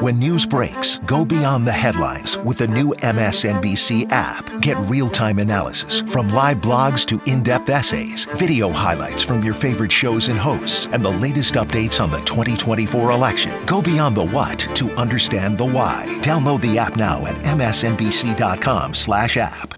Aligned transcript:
When 0.00 0.20
news 0.20 0.46
breaks, 0.46 0.98
go 1.06 1.24
beyond 1.24 1.66
the 1.66 1.72
headlines 1.72 2.38
with 2.38 2.58
the 2.58 2.68
new 2.68 2.94
MSNBC 3.02 4.06
app. 4.12 4.60
Get 4.60 4.76
real 4.88 5.08
time 5.08 5.40
analysis 5.40 6.02
from 6.02 6.28
live 6.28 6.58
blogs 6.58 7.04
to 7.06 7.20
in 7.28 7.42
depth 7.42 7.68
essays, 7.68 8.26
video 8.36 8.70
highlights 8.70 9.24
from 9.24 9.42
your 9.42 9.54
favorite 9.54 9.90
shows 9.90 10.28
and 10.28 10.38
hosts, 10.38 10.86
and 10.92 11.04
the 11.04 11.10
latest 11.10 11.54
updates 11.54 12.00
on 12.00 12.12
the 12.12 12.20
2024 12.20 13.10
election. 13.10 13.52
Go 13.66 13.82
beyond 13.82 14.16
the 14.16 14.24
what 14.24 14.60
to 14.76 14.88
understand 14.92 15.58
the 15.58 15.64
why. 15.64 16.04
Download 16.20 16.60
the 16.60 16.78
app 16.78 16.94
now 16.94 17.26
at 17.26 17.34
msnbc.com/slash 17.38 19.36
app. 19.36 19.74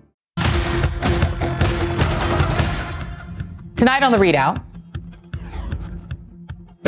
Tonight 3.76 4.02
on 4.02 4.12
the 4.12 4.18
ReidOut. 4.18 4.62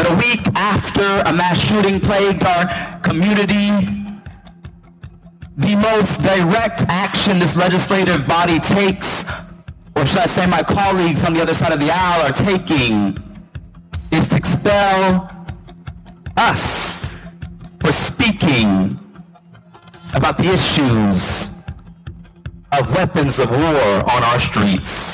A 0.05 0.17
week 0.17 0.47
after 0.57 1.23
a 1.27 1.33
mass 1.33 1.59
shooting 1.59 2.01
plagued 2.01 2.45
our 2.45 2.99
community, 3.01 3.71
the 5.57 5.77
most 5.77 6.23
direct 6.23 6.83
action 6.89 7.39
this 7.39 7.55
legislative 7.57 8.27
body 8.27 8.59
takes, 8.59 9.25
or 9.95 10.05
should 10.05 10.19
I 10.19 10.27
say 10.27 10.47
my 10.47 10.63
colleagues 10.63 11.25
on 11.25 11.35
the 11.35 11.41
other 11.41 11.55
side 11.55 11.73
of 11.73 11.79
the 11.81 11.91
aisle 11.91 12.27
are 12.27 12.33
taking, 12.33 13.17
is 14.11 14.29
to 14.31 14.37
expel 14.37 15.47
us 16.37 17.21
for 17.81 17.93
speaking 17.93 18.99
about 20.15 20.37
the 20.37 20.53
issues 20.53 21.51
of 22.73 22.91
weapons 22.95 23.39
of 23.39 23.51
war 23.51 24.11
on 24.11 24.23
our 24.25 24.39
streets. 24.39 25.12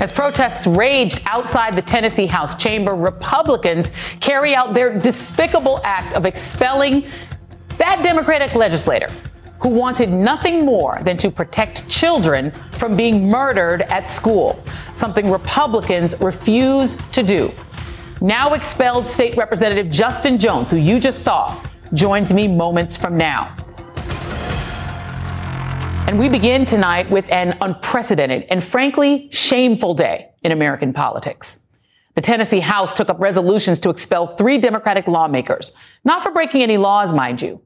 As 0.00 0.12
protests 0.12 0.66
raged 0.66 1.22
outside 1.26 1.74
the 1.74 1.82
Tennessee 1.82 2.26
House 2.26 2.56
chamber, 2.56 2.94
Republicans 2.94 3.90
carry 4.20 4.54
out 4.54 4.72
their 4.72 4.96
despicable 4.96 5.80
act 5.82 6.14
of 6.14 6.24
expelling 6.24 7.06
that 7.78 8.02
Democratic 8.02 8.54
legislator 8.54 9.08
who 9.60 9.70
wanted 9.70 10.10
nothing 10.10 10.64
more 10.64 11.00
than 11.02 11.16
to 11.18 11.30
protect 11.30 11.88
children 11.88 12.52
from 12.72 12.96
being 12.96 13.28
murdered 13.28 13.82
at 13.82 14.08
school, 14.08 14.62
something 14.94 15.30
Republicans 15.30 16.18
refuse 16.20 16.94
to 17.10 17.24
do. 17.24 17.50
Now 18.20 18.54
expelled 18.54 19.04
State 19.04 19.36
Representative 19.36 19.90
Justin 19.90 20.38
Jones, 20.38 20.70
who 20.70 20.76
you 20.76 21.00
just 21.00 21.20
saw, 21.20 21.60
joins 21.92 22.32
me 22.32 22.46
moments 22.46 22.96
from 22.96 23.16
now. 23.16 23.56
And 26.08 26.18
we 26.18 26.30
begin 26.30 26.64
tonight 26.64 27.10
with 27.10 27.30
an 27.30 27.58
unprecedented 27.60 28.46
and 28.48 28.64
frankly 28.64 29.28
shameful 29.30 29.92
day 29.92 30.30
in 30.42 30.52
American 30.52 30.94
politics. 30.94 31.60
The 32.14 32.22
Tennessee 32.22 32.60
House 32.60 32.94
took 32.94 33.10
up 33.10 33.20
resolutions 33.20 33.78
to 33.80 33.90
expel 33.90 34.26
three 34.26 34.56
Democratic 34.56 35.06
lawmakers, 35.06 35.70
not 36.04 36.22
for 36.22 36.30
breaking 36.30 36.62
any 36.62 36.78
laws, 36.78 37.12
mind 37.12 37.42
you. 37.42 37.60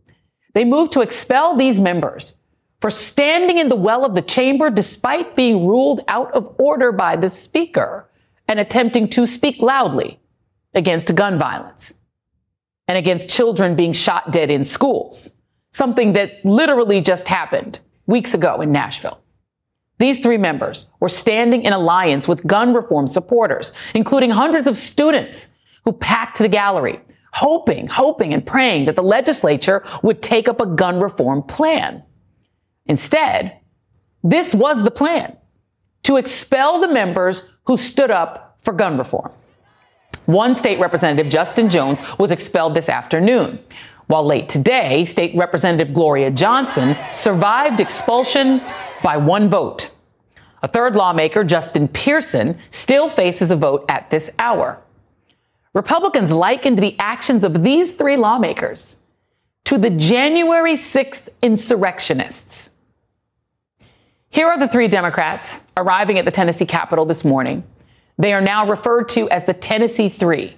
They 0.54 0.64
moved 0.64 0.90
to 0.94 1.02
expel 1.02 1.56
these 1.56 1.78
members 1.78 2.36
for 2.80 2.90
standing 2.90 3.58
in 3.58 3.68
the 3.68 3.76
well 3.76 4.04
of 4.04 4.16
the 4.16 4.22
chamber 4.22 4.70
despite 4.70 5.36
being 5.36 5.64
ruled 5.64 6.00
out 6.08 6.32
of 6.32 6.52
order 6.58 6.90
by 6.90 7.14
the 7.14 7.28
speaker 7.28 8.10
and 8.48 8.58
attempting 8.58 9.06
to 9.10 9.24
speak 9.24 9.62
loudly 9.62 10.18
against 10.74 11.14
gun 11.14 11.38
violence 11.38 11.94
and 12.88 12.98
against 12.98 13.30
children 13.30 13.76
being 13.76 13.92
shot 13.92 14.32
dead 14.32 14.50
in 14.50 14.64
schools, 14.64 15.36
something 15.70 16.14
that 16.14 16.44
literally 16.44 17.00
just 17.00 17.28
happened 17.28 17.78
weeks 18.06 18.34
ago 18.34 18.60
in 18.60 18.72
Nashville. 18.72 19.20
These 19.98 20.20
three 20.20 20.38
members 20.38 20.88
were 21.00 21.08
standing 21.08 21.62
in 21.62 21.72
alliance 21.72 22.26
with 22.26 22.46
gun 22.46 22.74
reform 22.74 23.06
supporters, 23.06 23.72
including 23.94 24.30
hundreds 24.30 24.66
of 24.66 24.76
students 24.76 25.50
who 25.84 25.92
packed 25.92 26.38
the 26.38 26.48
gallery, 26.48 27.00
hoping, 27.32 27.86
hoping, 27.86 28.34
and 28.34 28.44
praying 28.44 28.86
that 28.86 28.96
the 28.96 29.02
legislature 29.02 29.84
would 30.02 30.22
take 30.22 30.48
up 30.48 30.60
a 30.60 30.66
gun 30.66 31.00
reform 31.00 31.42
plan. 31.42 32.02
Instead, 32.86 33.58
this 34.24 34.54
was 34.54 34.82
the 34.82 34.90
plan 34.90 35.36
to 36.02 36.16
expel 36.16 36.80
the 36.80 36.88
members 36.88 37.56
who 37.66 37.76
stood 37.76 38.10
up 38.10 38.58
for 38.60 38.72
gun 38.72 38.98
reform. 38.98 39.30
One 40.26 40.54
state 40.54 40.78
representative, 40.78 41.30
Justin 41.30 41.68
Jones, 41.68 42.00
was 42.18 42.30
expelled 42.30 42.74
this 42.74 42.88
afternoon. 42.88 43.58
While 44.12 44.26
late 44.26 44.50
today, 44.50 45.06
State 45.06 45.34
Representative 45.34 45.94
Gloria 45.94 46.30
Johnson 46.30 46.98
survived 47.12 47.80
expulsion 47.80 48.60
by 49.02 49.16
one 49.16 49.48
vote. 49.48 49.90
A 50.60 50.68
third 50.68 50.94
lawmaker, 50.94 51.44
Justin 51.44 51.88
Pearson, 51.88 52.58
still 52.68 53.08
faces 53.08 53.50
a 53.50 53.56
vote 53.56 53.86
at 53.88 54.10
this 54.10 54.34
hour. 54.38 54.82
Republicans 55.72 56.30
likened 56.30 56.78
the 56.78 56.94
actions 56.98 57.42
of 57.42 57.62
these 57.62 57.94
three 57.94 58.18
lawmakers 58.18 58.98
to 59.64 59.78
the 59.78 59.88
January 59.88 60.74
6th 60.74 61.30
insurrectionists. 61.40 62.74
Here 64.28 64.46
are 64.46 64.58
the 64.58 64.68
three 64.68 64.88
Democrats 64.88 65.64
arriving 65.74 66.18
at 66.18 66.26
the 66.26 66.30
Tennessee 66.30 66.66
Capitol 66.66 67.06
this 67.06 67.24
morning. 67.24 67.64
They 68.18 68.34
are 68.34 68.42
now 68.42 68.68
referred 68.68 69.08
to 69.08 69.30
as 69.30 69.46
the 69.46 69.54
Tennessee 69.54 70.10
Three. 70.10 70.56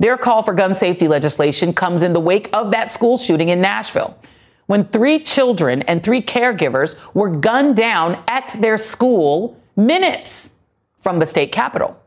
Their 0.00 0.16
call 0.16 0.42
for 0.42 0.54
gun 0.54 0.74
safety 0.74 1.06
legislation 1.06 1.72
comes 1.74 2.02
in 2.02 2.14
the 2.14 2.20
wake 2.20 2.48
of 2.52 2.72
that 2.72 2.90
school 2.90 3.18
shooting 3.18 3.50
in 3.50 3.60
Nashville 3.60 4.18
when 4.66 4.84
three 4.84 5.18
children 5.18 5.82
and 5.82 6.02
three 6.02 6.22
caregivers 6.22 6.96
were 7.12 7.28
gunned 7.28 7.76
down 7.76 8.22
at 8.26 8.48
their 8.60 8.78
school 8.78 9.60
minutes 9.76 10.54
from 11.00 11.18
the 11.18 11.26
state 11.26 11.52
capitol. 11.52 12.00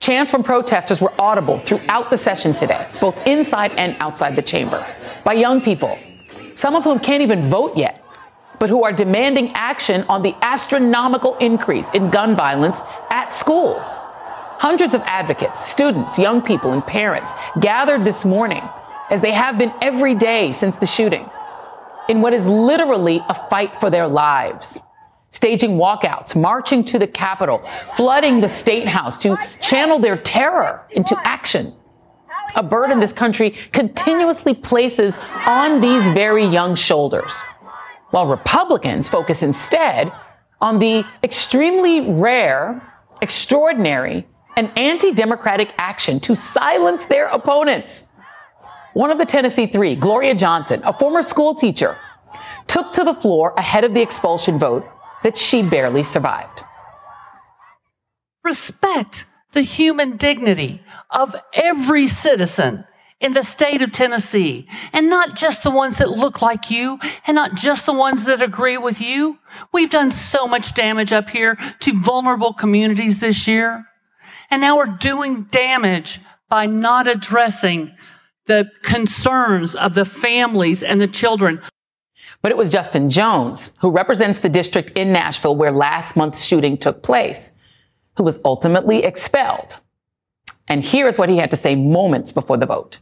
Chants 0.00 0.30
from 0.30 0.42
protesters 0.42 1.00
were 1.00 1.12
audible 1.18 1.58
throughout 1.58 2.10
the 2.10 2.16
session 2.16 2.52
today, 2.52 2.86
both 3.00 3.26
inside 3.26 3.72
and 3.78 3.96
outside 4.00 4.36
the 4.36 4.42
chamber, 4.42 4.84
by 5.24 5.32
young 5.32 5.62
people, 5.62 5.98
some 6.54 6.74
of 6.76 6.84
whom 6.84 6.98
can't 6.98 7.22
even 7.22 7.46
vote 7.46 7.74
yet, 7.76 8.04
but 8.58 8.68
who 8.68 8.84
are 8.84 8.92
demanding 8.92 9.50
action 9.54 10.04
on 10.08 10.20
the 10.20 10.34
astronomical 10.42 11.36
increase 11.38 11.90
in 11.92 12.10
gun 12.10 12.36
violence 12.36 12.82
at 13.08 13.32
schools. 13.32 13.96
Hundreds 14.58 14.94
of 14.94 15.02
advocates, 15.02 15.66
students, 15.66 16.18
young 16.18 16.40
people, 16.40 16.72
and 16.72 16.86
parents 16.86 17.32
gathered 17.60 18.04
this 18.04 18.24
morning, 18.24 18.62
as 19.10 19.20
they 19.20 19.32
have 19.32 19.58
been 19.58 19.72
every 19.82 20.14
day 20.14 20.52
since 20.52 20.78
the 20.78 20.86
shooting, 20.86 21.28
in 22.08 22.20
what 22.20 22.32
is 22.32 22.46
literally 22.46 23.20
a 23.28 23.34
fight 23.34 23.80
for 23.80 23.90
their 23.90 24.06
lives. 24.06 24.80
Staging 25.30 25.72
walkouts, 25.72 26.40
marching 26.40 26.84
to 26.84 26.98
the 26.98 27.06
Capitol, 27.06 27.58
flooding 27.96 28.40
the 28.40 28.48
State 28.48 28.86
House 28.86 29.18
to 29.22 29.36
channel 29.60 29.98
their 29.98 30.16
terror 30.16 30.86
into 30.90 31.16
action. 31.24 31.74
A 32.54 32.62
burden 32.62 33.00
this 33.00 33.12
country 33.12 33.50
continuously 33.72 34.54
places 34.54 35.18
on 35.44 35.80
these 35.80 36.06
very 36.14 36.46
young 36.46 36.76
shoulders. 36.76 37.32
While 38.10 38.28
Republicans 38.28 39.08
focus 39.08 39.42
instead 39.42 40.12
on 40.60 40.78
the 40.78 41.04
extremely 41.24 42.00
rare, 42.00 42.80
extraordinary, 43.20 44.28
an 44.56 44.70
anti 44.76 45.12
democratic 45.12 45.72
action 45.78 46.20
to 46.20 46.34
silence 46.34 47.06
their 47.06 47.26
opponents. 47.26 48.08
One 48.92 49.10
of 49.10 49.18
the 49.18 49.26
Tennessee 49.26 49.66
three, 49.66 49.96
Gloria 49.96 50.34
Johnson, 50.34 50.80
a 50.84 50.92
former 50.92 51.22
school 51.22 51.54
teacher, 51.54 51.98
took 52.66 52.92
to 52.92 53.04
the 53.04 53.14
floor 53.14 53.52
ahead 53.56 53.84
of 53.84 53.94
the 53.94 54.02
expulsion 54.02 54.58
vote 54.58 54.88
that 55.22 55.36
she 55.36 55.62
barely 55.62 56.02
survived. 56.02 56.62
Respect 58.42 59.26
the 59.52 59.62
human 59.62 60.16
dignity 60.16 60.82
of 61.10 61.34
every 61.54 62.06
citizen 62.06 62.84
in 63.20 63.32
the 63.32 63.42
state 63.42 63.80
of 63.80 63.90
Tennessee 63.90 64.68
and 64.92 65.08
not 65.08 65.34
just 65.34 65.62
the 65.62 65.70
ones 65.70 65.96
that 65.98 66.10
look 66.10 66.42
like 66.42 66.70
you 66.70 66.98
and 67.26 67.34
not 67.34 67.54
just 67.54 67.86
the 67.86 67.92
ones 67.92 68.24
that 68.24 68.42
agree 68.42 68.76
with 68.76 69.00
you. 69.00 69.38
We've 69.72 69.88
done 69.88 70.10
so 70.10 70.46
much 70.46 70.74
damage 70.74 71.12
up 71.12 71.30
here 71.30 71.56
to 71.80 72.00
vulnerable 72.00 72.52
communities 72.52 73.20
this 73.20 73.48
year. 73.48 73.86
And 74.50 74.60
now 74.60 74.76
we're 74.76 74.86
doing 74.86 75.44
damage 75.50 76.20
by 76.48 76.66
not 76.66 77.06
addressing 77.06 77.94
the 78.46 78.70
concerns 78.82 79.74
of 79.74 79.94
the 79.94 80.04
families 80.04 80.82
and 80.82 81.00
the 81.00 81.08
children. 81.08 81.60
But 82.42 82.52
it 82.52 82.58
was 82.58 82.68
Justin 82.68 83.10
Jones, 83.10 83.72
who 83.80 83.90
represents 83.90 84.40
the 84.40 84.48
district 84.48 84.98
in 84.98 85.12
Nashville 85.12 85.56
where 85.56 85.72
last 85.72 86.16
month's 86.16 86.44
shooting 86.44 86.76
took 86.76 87.02
place, 87.02 87.52
who 88.16 88.22
was 88.22 88.40
ultimately 88.44 89.02
expelled. 89.02 89.78
And 90.68 90.84
here's 90.84 91.18
what 91.18 91.28
he 91.28 91.38
had 91.38 91.50
to 91.50 91.56
say 91.56 91.74
moments 91.74 92.32
before 92.32 92.56
the 92.56 92.66
vote. 92.66 93.00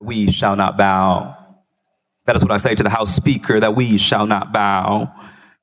We 0.00 0.30
shall 0.30 0.56
not 0.56 0.76
bow. 0.76 1.36
That 2.26 2.36
is 2.36 2.42
what 2.42 2.52
I 2.52 2.56
say 2.56 2.74
to 2.74 2.82
the 2.82 2.90
House 2.90 3.14
Speaker, 3.14 3.60
that 3.60 3.74
we 3.74 3.96
shall 3.96 4.26
not 4.26 4.52
bow 4.52 5.12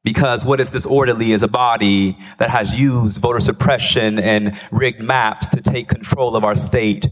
because 0.03 0.43
what 0.43 0.59
is 0.59 0.69
disorderly 0.69 1.31
is 1.31 1.43
a 1.43 1.47
body 1.47 2.17
that 2.39 2.49
has 2.49 2.77
used 2.77 3.21
voter 3.21 3.39
suppression 3.39 4.17
and 4.19 4.59
rigged 4.71 5.01
maps 5.01 5.47
to 5.47 5.61
take 5.61 5.87
control 5.87 6.35
of 6.35 6.43
our 6.43 6.55
state. 6.55 7.09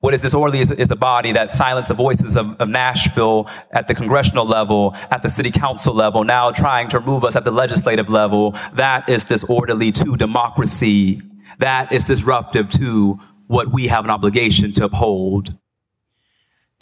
What 0.00 0.14
is 0.14 0.20
disorderly 0.20 0.60
is, 0.60 0.70
is 0.70 0.90
a 0.90 0.96
body 0.96 1.32
that 1.32 1.50
silenced 1.50 1.88
the 1.88 1.94
voices 1.94 2.36
of, 2.36 2.60
of 2.60 2.68
Nashville 2.68 3.48
at 3.72 3.88
the 3.88 3.94
congressional 3.94 4.44
level, 4.44 4.94
at 5.10 5.22
the 5.22 5.28
city 5.28 5.50
council 5.50 5.94
level, 5.94 6.22
now 6.22 6.50
trying 6.52 6.88
to 6.90 6.98
remove 6.98 7.24
us 7.24 7.34
at 7.34 7.44
the 7.44 7.50
legislative 7.50 8.08
level. 8.08 8.52
That 8.74 9.08
is 9.08 9.24
disorderly 9.24 9.90
to 9.92 10.16
democracy. 10.16 11.22
That 11.58 11.92
is 11.92 12.04
disruptive 12.04 12.68
to 12.70 13.18
what 13.46 13.72
we 13.72 13.88
have 13.88 14.04
an 14.04 14.10
obligation 14.10 14.72
to 14.74 14.84
uphold. 14.84 15.56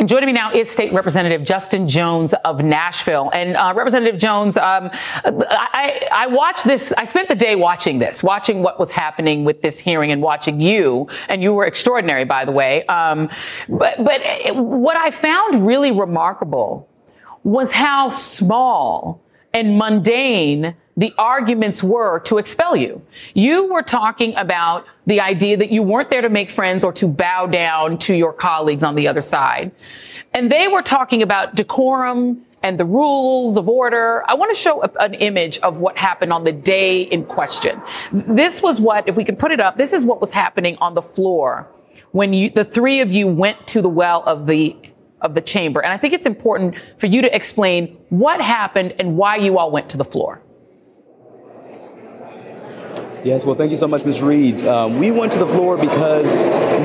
And 0.01 0.09
joining 0.09 0.27
me 0.27 0.33
now 0.33 0.53
is 0.53 0.69
State 0.69 0.93
Representative 0.93 1.45
Justin 1.45 1.87
Jones 1.89 2.35
of 2.45 2.65
Nashville. 2.65 3.31
And 3.33 3.57
uh, 3.57 3.73
Representative 3.77 4.19
Jones, 4.19 4.57
um, 4.57 4.91
I, 5.25 6.09
I 6.11 6.27
watched 6.27 6.65
this. 6.65 6.93
I 6.99 7.05
spent 7.05 7.29
the 7.29 7.37
day 7.37 7.55
watching 7.55 8.01
this, 8.01 8.21
watching 8.21 8.61
what 8.65 8.81
was 8.81 8.91
happening 8.91 9.45
with 9.45 9.63
this 9.63 9.79
hearing, 9.79 10.11
and 10.11 10.21
watching 10.21 10.61
you. 10.61 11.07
And 11.29 11.45
you 11.45 11.53
were 11.53 11.65
extraordinary, 11.65 12.25
by 12.25 12.45
the 12.45 12.51
way. 12.51 12.85
Um, 12.87 13.31
but 13.69 14.05
but 14.05 14.21
what 14.57 14.97
I 14.97 15.13
found 15.13 15.65
really 15.65 15.93
remarkable 15.93 16.89
was 17.45 17.71
how 17.71 18.09
small 18.09 19.23
and 19.53 19.79
mundane 19.79 20.75
the 20.97 21.13
arguments 21.19 21.83
were 21.83 22.21
to 22.21 22.39
expel 22.39 22.77
you. 22.77 23.03
You 23.35 23.73
were 23.73 23.83
talking 23.83 24.35
about 24.37 24.87
the 25.07 25.21
idea 25.21 25.57
that 25.57 25.71
you 25.71 25.83
weren't 25.83 26.11
there 26.11 26.23
to 26.23 26.29
make 26.29 26.51
friends 26.51 26.85
or 26.85 26.93
to 26.95 27.09
bow 27.09 27.47
down 27.47 27.99
to 27.99 28.15
your 28.15 28.33
colleagues 28.33 28.83
on 28.83 28.95
the 28.95 29.09
other 29.09 29.21
side. 29.21 29.73
And 30.33 30.51
they 30.51 30.69
were 30.69 30.83
talking 30.83 31.23
about 31.23 31.55
decorum 31.55 32.45
and 32.63 32.79
the 32.79 32.85
rules 32.85 33.57
of 33.57 33.69
order. 33.69 34.25
I 34.27 34.35
want 34.35 34.55
to 34.55 34.59
show 34.59 34.83
an 34.83 35.15
image 35.15 35.59
of 35.59 35.79
what 35.79 35.99
happened 35.99 36.33
on 36.33 36.45
the 36.45 36.53
day 36.53 37.03
in 37.03 37.25
question. 37.25 37.81
This 38.13 38.63
was 38.63 38.81
what, 38.81 39.07
if 39.09 39.17
we 39.17 39.25
could 39.25 39.39
put 39.39 39.53
it 39.53 39.61
up, 39.61 39.77
this 39.77 39.93
is 39.93 40.05
what 40.05 40.21
was 40.21 40.33
happening 40.33 40.79
on 40.81 40.95
the 40.95 41.03
floor 41.03 41.69
when 42.13 42.33
you, 42.33 42.49
the 42.49 42.65
three 42.65 43.01
of 43.01 43.13
you 43.13 43.27
went 43.27 43.67
to 43.67 43.83
the 43.83 43.89
well 43.89 44.23
of 44.25 44.47
the 44.47 44.77
of 45.21 45.35
the 45.35 45.41
chamber. 45.41 45.83
And 45.83 45.93
I 45.93 45.97
think 45.97 46.13
it's 46.13 46.27
important 46.27 46.79
for 46.99 47.07
you 47.07 47.23
to 47.23 47.35
explain 47.35 47.97
what 48.11 48.43
happened 48.43 48.95
and 48.99 49.17
why 49.17 49.37
you 49.37 49.59
all 49.59 49.71
went 49.71 49.89
to 49.91 49.97
the 49.97 50.05
floor. 50.05 50.41
Yes, 53.25 53.43
well, 53.43 53.55
thank 53.55 53.71
you 53.71 53.79
so 53.79 53.89
much, 53.89 54.05
Ms. 54.05 54.21
Reid. 54.21 54.67
Um, 54.67 54.99
we 54.99 55.11
went 55.11 55.33
to 55.33 55.39
the 55.39 55.47
floor 55.47 55.79
because 55.79 56.37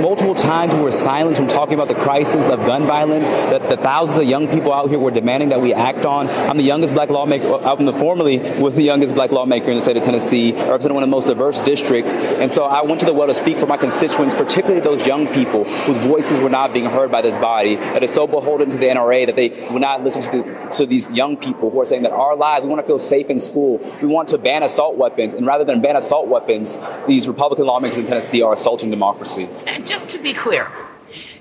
multiple 0.02 0.34
times 0.34 0.74
we 0.74 0.80
were 0.80 0.90
silenced 0.90 1.38
from 1.38 1.50
talking 1.50 1.74
about 1.74 1.90
the 1.90 2.02
crisis 2.02 2.48
of 2.48 2.60
gun 2.60 2.86
violence 2.86 3.28
that 3.28 3.68
the 3.70 3.76
thousands 3.76 4.20
of 4.20 4.24
young 4.24 4.48
people 4.48 4.72
out 4.72 4.88
here 4.88 5.00
were 5.00 5.12
demanding 5.12 5.50
that 5.50 5.60
we 5.60 5.74
act 5.74 6.06
on. 6.06 6.30
I'm 6.30 6.56
the 6.56 6.64
youngest 6.64 6.94
black 6.94 7.10
lawmaker, 7.10 7.56
I'm 7.56 7.86
the 7.86 7.92
formerly 7.92 8.40
was 8.58 8.74
the 8.74 8.84
youngest 8.84 9.16
black 9.16 9.32
lawmaker 9.32 9.70
in 9.70 9.76
the 9.76 9.82
state 9.82 9.98
of 9.98 10.04
Tennessee. 10.04 10.56
I 10.56 10.70
represent 10.70 10.94
one 10.94 11.04
of 11.04 11.10
the 11.10 11.12
most 11.12 11.28
diverse 11.28 11.60
districts. 11.60 12.16
And 12.16 12.50
so 12.50 12.64
I 12.64 12.84
went 12.84 13.02
to 13.02 13.06
the 13.06 13.14
well 13.14 13.28
to 13.28 13.34
speak 13.34 13.58
for 13.58 13.66
my 13.66 13.76
constituents, 13.76 14.34
particularly 14.34 14.80
those 14.80 15.06
young 15.06 15.28
people 15.34 15.66
whose 15.66 15.98
voices 15.98 16.40
were 16.40 16.50
not 16.50 16.74
being 16.74 16.86
heard 16.86 17.12
by 17.12 17.22
this 17.22 17.36
body, 17.36 17.76
that 17.76 18.02
is 18.02 18.14
so 18.14 18.28
beholden 18.28 18.70
to 18.70 18.78
the 18.78 18.86
NRA 18.86 19.26
that 19.26 19.36
they 19.36 19.50
will 19.70 19.80
not 19.80 20.06
listen 20.06 20.24
to, 20.24 20.32
the, 20.32 20.70
to 20.76 20.86
these 20.86 21.10
young 21.10 21.36
people 21.36 21.70
who 21.70 21.82
are 21.82 21.86
saying 21.86 22.04
that 22.04 22.14
our 22.14 22.38
lives, 22.38 22.64
we 22.64 22.70
want 22.70 22.82
to 22.82 22.88
feel 22.88 22.98
safe 22.98 23.30
in 23.30 23.40
school. 23.40 23.80
We 24.02 24.08
want 24.08 24.30
to 24.30 24.38
ban 24.38 24.64
assault 24.64 24.96
weapons. 24.96 25.34
And 25.34 25.46
rather 25.46 25.66
than 25.66 25.82
ban 25.82 25.98
assault 25.98 26.29
weapons, 26.30 26.78
these 27.08 27.28
Republican 27.28 27.66
lawmakers 27.66 27.98
in 27.98 28.06
Tennessee 28.06 28.42
are 28.42 28.54
assaulting 28.54 28.90
democracy. 28.90 29.48
And 29.66 29.86
just 29.86 30.10
to 30.10 30.20
be 30.20 30.34
clear, 30.34 30.68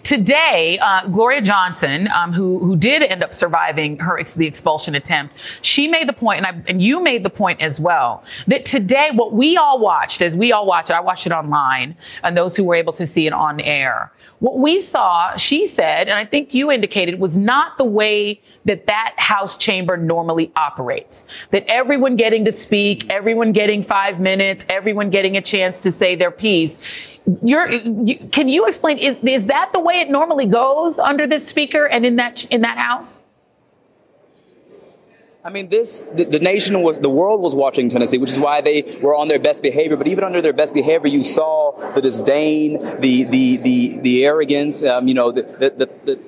Today, 0.09 0.79
uh, 0.81 1.07
Gloria 1.09 1.43
Johnson, 1.43 2.09
um, 2.09 2.33
who 2.33 2.61
who 2.61 2.79
did 2.79 3.03
end 3.03 3.23
up 3.23 3.35
surviving 3.35 3.99
her 3.99 4.19
the 4.37 4.47
expulsion 4.47 4.95
attempt, 4.95 5.39
she 5.61 5.87
made 5.87 6.09
the 6.09 6.15
point, 6.15 6.39
and, 6.39 6.47
I, 6.47 6.63
and 6.67 6.81
you 6.81 7.03
made 7.03 7.25
the 7.25 7.29
point 7.29 7.61
as 7.61 7.79
well, 7.79 8.25
that 8.47 8.65
today 8.65 9.11
what 9.13 9.35
we 9.35 9.59
all 9.59 9.79
watched, 9.79 10.23
as 10.23 10.35
we 10.35 10.51
all 10.51 10.65
watched 10.65 10.91
I 10.91 11.01
watched 11.01 11.27
it 11.27 11.33
online, 11.33 11.95
and 12.25 12.35
those 12.35 12.57
who 12.57 12.65
were 12.65 12.75
able 12.75 12.95
to 12.95 13.05
see 13.05 13.27
it 13.27 13.35
on 13.35 13.61
air, 13.61 14.11
what 14.39 14.57
we 14.57 14.81
saw, 14.81 15.37
she 15.37 15.67
said, 15.67 16.09
and 16.09 16.19
I 16.19 16.25
think 16.25 16.55
you 16.55 16.73
indicated, 16.73 17.21
was 17.21 17.37
not 17.37 17.77
the 17.77 17.85
way 17.85 18.41
that 18.65 18.87
that 18.87 19.13
House 19.19 19.59
chamber 19.59 19.99
normally 19.99 20.51
operates. 20.57 21.27
That 21.51 21.67
everyone 21.67 22.17
getting 22.17 22.47
to 22.47 22.53
speak, 22.53 23.11
everyone 23.11 23.53
getting 23.53 23.83
five 23.83 24.21
minutes, 24.21 24.65
everyone 24.71 25.11
getting 25.11 25.37
a 25.37 25.43
chance 25.43 25.81
to 25.81 25.93
say 25.93 26.17
their 26.17 26.31
piece 26.31 26.83
you're, 27.43 27.69
you, 27.71 28.17
can 28.31 28.49
you 28.49 28.67
explain? 28.67 28.99
Is, 28.99 29.17
is 29.23 29.47
that 29.47 29.71
the 29.73 29.81
way 29.81 30.01
it 30.01 30.11
normally 30.11 30.47
goes 30.47 30.99
under 30.99 31.27
this 31.27 31.47
speaker 31.47 31.87
and 31.87 32.07
in 32.07 32.17
that 32.17 32.45
in 32.47 32.63
that 32.63 32.79
house? 32.79 33.25
I 35.45 35.51
mean, 35.51 35.69
this 35.69 36.03
the, 36.03 36.25
the, 36.25 36.41
nation 36.41 36.83
was 36.83 37.01
the 37.01 37.09
world 37.09 37.41
was 37.41 37.55
watching 37.55 37.89
Tennessee, 37.89 38.19
which 38.19 38.31
is 38.31 38.39
why 38.39 38.61
they 38.61 38.83
were 39.01 39.15
on 39.15 39.29
their 39.29 39.39
best 39.39 39.63
behavior. 39.63 39.97
But 39.97 40.09
even 40.09 40.25
under 40.25 40.43
their 40.43 40.53
best 40.53 40.75
behavior, 40.75 41.09
you 41.09 41.23
saw 41.23 41.73
the 41.95 42.03
disdain, 42.03 42.81
the 43.01 43.25
the 43.25 43.57
the 43.57 43.99
the 43.99 44.27
arrogance. 44.27 44.83
Um, 44.85 45.07
you 45.09 45.15
know, 45.15 45.31
the 45.31 45.43
the, 45.43 45.89
the 46.05 46.19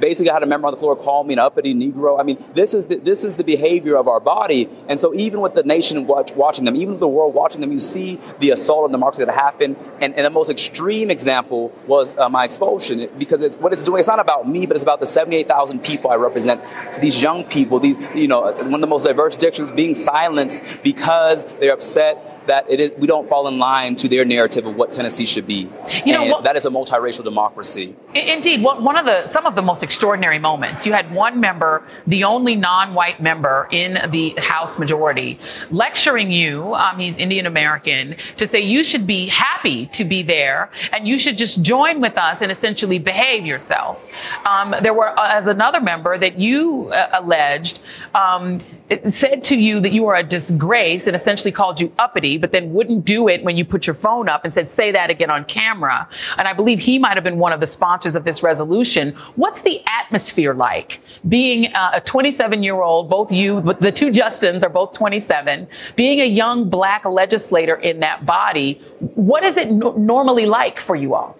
basically 0.00 0.32
had 0.32 0.42
a 0.42 0.46
member 0.46 0.66
on 0.66 0.72
the 0.72 0.78
floor 0.78 0.96
call 0.96 1.24
me 1.24 1.34
an 1.34 1.38
uppity 1.38 1.74
Negro. 1.74 2.18
I 2.18 2.22
mean, 2.22 2.38
this 2.54 2.74
is 2.74 2.86
the, 2.86 2.96
this 2.96 3.24
is 3.24 3.36
the 3.36 3.44
behavior 3.44 3.96
of 3.96 4.08
our 4.08 4.20
body. 4.20 4.68
And 4.88 4.98
so 4.98 5.14
even 5.14 5.40
with 5.40 5.54
the 5.54 5.62
nation 5.62 6.06
watch, 6.06 6.32
watching 6.32 6.64
them, 6.64 6.76
even 6.76 6.90
with 6.90 7.00
the 7.00 7.08
world 7.08 7.34
watching 7.34 7.60
them, 7.60 7.72
you 7.72 7.78
see 7.78 8.18
the 8.40 8.50
assault 8.50 8.84
on 8.84 8.92
democracy 8.92 9.24
that 9.24 9.34
happened. 9.34 9.76
And, 10.00 10.14
and 10.14 10.24
the 10.24 10.30
most 10.30 10.50
extreme 10.50 11.10
example 11.10 11.72
was 11.86 12.16
uh, 12.18 12.28
my 12.28 12.44
expulsion 12.44 13.08
because 13.18 13.42
it's 13.42 13.58
what 13.58 13.72
it's 13.72 13.82
doing. 13.82 13.98
It's 13.98 14.08
not 14.08 14.20
about 14.20 14.48
me, 14.48 14.66
but 14.66 14.76
it's 14.76 14.84
about 14.84 15.00
the 15.00 15.06
78,000 15.06 15.82
people 15.82 16.10
I 16.10 16.16
represent. 16.16 16.62
These 17.00 17.20
young 17.20 17.44
people, 17.44 17.78
these, 17.80 17.96
you 18.14 18.28
know, 18.28 18.52
one 18.52 18.74
of 18.74 18.80
the 18.80 18.86
most 18.86 19.04
diverse 19.04 19.36
districts 19.36 19.72
being 19.72 19.94
silenced 19.94 20.64
because 20.82 21.44
they're 21.58 21.72
upset 21.72 22.38
that 22.48 22.70
it 22.70 22.80
is, 22.80 22.92
we 22.98 23.06
don't 23.06 23.28
fall 23.28 23.46
in 23.46 23.58
line 23.58 23.94
to 23.96 24.08
their 24.08 24.24
narrative 24.24 24.66
of 24.66 24.74
what 24.74 24.90
Tennessee 24.90 25.26
should 25.26 25.46
be. 25.46 25.68
You 26.04 26.12
know, 26.12 26.24
what, 26.24 26.44
that 26.44 26.56
is 26.56 26.66
a 26.66 26.70
multiracial 26.70 27.22
democracy. 27.22 27.94
Indeed, 28.14 28.62
one 28.62 28.96
of 28.96 29.04
the 29.04 29.26
some 29.26 29.44
of 29.44 29.54
the 29.54 29.60
most 29.60 29.82
extraordinary 29.82 30.38
moments. 30.38 30.86
You 30.86 30.94
had 30.94 31.12
one 31.12 31.40
member, 31.40 31.82
the 32.06 32.24
only 32.24 32.56
non-white 32.56 33.20
member 33.20 33.68
in 33.70 33.98
the 34.10 34.34
House 34.38 34.78
majority, 34.78 35.38
lecturing 35.70 36.32
you. 36.32 36.74
Um, 36.74 36.98
he's 36.98 37.18
Indian 37.18 37.44
American 37.44 38.16
to 38.38 38.46
say 38.46 38.60
you 38.60 38.82
should 38.82 39.06
be 39.06 39.26
happy 39.26 39.86
to 39.88 40.06
be 40.06 40.22
there 40.22 40.70
and 40.94 41.06
you 41.06 41.18
should 41.18 41.36
just 41.36 41.62
join 41.62 42.00
with 42.00 42.16
us 42.16 42.40
and 42.40 42.50
essentially 42.50 42.98
behave 42.98 43.44
yourself. 43.44 44.06
Um, 44.46 44.74
there 44.80 44.94
were, 44.94 45.10
uh, 45.18 45.34
as 45.34 45.46
another 45.46 45.80
member 45.80 46.16
that 46.16 46.38
you 46.38 46.88
uh, 46.88 47.10
alleged. 47.12 47.80
Um, 48.14 48.60
said 49.04 49.44
to 49.44 49.54
you 49.54 49.80
that 49.80 49.92
you 49.92 50.02
were 50.02 50.14
a 50.14 50.22
disgrace 50.22 51.06
and 51.06 51.14
essentially 51.14 51.52
called 51.52 51.78
you 51.78 51.92
uppity, 51.98 52.38
but 52.38 52.52
then 52.52 52.72
wouldn't 52.72 53.04
do 53.04 53.28
it 53.28 53.44
when 53.44 53.54
you 53.54 53.62
put 53.62 53.86
your 53.86 53.92
phone 53.92 54.30
up 54.30 54.46
and 54.46 54.54
said, 54.54 54.66
say 54.66 54.90
that 54.90 55.10
again 55.10 55.30
on 55.30 55.44
camera. 55.44 56.08
And 56.38 56.48
I 56.48 56.54
believe 56.54 56.80
he 56.80 56.98
might 56.98 57.14
have 57.14 57.22
been 57.22 57.36
one 57.36 57.52
of 57.52 57.60
the 57.60 57.66
sponsors 57.66 57.97
of 58.06 58.24
this 58.24 58.42
resolution. 58.42 59.12
What's 59.36 59.62
the 59.62 59.82
atmosphere 59.86 60.54
like 60.54 61.00
being 61.28 61.72
uh, 61.74 61.92
a 61.94 62.00
27 62.00 62.62
year 62.62 62.80
old, 62.82 63.08
both 63.08 63.32
you, 63.32 63.60
the 63.60 63.92
two 63.92 64.10
Justins 64.10 64.62
are 64.62 64.68
both 64.68 64.92
27, 64.92 65.68
being 65.96 66.20
a 66.20 66.26
young 66.26 66.68
black 66.68 67.04
legislator 67.04 67.76
in 67.76 68.00
that 68.00 68.26
body? 68.26 68.74
What 69.00 69.44
is 69.44 69.56
it 69.56 69.70
no- 69.70 69.92
normally 69.92 70.46
like 70.46 70.78
for 70.78 70.96
you 70.96 71.14
all? 71.14 71.37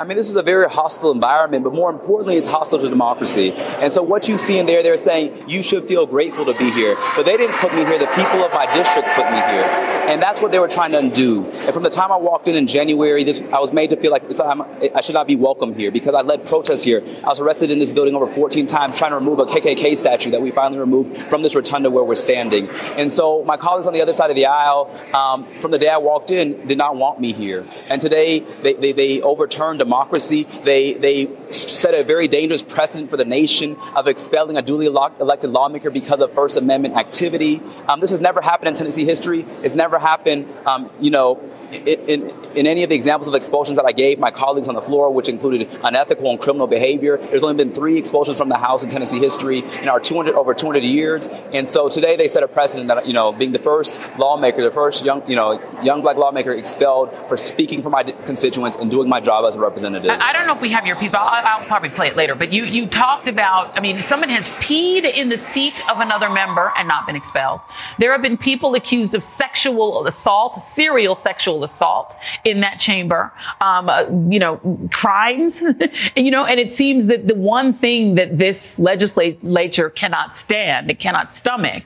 I 0.00 0.04
mean, 0.04 0.16
this 0.16 0.30
is 0.30 0.36
a 0.36 0.42
very 0.42 0.66
hostile 0.66 1.10
environment, 1.10 1.62
but 1.62 1.74
more 1.74 1.90
importantly, 1.90 2.36
it's 2.38 2.46
hostile 2.46 2.78
to 2.78 2.88
democracy. 2.88 3.52
And 3.52 3.92
so 3.92 4.02
what 4.02 4.28
you 4.28 4.38
see 4.38 4.56
in 4.56 4.64
there, 4.64 4.82
they're 4.82 4.96
saying 4.96 5.44
you 5.46 5.62
should 5.62 5.86
feel 5.86 6.06
grateful 6.06 6.46
to 6.46 6.54
be 6.54 6.70
here. 6.70 6.96
But 7.16 7.26
they 7.26 7.36
didn't 7.36 7.56
put 7.56 7.74
me 7.74 7.84
here. 7.84 7.98
The 7.98 8.06
people 8.06 8.42
of 8.42 8.50
my 8.50 8.64
district 8.72 9.08
put 9.08 9.30
me 9.30 9.36
here. 9.36 9.90
And 10.08 10.22
that's 10.22 10.40
what 10.40 10.52
they 10.52 10.58
were 10.58 10.68
trying 10.68 10.92
to 10.92 10.98
undo. 11.00 11.44
And 11.44 11.74
from 11.74 11.82
the 11.82 11.90
time 11.90 12.10
I 12.10 12.16
walked 12.16 12.48
in 12.48 12.56
in 12.56 12.66
January, 12.66 13.24
this, 13.24 13.52
I 13.52 13.60
was 13.60 13.74
made 13.74 13.90
to 13.90 13.96
feel 13.96 14.10
like 14.10 14.22
I 14.40 15.02
should 15.02 15.12
not 15.12 15.26
be 15.26 15.36
welcome 15.36 15.74
here 15.74 15.90
because 15.90 16.14
I 16.14 16.22
led 16.22 16.46
protests 16.46 16.82
here. 16.82 17.02
I 17.22 17.28
was 17.28 17.38
arrested 17.38 17.70
in 17.70 17.78
this 17.78 17.92
building 17.92 18.14
over 18.14 18.26
14 18.26 18.66
times 18.66 18.98
trying 18.98 19.10
to 19.10 19.16
remove 19.16 19.38
a 19.38 19.44
KKK 19.44 19.98
statue 19.98 20.30
that 20.30 20.40
we 20.40 20.50
finally 20.50 20.80
removed 20.80 21.14
from 21.14 21.42
this 21.42 21.54
rotunda 21.54 21.90
where 21.90 22.04
we're 22.04 22.14
standing. 22.14 22.70
And 22.96 23.12
so 23.12 23.44
my 23.44 23.58
colleagues 23.58 23.86
on 23.86 23.92
the 23.92 24.00
other 24.00 24.14
side 24.14 24.30
of 24.30 24.36
the 24.36 24.46
aisle, 24.46 24.90
um, 25.14 25.44
from 25.44 25.72
the 25.72 25.78
day 25.78 25.90
I 25.90 25.98
walked 25.98 26.30
in, 26.30 26.66
did 26.66 26.78
not 26.78 26.96
want 26.96 27.20
me 27.20 27.32
here. 27.32 27.66
And 27.88 28.00
today, 28.00 28.40
they, 28.62 28.72
they, 28.72 28.92
they 28.92 29.20
overturned 29.20 29.82
democracy. 29.90 30.44
They, 30.44 30.92
they 30.92 31.28
set 31.50 31.94
a 31.94 32.04
very 32.04 32.28
dangerous 32.28 32.62
precedent 32.62 33.10
for 33.10 33.16
the 33.16 33.24
nation 33.24 33.76
of 33.96 34.06
expelling 34.06 34.56
a 34.56 34.62
duly 34.62 34.86
elected 34.86 35.50
lawmaker 35.50 35.90
because 35.90 36.20
of 36.20 36.32
First 36.32 36.56
Amendment 36.56 36.94
activity. 36.94 37.60
Um, 37.88 37.98
this 37.98 38.12
has 38.12 38.20
never 38.20 38.40
happened 38.40 38.68
in 38.68 38.74
Tennessee 38.74 39.04
history. 39.04 39.40
It's 39.64 39.74
never 39.74 39.98
happened, 39.98 40.46
um, 40.64 40.90
you 41.00 41.10
know, 41.10 41.40
in, 41.72 42.30
in, 42.56 42.66
any 42.66 42.82
of 42.82 42.88
the 42.88 42.94
examples 42.94 43.28
of 43.28 43.34
expulsions 43.34 43.76
that 43.76 43.86
I 43.86 43.92
gave 43.92 44.18
my 44.18 44.30
colleagues 44.30 44.68
on 44.68 44.74
the 44.74 44.82
floor, 44.82 45.12
which 45.12 45.28
included 45.28 45.68
unethical 45.84 46.30
and 46.30 46.40
criminal 46.40 46.66
behavior, 46.66 47.16
there's 47.16 47.42
only 47.42 47.62
been 47.62 47.72
three 47.72 47.98
expulsions 47.98 48.38
from 48.38 48.48
the 48.48 48.58
House 48.58 48.82
in 48.82 48.88
Tennessee 48.88 49.18
history 49.18 49.62
in 49.80 49.88
our 49.88 50.00
200 50.00 50.34
over 50.34 50.54
200 50.54 50.82
years. 50.82 51.26
And 51.52 51.66
so 51.66 51.88
today 51.88 52.16
they 52.16 52.28
set 52.28 52.42
a 52.42 52.48
precedent 52.48 52.88
that 52.88 53.06
you 53.06 53.12
know, 53.12 53.32
being 53.32 53.52
the 53.52 53.58
first 53.58 54.00
lawmaker, 54.18 54.62
the 54.62 54.70
first 54.70 55.04
young 55.04 55.22
you 55.28 55.36
know 55.36 55.60
young 55.82 56.02
black 56.02 56.16
lawmaker 56.16 56.52
expelled 56.52 57.14
for 57.28 57.36
speaking 57.36 57.82
for 57.82 57.90
my 57.90 58.02
constituents 58.02 58.76
and 58.76 58.90
doing 58.90 59.08
my 59.08 59.20
job 59.20 59.44
as 59.44 59.54
a 59.54 59.60
representative. 59.60 60.10
I, 60.10 60.30
I 60.30 60.32
don't 60.32 60.46
know 60.46 60.54
if 60.54 60.62
we 60.62 60.70
have 60.70 60.86
your 60.86 60.96
piece, 60.96 61.10
but 61.10 61.18
I'll, 61.18 61.60
I'll 61.60 61.66
probably 61.66 61.90
play 61.90 62.08
it 62.08 62.16
later. 62.16 62.34
But 62.34 62.52
you 62.52 62.64
you 62.64 62.86
talked 62.86 63.28
about, 63.28 63.76
I 63.76 63.80
mean, 63.80 64.00
someone 64.00 64.28
has 64.30 64.48
peed 64.64 65.04
in 65.04 65.28
the 65.28 65.38
seat 65.38 65.88
of 65.90 66.00
another 66.00 66.30
member 66.30 66.72
and 66.76 66.88
not 66.88 67.06
been 67.06 67.16
expelled. 67.16 67.60
There 67.98 68.12
have 68.12 68.22
been 68.22 68.36
people 68.36 68.74
accused 68.74 69.14
of 69.14 69.22
sexual 69.22 70.06
assault, 70.06 70.56
serial 70.56 71.14
sexual 71.14 71.59
assault 71.64 72.14
in 72.44 72.60
that 72.60 72.80
chamber, 72.80 73.32
um, 73.60 73.88
uh, 73.88 74.04
you 74.28 74.38
know, 74.38 74.60
crimes, 74.92 75.62
you 76.16 76.30
know, 76.30 76.44
and 76.44 76.60
it 76.60 76.70
seems 76.72 77.06
that 77.06 77.28
the 77.28 77.34
one 77.34 77.72
thing 77.72 78.14
that 78.14 78.38
this 78.38 78.78
legislature 78.78 79.90
cannot 79.90 80.34
stand, 80.34 80.90
it 80.90 80.98
cannot 80.98 81.30
stomach, 81.30 81.84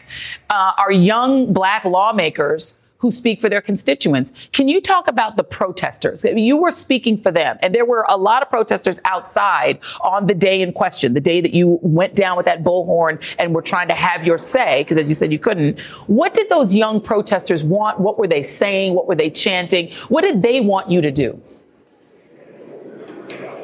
uh, 0.50 0.72
are 0.78 0.92
young 0.92 1.52
black 1.52 1.84
lawmakers 1.84 2.78
who 3.04 3.10
speak 3.10 3.38
for 3.38 3.50
their 3.50 3.60
constituents. 3.60 4.48
Can 4.54 4.66
you 4.66 4.80
talk 4.80 5.08
about 5.08 5.36
the 5.36 5.44
protesters? 5.44 6.24
You 6.24 6.56
were 6.56 6.70
speaking 6.70 7.18
for 7.18 7.30
them, 7.30 7.58
and 7.60 7.74
there 7.74 7.84
were 7.84 8.06
a 8.08 8.16
lot 8.16 8.40
of 8.40 8.48
protesters 8.48 8.98
outside 9.04 9.78
on 10.00 10.24
the 10.24 10.32
day 10.32 10.62
in 10.62 10.72
question, 10.72 11.12
the 11.12 11.20
day 11.20 11.42
that 11.42 11.52
you 11.52 11.78
went 11.82 12.14
down 12.14 12.38
with 12.38 12.46
that 12.46 12.64
bullhorn 12.64 13.22
and 13.38 13.54
were 13.54 13.60
trying 13.60 13.88
to 13.88 13.94
have 13.94 14.24
your 14.24 14.38
say, 14.38 14.84
because 14.84 14.96
as 14.96 15.06
you 15.06 15.14
said, 15.14 15.30
you 15.30 15.38
couldn't. 15.38 15.78
What 16.06 16.32
did 16.32 16.48
those 16.48 16.74
young 16.74 16.98
protesters 16.98 17.62
want? 17.62 18.00
What 18.00 18.18
were 18.18 18.26
they 18.26 18.40
saying? 18.40 18.94
What 18.94 19.06
were 19.06 19.14
they 19.14 19.28
chanting? 19.28 19.92
What 20.08 20.22
did 20.22 20.40
they 20.40 20.62
want 20.62 20.90
you 20.90 21.02
to 21.02 21.10
do? 21.10 21.38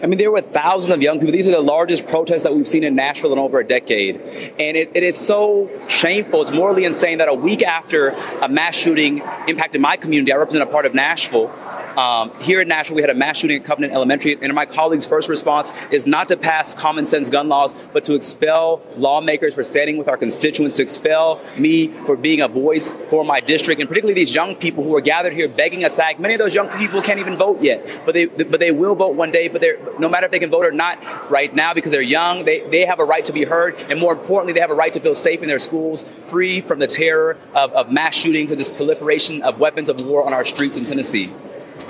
I 0.03 0.07
mean, 0.07 0.19
there 0.19 0.31
were 0.31 0.41
thousands 0.41 0.91
of 0.91 1.03
young 1.03 1.19
people. 1.19 1.33
These 1.33 1.47
are 1.49 1.53
the 1.53 1.61
largest 1.61 2.07
protests 2.07 2.43
that 2.45 2.55
we've 2.55 2.67
seen 2.67 2.85
in 2.85 2.95
Nashville 2.95 3.33
in 3.33 3.39
over 3.39 3.59
a 3.59 3.67
decade. 3.67 4.17
And 4.59 4.77
it, 4.77 4.91
it 4.95 5.03
is 5.03 5.19
so 5.19 5.71
shameful. 5.89 6.41
It's 6.41 6.51
morally 6.51 6.85
insane 6.85 7.19
that 7.19 7.29
a 7.29 7.35
week 7.35 7.63
after 7.63 8.11
a 8.41 8.49
mass 8.49 8.75
shooting 8.75 9.23
impacted 9.47 9.81
my 9.81 9.97
community, 9.97 10.33
I 10.33 10.37
represent 10.37 10.63
a 10.63 10.73
part 10.73 10.87
of 10.87 10.95
Nashville. 10.95 11.51
Um, 11.99 12.33
here 12.41 12.63
in 12.63 12.69
Nashville, 12.69 12.97
we 12.97 13.03
had 13.03 13.11
a 13.11 13.15
mass 13.15 13.37
shooting 13.37 13.59
at 13.59 13.65
Covenant 13.65 13.93
Elementary. 13.93 14.39
And 14.41 14.55
my 14.55 14.65
colleagues' 14.65 15.05
first 15.05 15.29
response 15.29 15.71
is 15.93 16.07
not 16.07 16.29
to 16.29 16.37
pass 16.37 16.73
common 16.73 17.05
sense 17.05 17.29
gun 17.29 17.49
laws, 17.49 17.73
but 17.93 18.05
to 18.07 18.15
expel 18.15 18.81
lawmakers 18.97 19.55
for 19.55 19.63
standing 19.63 19.99
with 19.99 20.09
our 20.09 20.17
constituents, 20.17 20.77
to 20.77 20.83
expel 20.83 21.41
me 21.59 21.89
for 21.89 22.17
being 22.17 22.41
a 22.41 22.49
voice 22.49 22.93
for 23.09 23.25
my 23.25 23.41
district, 23.41 23.81
and 23.81 23.89
particularly 23.89 24.15
these 24.15 24.35
young 24.35 24.55
people 24.55 24.83
who 24.83 24.97
are 24.97 25.01
gathered 25.01 25.35
here 25.35 25.49
begging 25.49 25.85
us 25.85 25.95
sack. 25.97 26.19
Many 26.19 26.35
of 26.35 26.39
those 26.39 26.55
young 26.55 26.69
people 26.79 27.03
can't 27.03 27.21
even 27.21 27.37
vote 27.37 27.61
yet, 27.61 28.01
but 28.07 28.15
they, 28.15 28.27
but 28.27 28.61
they 28.61 28.71
will 28.71 28.95
vote 28.95 29.15
one 29.15 29.31
day. 29.31 29.49
But 29.49 29.61
they're 29.61 29.79
no 29.99 30.09
matter 30.09 30.27
if 30.27 30.33
they 30.33 30.39
can 30.39 30.51
vote 30.51 30.65
or 30.65 30.73
not 30.73 31.31
right 31.31 31.55
now 31.55 31.75
because 31.75 31.93
they're 31.93 32.01
young, 32.01 32.45
they, 32.45 32.61
they 32.69 32.87
have 32.87 33.01
a 33.01 33.05
right 33.05 33.25
to 33.25 33.33
be 33.33 33.45
heard. 33.45 33.77
And 33.89 33.99
more 33.99 34.13
importantly, 34.13 34.53
they 34.53 34.61
have 34.61 34.71
a 34.71 34.75
right 34.75 34.93
to 34.93 35.01
feel 35.01 35.15
safe 35.15 35.43
in 35.43 35.49
their 35.49 35.59
schools, 35.59 36.03
free 36.03 36.61
from 36.61 36.79
the 36.79 36.87
terror 36.87 37.37
of, 37.55 37.73
of 37.73 37.93
mass 37.93 38.15
shootings 38.15 38.51
and 38.51 38.61
this 38.61 38.69
proliferation 38.69 39.43
of 39.43 39.61
weapons 39.61 39.89
of 39.89 40.01
war 40.05 40.25
on 40.25 40.33
our 40.33 40.45
streets 40.45 40.77
in 40.77 40.85
Tennessee. 40.85 41.31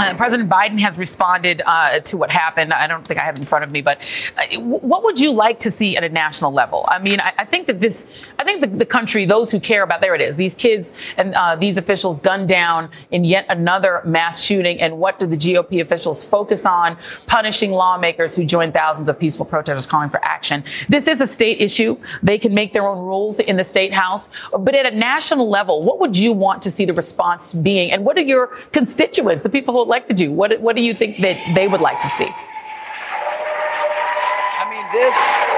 Uh, 0.01 0.15
President 0.17 0.49
Biden 0.49 0.81
has 0.81 0.97
responded 0.97 1.61
uh, 1.67 2.01
to 2.01 2.17
what 2.17 2.31
happened. 2.31 2.73
I 2.73 2.87
don't 2.87 3.07
think 3.07 3.21
I 3.21 3.23
have 3.23 3.37
it 3.37 3.41
in 3.41 3.45
front 3.45 3.65
of 3.65 3.71
me, 3.71 3.83
but 3.83 3.99
uh, 4.39 4.59
what 4.59 5.05
would 5.05 5.21
you 5.21 5.31
like 5.31 5.59
to 5.61 5.71
see 5.71 5.95
at 5.95 6.03
a 6.03 6.09
national 6.09 6.53
level? 6.53 6.87
I 6.89 6.99
mean, 6.99 7.21
I, 7.21 7.35
I 7.37 7.45
think 7.45 7.67
that 7.67 7.81
this, 7.81 8.27
I 8.39 8.45
think 8.45 8.63
the, 8.63 8.67
the, 8.67 8.87
country, 8.87 9.27
those 9.27 9.51
who 9.51 9.61
care 9.61 9.83
about, 9.83 10.01
there 10.01 10.15
it 10.15 10.23
is, 10.23 10.37
these 10.37 10.55
kids 10.55 10.99
and 11.19 11.35
uh, 11.35 11.55
these 11.55 11.77
officials 11.77 12.19
gunned 12.19 12.49
down 12.49 12.89
in 13.11 13.25
yet 13.25 13.45
another 13.51 14.01
mass 14.07 14.43
shooting. 14.43 14.81
And 14.81 14.99
what 14.99 15.19
do 15.19 15.27
the 15.27 15.37
GOP 15.37 15.83
officials 15.83 16.25
focus 16.25 16.65
on? 16.65 16.97
Punishing 17.27 17.73
lawmakers 17.73 18.35
who 18.35 18.45
joined 18.45 18.73
thousands 18.73 19.11
of 19.11 19.19
peaceful 19.21 19.45
protesters 19.45 19.87
calling 19.87 20.09
for 20.09 20.25
action. 20.25 20.65
This 20.89 21.09
is 21.09 21.21
a 21.21 21.27
state 21.27 21.61
issue. 21.61 21.99
They 22.23 22.39
can 22.39 22.55
make 22.55 22.73
their 22.73 22.87
own 22.89 23.05
rules 23.05 23.39
in 23.39 23.59
the 23.59 23.65
state 23.65 23.93
house. 23.93 24.35
But 24.51 24.75
at 24.75 24.91
a 24.91 24.97
national 24.97 25.51
level, 25.51 25.83
what 25.83 26.01
would 26.01 26.17
you 26.17 26.33
want 26.33 26.63
to 26.63 26.71
see 26.71 26.87
the 26.87 26.95
response 26.95 27.53
being? 27.53 27.93
And 27.93 28.03
what 28.03 28.17
are 28.17 28.23
your 28.23 28.47
constituents, 28.73 29.43
the 29.43 29.51
people 29.51 29.75
who 29.75 29.90
elected 29.91 30.21
you? 30.21 30.31
What, 30.31 30.61
what 30.61 30.77
do 30.77 30.83
you 30.83 30.95
think 30.95 31.19
that 31.19 31.37
they 31.57 31.67
would 31.67 31.81
like 31.81 32.01
to 32.01 32.09
see? 32.11 32.31
This 34.93 35.15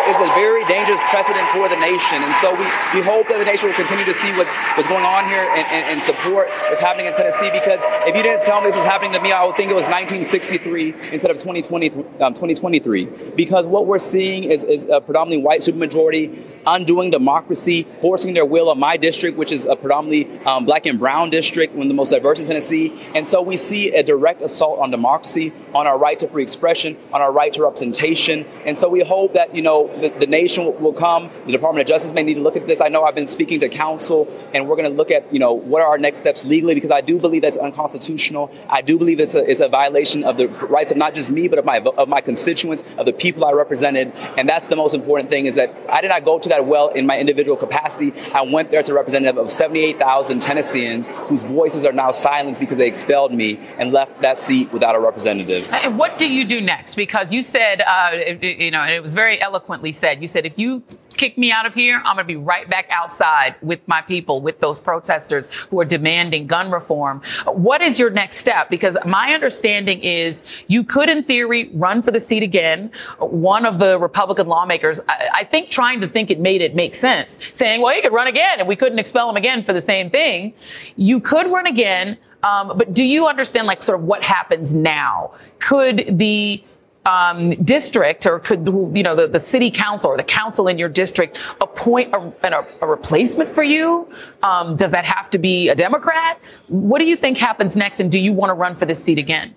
is 0.08 0.16
a 0.16 0.26
very 0.34 0.64
dangerous 0.64 1.00
precedent 1.08 1.46
for 1.50 1.68
the 1.68 1.76
nation. 1.76 2.22
And 2.22 2.34
so 2.36 2.50
we, 2.52 2.64
we 2.92 3.00
hope 3.06 3.28
that 3.28 3.38
the 3.38 3.44
nation 3.44 3.68
will 3.68 3.76
continue 3.76 4.04
to 4.04 4.14
see 4.14 4.30
what's, 4.36 4.50
what's 4.76 4.88
going 4.88 5.04
on 5.04 5.26
here 5.26 5.40
and, 5.40 5.66
and, 5.68 5.84
and 5.86 6.02
support 6.02 6.48
what's 6.68 6.80
happening 6.80 7.06
in 7.06 7.14
Tennessee. 7.14 7.48
Because 7.52 7.82
if 8.04 8.16
you 8.16 8.22
didn't 8.22 8.42
tell 8.42 8.60
me 8.60 8.66
this 8.66 8.76
was 8.76 8.84
happening 8.84 9.12
to 9.12 9.20
me, 9.20 9.30
I 9.30 9.44
would 9.44 9.56
think 9.56 9.70
it 9.70 9.74
was 9.74 9.86
1963 9.86 11.12
instead 11.12 11.30
of 11.30 11.38
2020, 11.38 11.90
um, 12.20 12.34
2023. 12.34 13.32
Because 13.36 13.64
what 13.64 13.86
we're 13.86 13.98
seeing 13.98 14.44
is, 14.44 14.64
is 14.64 14.86
a 14.86 15.00
predominantly 15.00 15.44
white 15.44 15.60
supermajority 15.60 16.36
undoing 16.66 17.10
democracy, 17.10 17.86
forcing 18.00 18.34
their 18.34 18.46
will 18.46 18.70
on 18.70 18.78
my 18.78 18.96
district, 18.96 19.38
which 19.38 19.52
is 19.52 19.66
a 19.66 19.76
predominantly 19.76 20.40
um, 20.40 20.66
black 20.66 20.86
and 20.86 20.98
brown 20.98 21.30
district, 21.30 21.74
one 21.74 21.86
of 21.86 21.88
the 21.88 21.94
most 21.94 22.10
diverse 22.10 22.40
in 22.40 22.46
Tennessee. 22.46 22.92
And 23.14 23.26
so 23.26 23.40
we 23.40 23.56
see 23.56 23.94
a 23.94 24.02
direct 24.02 24.42
assault 24.42 24.80
on 24.80 24.90
democracy, 24.90 25.52
on 25.74 25.86
our 25.86 25.98
right 25.98 26.18
to 26.18 26.28
free 26.28 26.42
expression, 26.42 26.96
on 27.12 27.22
our 27.22 27.32
right 27.32 27.52
to 27.52 27.62
representation. 27.62 28.44
And 28.64 28.76
so 28.76 28.88
we 28.88 29.02
hope 29.22 29.34
that, 29.34 29.54
you 29.54 29.62
know, 29.62 29.86
the, 30.00 30.08
the 30.08 30.26
nation 30.26 30.64
will, 30.64 30.72
will, 30.72 30.92
come. 30.92 31.30
The 31.46 31.52
Department 31.52 31.82
of 31.82 31.88
Justice 31.88 32.12
may 32.12 32.24
need 32.24 32.34
to 32.34 32.40
look 32.40 32.56
at 32.56 32.66
this. 32.66 32.80
I 32.80 32.88
know 32.88 33.04
I've 33.04 33.14
been 33.14 33.28
speaking 33.28 33.60
to 33.60 33.68
counsel, 33.68 34.26
and 34.52 34.68
we're 34.68 34.74
going 34.74 34.90
to 34.90 34.96
look 35.00 35.12
at 35.12 35.32
you 35.32 35.38
know 35.38 35.52
what 35.52 35.80
are 35.80 35.88
our 35.88 35.98
next 35.98 36.18
steps 36.18 36.44
legally 36.44 36.74
because 36.74 36.90
I 36.90 37.00
do 37.00 37.18
believe 37.18 37.42
that's 37.42 37.56
unconstitutional. 37.56 38.50
I 38.68 38.82
do 38.82 38.98
believe 38.98 39.20
it's 39.20 39.36
a 39.36 39.48
it's 39.48 39.60
a 39.60 39.68
violation 39.68 40.24
of 40.24 40.36
the 40.36 40.48
rights 40.48 40.90
of 40.90 40.98
not 40.98 41.14
just 41.14 41.30
me 41.30 41.46
but 41.46 41.58
of 41.60 41.64
my 41.64 41.78
of 41.78 42.08
my 42.08 42.20
constituents, 42.20 42.82
of 42.96 43.06
the 43.06 43.12
people 43.12 43.44
I 43.44 43.52
represented, 43.52 44.12
and 44.36 44.48
that's 44.48 44.68
the 44.68 44.76
most 44.76 44.92
important 44.92 45.30
thing. 45.30 45.46
Is 45.46 45.54
that 45.54 45.72
I 45.88 46.00
did 46.00 46.08
not 46.08 46.24
go 46.24 46.38
to 46.40 46.48
that 46.48 46.66
well 46.66 46.88
in 46.88 47.06
my 47.06 47.18
individual 47.18 47.56
capacity. 47.56 48.12
I 48.32 48.42
went 48.42 48.70
there 48.70 48.80
as 48.80 48.88
a 48.88 48.94
representative 48.94 49.38
of 49.38 49.50
78,000 49.50 50.40
Tennesseans 50.42 51.06
whose 51.28 51.42
voices 51.42 51.86
are 51.86 51.92
now 51.92 52.10
silenced 52.10 52.58
because 52.58 52.78
they 52.78 52.88
expelled 52.88 53.32
me 53.32 53.60
and 53.78 53.92
left 53.92 54.20
that 54.22 54.40
seat 54.40 54.72
without 54.72 54.94
a 54.96 55.00
representative. 55.00 55.70
And 55.72 55.98
what 55.98 56.18
do 56.18 56.26
you 56.26 56.44
do 56.44 56.60
next? 56.60 56.96
Because 56.96 57.32
you 57.32 57.42
said, 57.42 57.82
uh, 57.86 58.10
you 58.40 58.70
know, 58.70 58.84
it 58.84 59.02
was 59.02 59.11
very 59.14 59.40
eloquently 59.40 59.92
said. 59.92 60.20
You 60.20 60.26
said, 60.26 60.46
if 60.46 60.58
you 60.58 60.82
kick 61.10 61.36
me 61.36 61.52
out 61.52 61.66
of 61.66 61.74
here, 61.74 61.96
I'm 62.04 62.16
going 62.16 62.18
to 62.18 62.24
be 62.24 62.36
right 62.36 62.68
back 62.68 62.86
outside 62.90 63.54
with 63.62 63.86
my 63.86 64.00
people, 64.02 64.40
with 64.40 64.60
those 64.60 64.80
protesters 64.80 65.52
who 65.54 65.78
are 65.80 65.84
demanding 65.84 66.46
gun 66.46 66.70
reform. 66.70 67.22
What 67.46 67.82
is 67.82 67.98
your 67.98 68.10
next 68.10 68.38
step? 68.38 68.70
Because 68.70 68.96
my 69.04 69.34
understanding 69.34 70.00
is 70.00 70.44
you 70.68 70.84
could, 70.84 71.08
in 71.08 71.22
theory, 71.24 71.70
run 71.74 72.02
for 72.02 72.10
the 72.10 72.20
seat 72.20 72.42
again. 72.42 72.90
One 73.18 73.66
of 73.66 73.78
the 73.78 73.98
Republican 73.98 74.46
lawmakers, 74.46 75.00
I, 75.08 75.28
I 75.34 75.44
think, 75.44 75.68
trying 75.68 76.00
to 76.00 76.08
think 76.08 76.30
it 76.30 76.40
made 76.40 76.62
it 76.62 76.74
make 76.74 76.94
sense, 76.94 77.38
saying, 77.52 77.80
well, 77.80 77.94
he 77.94 78.00
could 78.00 78.12
run 78.12 78.26
again 78.26 78.58
and 78.58 78.68
we 78.68 78.76
couldn't 78.76 78.98
expel 78.98 79.28
him 79.28 79.36
again 79.36 79.64
for 79.64 79.72
the 79.72 79.80
same 79.80 80.10
thing. 80.10 80.54
You 80.96 81.20
could 81.20 81.46
run 81.46 81.66
again. 81.66 82.18
Um, 82.42 82.76
but 82.76 82.92
do 82.92 83.04
you 83.04 83.28
understand, 83.28 83.68
like, 83.68 83.82
sort 83.82 84.00
of 84.00 84.04
what 84.04 84.24
happens 84.24 84.74
now? 84.74 85.32
Could 85.60 86.18
the 86.18 86.64
um, 87.06 87.50
district 87.64 88.26
or 88.26 88.38
could 88.38 88.66
you 88.94 89.02
know 89.02 89.16
the, 89.16 89.26
the 89.26 89.40
city 89.40 89.70
council 89.70 90.10
or 90.10 90.16
the 90.16 90.22
council 90.22 90.68
in 90.68 90.78
your 90.78 90.88
district 90.88 91.38
appoint 91.60 92.12
a, 92.14 92.32
a, 92.44 92.66
a 92.82 92.86
replacement 92.86 93.48
for 93.48 93.62
you? 93.62 94.08
Um, 94.42 94.76
does 94.76 94.90
that 94.90 95.04
have 95.04 95.30
to 95.30 95.38
be 95.38 95.68
a 95.68 95.74
Democrat? 95.74 96.40
What 96.68 96.98
do 96.98 97.04
you 97.04 97.16
think 97.16 97.38
happens 97.38 97.76
next, 97.76 98.00
and 98.00 98.10
do 98.10 98.18
you 98.18 98.32
want 98.32 98.50
to 98.50 98.54
run 98.54 98.74
for 98.74 98.86
this 98.86 99.02
seat 99.02 99.18
again? 99.18 99.56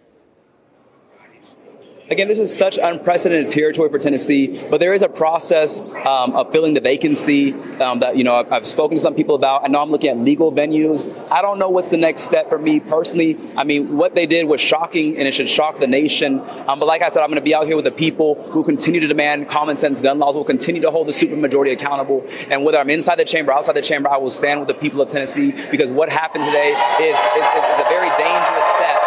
Again, 2.07 2.27
this 2.27 2.37
is 2.37 2.55
such 2.55 2.77
unprecedented 2.77 3.47
territory 3.47 3.89
for 3.89 3.97
Tennessee, 3.97 4.61
but 4.69 4.79
there 4.79 4.93
is 4.93 5.01
a 5.01 5.09
process 5.09 5.81
um, 6.05 6.35
of 6.35 6.51
filling 6.51 6.75
the 6.75 6.79
vacancy 6.79 7.53
um, 7.81 7.97
that 8.01 8.15
you 8.15 8.23
know 8.23 8.35
I've, 8.35 8.53
I've, 8.53 8.67
spoken 8.67 8.95
to 8.95 9.01
some 9.01 9.15
people 9.15 9.33
about. 9.33 9.63
I 9.65 9.69
know 9.69 9.81
I'm 9.81 9.89
looking 9.89 10.11
at 10.11 10.17
legal 10.19 10.51
venues. 10.51 11.03
I 11.31 11.41
don't 11.41 11.57
know 11.57 11.71
what's 11.71 11.89
the 11.89 11.97
next 11.97 12.21
step 12.21 12.47
for 12.47 12.59
me 12.59 12.79
personally. 12.79 13.39
I 13.57 13.63
mean, 13.63 13.97
what 13.97 14.13
they 14.13 14.27
did 14.27 14.47
was 14.47 14.61
shocking, 14.61 15.17
and 15.17 15.27
it 15.27 15.33
should 15.33 15.49
shock 15.49 15.79
the 15.79 15.87
nation. 15.87 16.41
Um, 16.67 16.77
but 16.77 16.85
like 16.85 17.01
I 17.01 17.09
said, 17.09 17.23
I'm 17.23 17.29
going 17.29 17.41
to 17.41 17.43
be 17.43 17.55
out 17.55 17.65
here 17.65 17.75
with 17.75 17.85
the 17.85 17.91
people 17.91 18.35
who 18.51 18.63
continue 18.63 18.99
to 18.99 19.07
demand 19.07 19.49
common 19.49 19.75
sense 19.75 19.99
gun 19.99 20.19
laws. 20.19 20.35
Will 20.35 20.43
continue 20.43 20.81
to 20.81 20.91
hold 20.91 21.07
the 21.07 21.11
supermajority 21.11 21.71
accountable, 21.71 22.23
and 22.51 22.63
whether 22.63 22.77
I'm 22.77 22.91
inside 22.91 23.15
the 23.15 23.25
chamber, 23.25 23.51
outside 23.51 23.73
the 23.73 23.81
chamber, 23.81 24.11
I 24.11 24.17
will 24.17 24.29
stand 24.29 24.59
with 24.59 24.67
the 24.67 24.75
people 24.75 25.01
of 25.01 25.09
Tennessee 25.09 25.53
because 25.71 25.89
what 25.89 26.09
happened 26.09 26.43
today 26.43 26.69
is, 27.01 27.17
is, 27.17 27.45
is 27.73 27.79
a 27.79 27.89
very 27.89 28.09
dangerous 28.09 28.65
step 28.75 29.04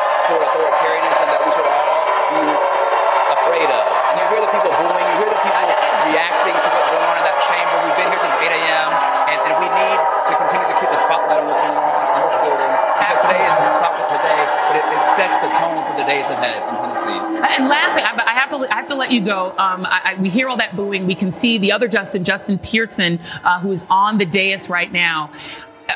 for 16.39 16.47
the 16.47 16.53
days 16.53 16.63
ahead 16.63 16.69
in 16.69 16.77
Tennessee. 16.77 17.55
And 17.57 17.69
lastly, 17.69 18.03
I 18.03 18.33
have 18.35 18.51
to 18.51 18.57
I 18.57 18.75
have 18.75 18.87
to 18.89 18.95
let 18.95 19.13
you 19.13 19.21
go. 19.21 19.51
Um, 19.59 19.87
I, 19.87 20.01
I, 20.05 20.15
we 20.21 20.29
hear 20.29 20.49
all 20.49 20.57
that 20.57 20.77
booing. 20.77 21.07
We 21.07 21.15
can 21.15 21.33
see 21.33 21.59
the 21.59 21.73
other 21.73 21.89
Justin, 21.89 22.25
Justin 22.25 22.59
Pearson, 22.59 23.21
uh, 23.45 23.61
who 23.61 23.73
is 23.73 23.85
on 23.91 24.19
the 24.19 24.27
dais 24.27 24.69
right 24.69 24.91
now 24.91 25.31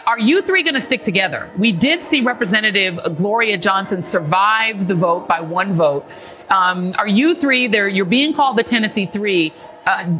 are 0.06 0.18
you 0.18 0.42
three 0.42 0.62
going 0.62 0.74
to 0.74 0.80
stick 0.80 1.02
together? 1.02 1.50
We 1.58 1.72
did 1.72 2.02
see 2.02 2.20
Representative 2.20 2.98
Gloria 3.16 3.58
Johnson 3.58 4.02
survive 4.02 4.88
the 4.88 4.94
vote 4.94 5.28
by 5.28 5.40
one 5.40 5.74
vote. 5.74 6.08
Um, 6.50 6.94
are 6.98 7.08
you 7.08 7.34
three 7.34 7.66
there? 7.66 7.88
You're 7.88 8.04
being 8.04 8.32
called 8.32 8.56
the 8.56 8.62
Tennessee 8.62 9.06
Three. 9.06 9.52
Uh, 9.86 10.16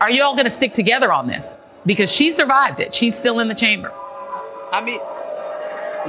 are 0.00 0.10
you 0.10 0.22
all 0.22 0.34
going 0.34 0.44
to 0.44 0.50
stick 0.50 0.72
together 0.72 1.12
on 1.12 1.26
this? 1.26 1.58
Because 1.84 2.10
she 2.10 2.30
survived 2.30 2.80
it. 2.80 2.94
She's 2.94 3.16
still 3.16 3.40
in 3.40 3.48
the 3.48 3.54
chamber. 3.54 3.92
I 4.72 4.82
mean, 4.84 5.00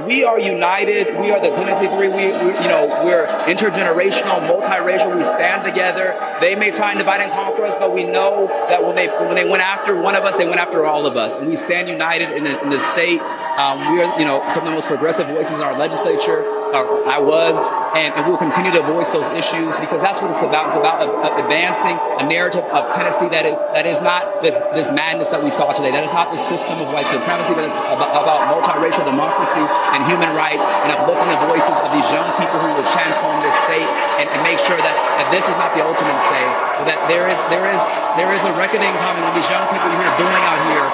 we 0.00 0.24
are 0.24 0.38
united. 0.38 1.18
We 1.18 1.30
are 1.30 1.40
the 1.40 1.50
Tennessee 1.50 1.88
Three. 1.88 2.08
We, 2.08 2.26
we, 2.26 2.54
you 2.62 2.68
know, 2.68 3.02
we're 3.04 3.26
intergenerational, 3.46 4.46
multiracial. 4.48 5.14
We 5.16 5.24
stand 5.24 5.64
together. 5.64 6.16
They 6.40 6.54
may 6.54 6.70
try 6.70 6.90
and 6.90 6.98
divide 6.98 7.20
and 7.20 7.32
conquer 7.32 7.64
us, 7.64 7.74
but 7.74 7.94
we 7.94 8.04
know 8.04 8.46
that 8.68 8.84
when 8.84 8.96
they 8.96 9.08
when 9.08 9.34
they 9.34 9.48
went 9.48 9.62
after 9.62 10.00
one 10.00 10.14
of 10.14 10.24
us, 10.24 10.36
they 10.36 10.46
went 10.46 10.60
after 10.60 10.84
all 10.84 11.06
of 11.06 11.16
us, 11.16 11.36
and 11.36 11.48
we 11.48 11.56
stand 11.56 11.88
united 11.88 12.30
in 12.32 12.44
the, 12.44 12.62
in 12.62 12.70
the 12.70 12.80
state. 12.80 13.20
Um, 13.20 13.78
we 13.92 14.02
are, 14.02 14.18
you 14.18 14.24
know, 14.24 14.42
some 14.50 14.62
of 14.62 14.68
the 14.68 14.74
most 14.74 14.88
progressive 14.88 15.26
voices 15.28 15.56
in 15.56 15.62
our 15.62 15.76
legislature. 15.76 16.61
Uh, 16.72 17.04
I 17.04 17.20
was, 17.20 17.60
and, 17.92 18.16
and, 18.16 18.24
we'll 18.24 18.40
continue 18.40 18.72
to 18.72 18.80
voice 18.88 19.12
those 19.12 19.28
issues 19.36 19.76
because 19.76 20.00
that's 20.00 20.24
what 20.24 20.32
it's 20.32 20.40
about. 20.40 20.72
It's 20.72 20.80
about 20.80 21.04
advancing 21.36 22.00
a 22.16 22.24
narrative 22.24 22.64
of 22.72 22.88
Tennessee 22.88 23.28
that 23.28 23.44
is, 23.44 23.56
that 23.76 23.84
is 23.84 24.00
not 24.00 24.40
this, 24.40 24.56
this 24.72 24.88
madness 24.88 25.28
that 25.28 25.44
we 25.44 25.52
saw 25.52 25.76
today. 25.76 25.92
That 25.92 26.04
is 26.04 26.16
not 26.16 26.32
the 26.32 26.40
system 26.40 26.80
of 26.80 26.88
white 26.88 27.12
supremacy, 27.12 27.52
but 27.52 27.68
it's 27.68 27.76
about, 27.76 28.16
about 28.16 28.48
multiracial 28.48 29.04
democracy 29.04 29.60
and 29.92 30.00
human 30.08 30.32
rights 30.32 30.64
and 30.64 30.96
uplifting 30.96 31.28
the 31.28 31.40
voices 31.44 31.76
of 31.84 31.92
these 31.92 32.08
young 32.08 32.28
people 32.40 32.56
who 32.56 32.72
will 32.72 32.88
transform 32.88 33.36
this 33.44 33.56
state 33.68 33.88
and, 34.16 34.32
and 34.32 34.40
make 34.40 34.56
sure 34.64 34.80
that, 34.80 34.96
that 35.20 35.28
this 35.28 35.44
is 35.44 35.56
not 35.60 35.76
the 35.76 35.84
ultimate 35.84 36.16
say, 36.24 36.44
but 36.80 36.88
that 36.88 37.04
there 37.12 37.28
is 37.28 37.38
there 37.52 37.68
is 37.68 37.82
there 38.16 38.32
is 38.32 38.42
a 38.48 38.52
reckoning 38.56 38.92
coming 39.04 39.20
when 39.20 39.34
these 39.36 39.48
young 39.52 39.68
people 39.68 39.92
you're 39.92 40.16
doing 40.16 40.40
out 40.40 40.60
here 40.72 40.88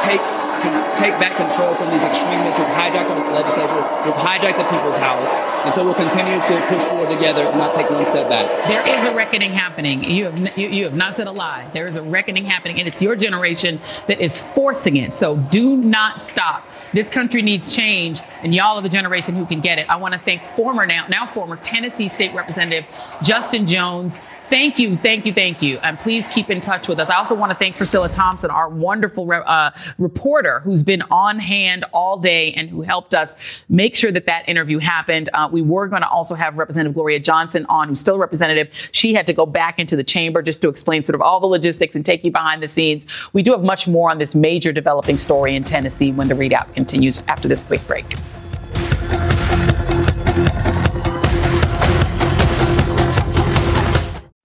take 0.00 0.24
take 0.96 1.12
back 1.20 1.36
control 1.36 1.74
from 1.74 1.90
these 1.90 2.04
extremists 2.04 2.58
who've 2.58 2.66
hijacked 2.68 3.08
the 3.08 3.32
legislature, 3.32 3.82
who've 4.04 4.14
hijacked 4.14 4.58
the 4.58 4.68
people's 4.70 4.96
house. 4.96 5.36
And 5.64 5.74
so 5.74 5.84
we'll 5.84 5.94
continue 5.94 6.40
to 6.40 6.66
push 6.68 6.84
forward 6.84 7.10
together 7.10 7.42
and 7.42 7.58
not 7.58 7.74
take 7.74 7.90
one 7.90 8.04
step 8.04 8.28
back. 8.28 8.46
There 8.68 8.86
is 8.86 9.04
a 9.04 9.14
reckoning 9.14 9.50
happening. 9.50 10.04
You 10.04 10.24
have, 10.24 10.58
you, 10.58 10.68
you 10.68 10.84
have 10.84 10.96
not 10.96 11.14
said 11.14 11.26
a 11.26 11.32
lie. 11.32 11.68
There 11.72 11.86
is 11.86 11.96
a 11.96 12.02
reckoning 12.02 12.44
happening, 12.44 12.78
and 12.78 12.88
it's 12.88 13.02
your 13.02 13.16
generation 13.16 13.80
that 14.06 14.20
is 14.20 14.40
forcing 14.40 14.96
it. 14.96 15.14
So 15.14 15.36
do 15.36 15.76
not 15.76 16.22
stop. 16.22 16.68
This 16.92 17.10
country 17.10 17.42
needs 17.42 17.74
change, 17.74 18.20
and 18.42 18.54
y'all 18.54 18.78
are 18.78 18.82
the 18.82 18.88
generation 18.88 19.34
who 19.34 19.46
can 19.46 19.60
get 19.60 19.78
it. 19.78 19.90
I 19.90 19.96
want 19.96 20.14
to 20.14 20.20
thank 20.20 20.42
former, 20.42 20.86
now, 20.86 21.06
now 21.08 21.26
former 21.26 21.56
Tennessee 21.56 22.08
State 22.08 22.34
Representative 22.34 22.86
Justin 23.22 23.66
Jones 23.66 24.22
Thank 24.48 24.78
you, 24.78 24.96
thank 24.96 25.26
you, 25.26 25.32
thank 25.32 25.60
you. 25.60 25.78
And 25.78 25.98
please 25.98 26.28
keep 26.28 26.50
in 26.50 26.60
touch 26.60 26.86
with 26.86 27.00
us. 27.00 27.10
I 27.10 27.16
also 27.16 27.34
want 27.34 27.50
to 27.50 27.58
thank 27.58 27.76
Priscilla 27.76 28.08
Thompson, 28.08 28.48
our 28.48 28.68
wonderful 28.68 29.30
uh, 29.32 29.72
reporter 29.98 30.60
who's 30.60 30.84
been 30.84 31.02
on 31.10 31.40
hand 31.40 31.84
all 31.92 32.16
day 32.16 32.52
and 32.52 32.70
who 32.70 32.82
helped 32.82 33.12
us 33.12 33.64
make 33.68 33.96
sure 33.96 34.12
that 34.12 34.26
that 34.26 34.48
interview 34.48 34.78
happened. 34.78 35.28
Uh, 35.34 35.48
we 35.50 35.62
were 35.62 35.88
going 35.88 36.02
to 36.02 36.08
also 36.08 36.36
have 36.36 36.58
Representative 36.58 36.94
Gloria 36.94 37.18
Johnson 37.18 37.66
on, 37.68 37.88
who's 37.88 37.98
still 37.98 38.14
a 38.14 38.18
representative. 38.18 38.72
She 38.92 39.14
had 39.14 39.26
to 39.26 39.32
go 39.32 39.46
back 39.46 39.80
into 39.80 39.96
the 39.96 40.04
chamber 40.04 40.42
just 40.42 40.62
to 40.62 40.68
explain 40.68 41.02
sort 41.02 41.16
of 41.16 41.22
all 41.22 41.40
the 41.40 41.46
logistics 41.46 41.96
and 41.96 42.06
take 42.06 42.22
you 42.22 42.30
behind 42.30 42.62
the 42.62 42.68
scenes. 42.68 43.04
We 43.32 43.42
do 43.42 43.50
have 43.50 43.64
much 43.64 43.88
more 43.88 44.10
on 44.10 44.18
this 44.18 44.36
major 44.36 44.72
developing 44.72 45.16
story 45.16 45.56
in 45.56 45.64
Tennessee 45.64 46.12
when 46.12 46.28
the 46.28 46.34
ReidOut 46.34 46.72
continues 46.72 47.20
after 47.26 47.48
this 47.48 47.62
quick 47.62 47.84
break. 47.88 48.06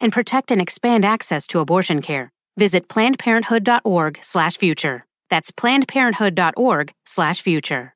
and 0.00 0.12
protect 0.12 0.50
and 0.50 0.60
expand 0.60 1.04
access 1.04 1.46
to 1.48 1.60
abortion 1.60 2.02
care. 2.02 2.32
Visit 2.56 2.88
plannedparenthood.org/future. 2.88 5.04
That's 5.30 5.50
plannedparenthood.org/future. 5.50 7.94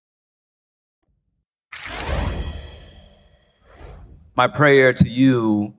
My 4.35 4.49
prayer 4.49 4.95
to 4.95 5.09
you 5.09 5.75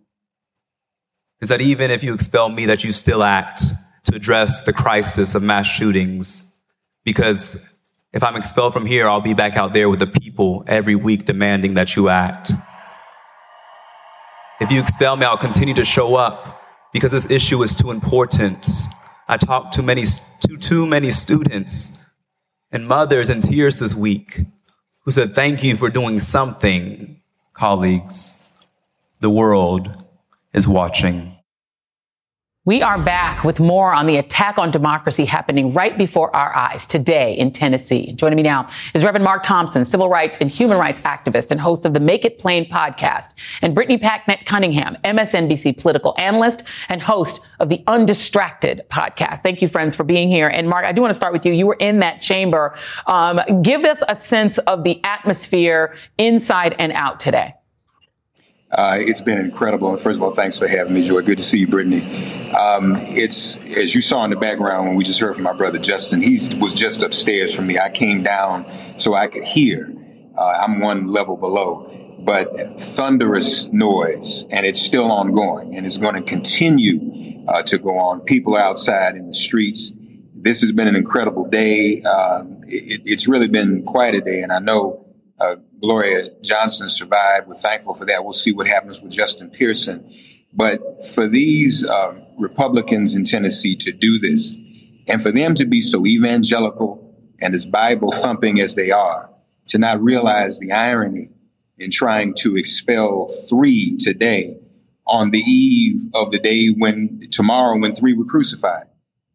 is 1.42 1.50
that 1.50 1.62
even 1.62 1.92
if 1.92 2.04
you 2.04 2.14
expel 2.14 2.50
me 2.50 2.68
that 2.68 2.84
you 2.84 2.92
still 2.92 3.24
act 3.24 3.64
to 4.04 4.16
address 4.16 4.62
the 4.62 4.74
crisis 4.74 5.34
of 5.34 5.42
mass 5.42 5.66
shootings 5.66 6.54
because 7.04 7.68
if 8.14 8.24
I'm 8.24 8.36
expelled 8.36 8.74
from 8.74 8.86
here, 8.86 9.10
I'll 9.10 9.22
be 9.22 9.34
back 9.34 9.58
out 9.58 9.74
there 9.74 9.90
with 9.90 10.00
the 10.00 10.08
people 10.08 10.64
every 10.68 10.96
week 10.96 11.26
demanding 11.26 11.74
that 11.74 11.96
you 11.96 12.10
act. 12.10 12.52
If 14.64 14.72
you 14.72 14.80
expel 14.80 15.18
me, 15.18 15.26
I'll 15.26 15.36
continue 15.36 15.74
to 15.74 15.84
show 15.84 16.16
up 16.16 16.62
because 16.94 17.12
this 17.12 17.30
issue 17.30 17.62
is 17.64 17.76
too 17.76 17.92
important. 17.92 18.66
I 19.28 19.36
talked 19.36 19.74
to 19.74 19.84
many, 19.84 20.06
to 20.06 20.56
too 20.56 20.88
many 20.88 21.12
students 21.12 22.02
and 22.72 22.88
mothers 22.88 23.30
in 23.30 23.42
tears 23.42 23.76
this 23.76 23.94
week 23.94 24.40
who 25.02 25.12
said, 25.12 25.36
Thank 25.36 25.66
you 25.66 25.76
for 25.76 25.90
doing 25.90 26.18
something, 26.18 27.20
colleagues. 27.52 28.54
The 29.20 29.30
world 29.30 30.02
is 30.54 30.66
watching. 30.66 31.38
We 32.66 32.82
are 32.82 32.98
back 32.98 33.44
with 33.44 33.60
more 33.60 33.94
on 33.94 34.06
the 34.06 34.16
attack 34.16 34.58
on 34.58 34.72
democracy 34.72 35.26
happening 35.26 35.74
right 35.74 35.98
before 35.98 36.34
our 36.34 36.56
eyes 36.56 36.88
today 36.88 37.34
in 37.34 37.52
Tennessee. 37.52 38.14
Joining 38.14 38.38
me 38.38 38.44
now 38.44 38.70
is 38.94 39.04
Reverend 39.04 39.26
Mark 39.26 39.44
Thompson, 39.44 39.84
civil 39.84 40.08
rights 40.08 40.38
and 40.40 40.50
human 40.50 40.78
rights 40.78 41.02
activist 41.02 41.52
and 41.52 41.60
host 41.60 41.86
of 41.86 41.94
the 41.94 42.00
Make 42.00 42.24
It 42.24 42.40
Plain 42.40 42.70
podcast, 42.70 43.34
and 43.62 43.76
Brittany 43.76 43.98
Packnett 43.98 44.46
Cunningham, 44.46 44.96
MSNBC 45.04 45.78
political 45.78 46.16
analyst 46.18 46.64
and 46.88 47.02
host 47.02 47.46
of 47.60 47.68
the 47.68 47.84
Undistracted 47.86 48.84
podcast. 48.90 49.40
Thank 49.40 49.62
you, 49.62 49.68
friends, 49.68 49.94
for 49.94 50.06
being 50.06 50.30
here. 50.30 50.48
And 50.48 50.70
Mark, 50.70 50.86
I 50.86 50.94
do 50.94 51.02
want 51.02 51.12
to 51.12 51.18
start 51.18 51.34
with 51.34 51.46
you. 51.46 51.52
You 51.52 51.68
were 51.68 51.78
in 51.82 52.00
that 52.00 52.22
chamber. 52.22 52.78
Um, 53.08 53.42
give 53.62 53.84
us 53.84 54.02
a 54.08 54.16
sense 54.16 54.58
of 54.60 54.86
the 54.86 55.04
atmosphere 55.04 55.94
inside 56.18 56.78
and 56.80 56.94
out 56.94 57.20
today. 57.20 57.56
Uh, 58.74 58.98
it's 59.00 59.22
been 59.22 59.38
incredible. 59.38 59.96
First 59.98 60.18
of 60.18 60.24
all, 60.24 60.34
thanks 60.34 60.58
for 60.58 60.68
having 60.68 60.94
me, 60.94 61.04
Joy. 61.04 61.22
Good 61.22 61.38
to 61.38 61.44
see 61.44 61.60
you, 61.60 61.68
Brittany. 61.68 62.02
Um, 62.54 62.96
it's 62.98 63.58
as 63.78 63.94
you 63.94 64.02
saw 64.02 64.24
in 64.24 64.32
the 64.32 64.36
background 64.36 64.88
when 64.88 64.96
we 64.96 65.04
just 65.04 65.20
heard 65.20 65.36
from 65.36 65.44
my 65.44 65.54
brother 65.54 65.78
Justin. 65.78 66.22
He 66.22 66.38
was 66.58 66.74
just 66.74 67.04
upstairs 67.04 67.56
from 67.56 67.68
me. 67.68 67.78
I 67.78 67.90
came 67.92 68.24
down 68.24 68.66
so 68.98 69.14
I 69.14 69.28
could 69.28 69.44
hear. 69.44 69.94
Uh, 70.36 70.42
I'm 70.44 70.80
one 70.80 71.08
level 71.08 71.38
below, 71.38 72.18
but 72.20 72.80
thunderous 72.80 73.72
noise, 73.72 74.48
and 74.50 74.66
it's 74.66 74.82
still 74.82 75.12
ongoing, 75.12 75.76
and 75.76 75.86
it's 75.86 76.00
going 76.00 76.16
to 76.16 76.24
continue 76.24 77.46
uh, 77.48 77.62
to 77.64 77.78
go 77.78 78.00
on. 78.00 78.22
People 78.22 78.58
outside 78.58 79.16
in 79.16 79.28
the 79.28 79.34
streets. 79.34 79.94
This 80.34 80.62
has 80.62 80.72
been 80.72 80.88
an 80.88 80.96
incredible 80.96 81.46
day. 81.46 82.02
Um, 82.02 82.64
it, 82.66 83.02
it's 83.06 83.28
really 83.28 83.48
been 83.48 83.84
quite 83.84 84.16
a 84.16 84.22
day, 84.22 84.42
and 84.42 84.52
I 84.52 84.58
know 84.58 85.06
uh, 85.40 85.58
Gloria 85.84 86.30
Johnson 86.42 86.88
survived. 86.88 87.48
We're 87.48 87.56
thankful 87.56 87.94
for 87.94 88.06
that. 88.06 88.24
We'll 88.24 88.32
see 88.32 88.54
what 88.54 88.68
happens 88.68 89.02
with 89.02 89.12
Justin 89.12 89.50
Pearson. 89.50 90.10
But 90.54 91.06
for 91.06 91.28
these 91.28 91.86
uh, 91.86 92.14
Republicans 92.40 93.16
in 93.16 93.26
Tennessee 93.26 93.76
to 93.78 93.92
do 93.92 94.18
this, 94.18 94.58
and 95.10 95.22
for 95.22 95.32
them 95.32 95.56
to 95.56 95.66
be 95.66 95.82
so 95.82 96.06
evangelical 96.06 97.14
and 97.42 97.54
as 97.54 97.66
Bible 97.66 98.12
thumping 98.12 98.62
as 98.62 98.76
they 98.76 98.92
are, 98.92 99.30
to 99.68 99.78
not 99.78 100.02
realize 100.02 100.60
the 100.60 100.72
irony 100.72 101.30
in 101.78 101.92
trying 101.92 102.34
to 102.36 102.56
expel 102.56 103.28
three 103.50 103.98
today 103.98 104.56
on 105.06 105.32
the 105.32 105.40
eve 105.40 106.00
of 106.14 106.32
the 106.32 106.40
day 106.40 106.68
when 106.70 107.20
tomorrow 107.30 107.78
when 107.78 107.94
three 107.94 108.14
were 108.14 108.24
crucified, 108.24 108.86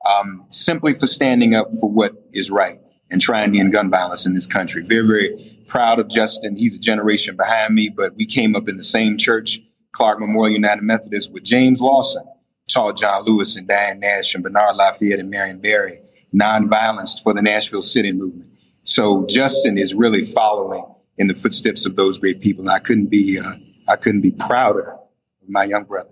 um, 0.09 0.47
simply 0.49 0.95
for 0.95 1.07
standing 1.07 1.55
up 1.55 1.69
for 1.79 1.91
what 1.91 2.13
is 2.33 2.51
right 2.51 2.81
and 3.11 3.21
trying 3.21 3.53
to 3.53 3.59
end 3.59 3.73
gun 3.73 3.91
violence 3.91 4.25
in 4.25 4.35
this 4.35 4.47
country. 4.47 4.83
Very, 4.83 5.07
very 5.07 5.58
proud 5.69 6.01
of 6.01 6.09
Justin. 6.09 6.57
He's 6.57 6.75
a 6.75 6.81
generation 6.81 7.37
behind 7.37 7.75
me, 7.75 7.89
but 7.89 8.17
we 8.17 8.27
came 8.27 8.57
up 8.57 8.69
in 8.69 8.77
the 8.77 8.85
same 8.85 9.17
church, 9.17 9.61
Clark 9.93 10.19
Memorial 10.19 10.55
United 10.55 10.83
Methodist, 10.83 11.33
with 11.33 11.45
James 11.45 11.81
Lawson, 11.81 12.25
Charles 12.69 13.01
John 13.01 13.25
Lewis 13.25 13.57
and 13.57 13.69
Diane 13.69 14.01
Nash 14.01 14.35
and 14.35 14.43
Bernard 14.43 14.77
Lafayette 14.77 15.21
and 15.21 15.31
Marion 15.31 15.61
Barry 15.61 16.01
nonviolence 16.35 17.23
for 17.23 17.33
the 17.33 17.43
Nashville 17.43 17.83
City 17.83 18.13
movement. 18.13 18.51
So 18.83 19.27
Justin 19.27 19.79
is 19.79 19.95
really 19.95 20.23
following 20.23 20.85
in 21.17 21.29
the 21.29 21.35
footsteps 21.35 21.87
of 21.87 21.97
those 21.97 22.19
great 22.19 22.41
people, 22.41 22.63
and 22.63 22.71
I 22.71 22.79
couldn't 22.79 23.07
be 23.07 23.39
uh, 23.39 23.53
I 23.89 23.97
couldn't 23.97 24.21
be 24.21 24.33
prouder 24.33 24.93
of 24.93 25.49
my 25.49 25.65
young 25.65 25.85
brother. 25.85 26.11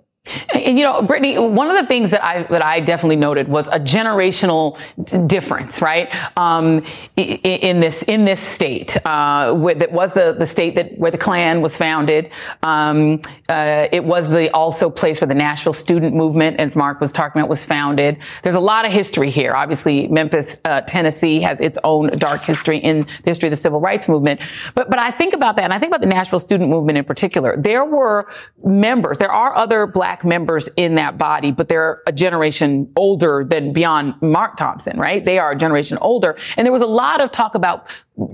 And 0.53 0.79
you 0.79 0.85
know, 0.85 1.03
Brittany, 1.03 1.39
one 1.39 1.71
of 1.71 1.77
the 1.77 1.87
things 1.87 2.11
that 2.11 2.25
I 2.25 2.43
that 2.45 2.63
I 2.63 2.81
definitely 2.81 3.17
noted 3.17 3.49
was 3.49 3.69
a 3.69 3.79
generational 3.79 4.79
difference, 5.27 5.81
right? 5.81 6.09
Um, 6.37 6.85
in, 7.17 7.37
in, 7.37 7.81
this 7.81 8.03
in 8.03 8.25
this 8.25 8.41
state, 8.41 8.97
uh, 9.07 9.55
that 9.75 9.93
was 9.93 10.15
the 10.15 10.35
the 10.39 10.47
state 10.47 10.75
that 10.75 10.99
where 10.99 11.11
the 11.11 11.19
Klan 11.19 11.61
was 11.61 11.77
founded. 11.77 12.31
Um, 12.63 13.21
uh, 13.49 13.89
it 13.93 14.05
was 14.05 14.29
the 14.29 14.51
also 14.51 14.91
place 14.91 15.21
where 15.21 15.29
the 15.29 15.35
Nashville 15.35 15.73
student 15.73 16.15
movement, 16.15 16.59
as 16.59 16.75
Mark 16.75 17.01
was 17.01 17.13
talking 17.13 17.41
about, 17.41 17.49
was 17.49 17.65
founded. 17.65 18.19
There's 18.43 18.55
a 18.55 18.61
lot 18.61 18.85
of 18.85 18.93
history 18.93 19.31
here. 19.31 19.55
Obviously, 19.55 20.09
Memphis, 20.09 20.59
uh, 20.65 20.81
Tennessee, 20.83 21.41
has 21.41 21.61
its 21.61 21.79
own 21.85 22.09
dark 22.19 22.43
history 22.43 22.79
in 22.79 23.03
the 23.23 23.31
history 23.31 23.49
of 23.49 23.53
the 23.53 23.57
civil 23.57 23.81
rights 23.81 24.09
movement. 24.09 24.41
But 24.75 24.91
but 24.91 24.99
I 24.99 25.11
think 25.11 25.35
about 25.35 25.57
that, 25.57 25.65
and 25.65 25.73
I 25.73 25.79
think 25.79 25.91
about 25.91 26.01
the 26.01 26.07
Nashville 26.07 26.41
student 26.41 26.69
movement 26.69 26.99
in 26.99 27.05
particular. 27.05 27.57
There 27.57 27.85
were 27.85 28.29
members. 28.65 29.19
There 29.19 29.33
are 29.33 29.55
other 29.55 29.87
black 29.87 30.16
black 30.17 30.25
members 30.25 30.69
in 30.77 30.95
that 30.95 31.19
body, 31.19 31.53
but 31.53 31.69
they're 31.69 32.03
a 32.07 32.13
generation 32.13 32.91
older 32.97 33.45
than 33.45 33.73
beyond 33.73 34.15
Mark 34.23 34.57
Thompson, 34.57 34.99
right? 34.99 35.25
They 35.25 35.39
are 35.39 35.53
a 35.53 35.57
generation 35.57 35.99
older. 36.01 36.37
And 36.57 36.65
there 36.65 36.73
was 36.73 36.83
a 36.83 36.87
lot 36.87 37.21
of 37.21 37.31
talk 37.31 37.55
about 37.55 37.87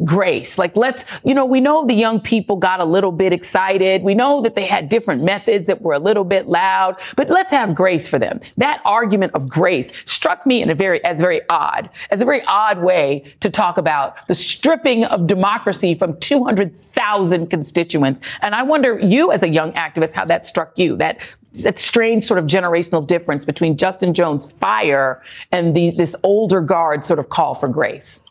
grace. 0.04 0.58
Like, 0.58 0.76
let's, 0.76 1.04
you 1.24 1.34
know, 1.34 1.44
we 1.44 1.60
know 1.60 1.84
the 1.84 1.94
young 1.94 2.20
people 2.20 2.56
got 2.56 2.78
a 2.78 2.84
little 2.84 3.10
bit 3.10 3.32
excited. 3.32 4.02
We 4.02 4.14
know 4.14 4.40
that 4.42 4.54
they 4.54 4.64
had 4.64 4.88
different 4.88 5.24
methods 5.24 5.66
that 5.66 5.82
were 5.82 5.94
a 5.94 5.98
little 5.98 6.22
bit 6.22 6.46
loud, 6.46 7.00
but 7.16 7.28
let's 7.28 7.50
have 7.50 7.74
grace 7.74 8.06
for 8.06 8.18
them. 8.20 8.40
That 8.58 8.80
argument 8.84 9.34
of 9.34 9.48
grace 9.48 9.90
struck 10.08 10.46
me 10.46 10.62
in 10.62 10.70
a 10.70 10.74
very, 10.74 11.02
as 11.04 11.20
very 11.20 11.40
odd, 11.48 11.90
as 12.10 12.20
a 12.20 12.24
very 12.24 12.42
odd 12.46 12.80
way 12.80 13.24
to 13.40 13.50
talk 13.50 13.76
about 13.76 14.28
the 14.28 14.34
stripping 14.36 15.04
of 15.06 15.26
democracy 15.26 15.96
from 15.96 16.16
200,000 16.20 17.48
constituents. 17.48 18.20
And 18.40 18.54
I 18.54 18.62
wonder, 18.62 19.00
you 19.00 19.32
as 19.32 19.42
a 19.42 19.48
young 19.48 19.72
activist, 19.72 20.12
how 20.12 20.24
that 20.26 20.46
struck 20.46 20.78
you, 20.78 20.96
that 20.98 21.18
that 21.62 21.78
strange 21.78 22.24
sort 22.24 22.38
of 22.38 22.46
generational 22.46 23.06
difference 23.06 23.44
between 23.44 23.76
Justin 23.76 24.14
Jones' 24.14 24.50
fire 24.50 25.22
and 25.50 25.76
the, 25.76 25.90
this 25.90 26.16
older 26.22 26.60
guard 26.60 27.04
sort 27.04 27.18
of 27.18 27.28
call 27.28 27.54
for 27.54 27.68
grace. 27.68 28.21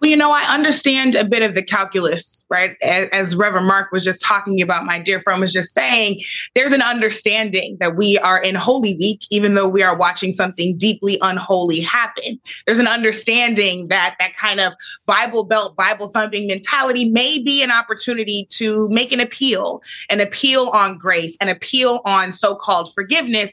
Well, 0.00 0.10
you 0.10 0.16
know, 0.16 0.30
I 0.30 0.42
understand 0.42 1.16
a 1.16 1.24
bit 1.24 1.42
of 1.42 1.54
the 1.54 1.62
calculus, 1.62 2.46
right? 2.48 2.76
As, 2.82 3.08
as, 3.10 3.36
Reverend 3.36 3.66
Mark 3.66 3.90
was 3.90 4.04
just 4.04 4.22
talking 4.22 4.62
about, 4.62 4.84
my 4.84 4.98
dear 4.98 5.20
friend 5.20 5.40
was 5.40 5.52
just 5.52 5.74
saying, 5.74 6.20
there's 6.54 6.72
an 6.72 6.82
understanding 6.82 7.76
that 7.80 7.96
we 7.96 8.16
are 8.18 8.40
in 8.40 8.54
Holy 8.54 8.96
Week, 8.96 9.22
even 9.30 9.54
though 9.54 9.68
we 9.68 9.82
are 9.82 9.96
watching 9.96 10.30
something 10.30 10.76
deeply 10.78 11.18
unholy 11.20 11.80
happen. 11.80 12.38
There's 12.64 12.78
an 12.78 12.86
understanding 12.86 13.88
that 13.88 14.14
that 14.20 14.36
kind 14.36 14.60
of 14.60 14.72
Bible 15.06 15.44
belt, 15.44 15.76
Bible 15.76 16.08
thumping 16.08 16.46
mentality 16.46 17.10
may 17.10 17.42
be 17.42 17.62
an 17.62 17.72
opportunity 17.72 18.46
to 18.50 18.88
make 18.90 19.10
an 19.10 19.20
appeal, 19.20 19.82
an 20.10 20.20
appeal 20.20 20.70
on 20.72 20.96
grace, 20.96 21.36
an 21.40 21.48
appeal 21.48 22.00
on 22.04 22.30
so 22.30 22.54
called 22.54 22.94
forgiveness. 22.94 23.52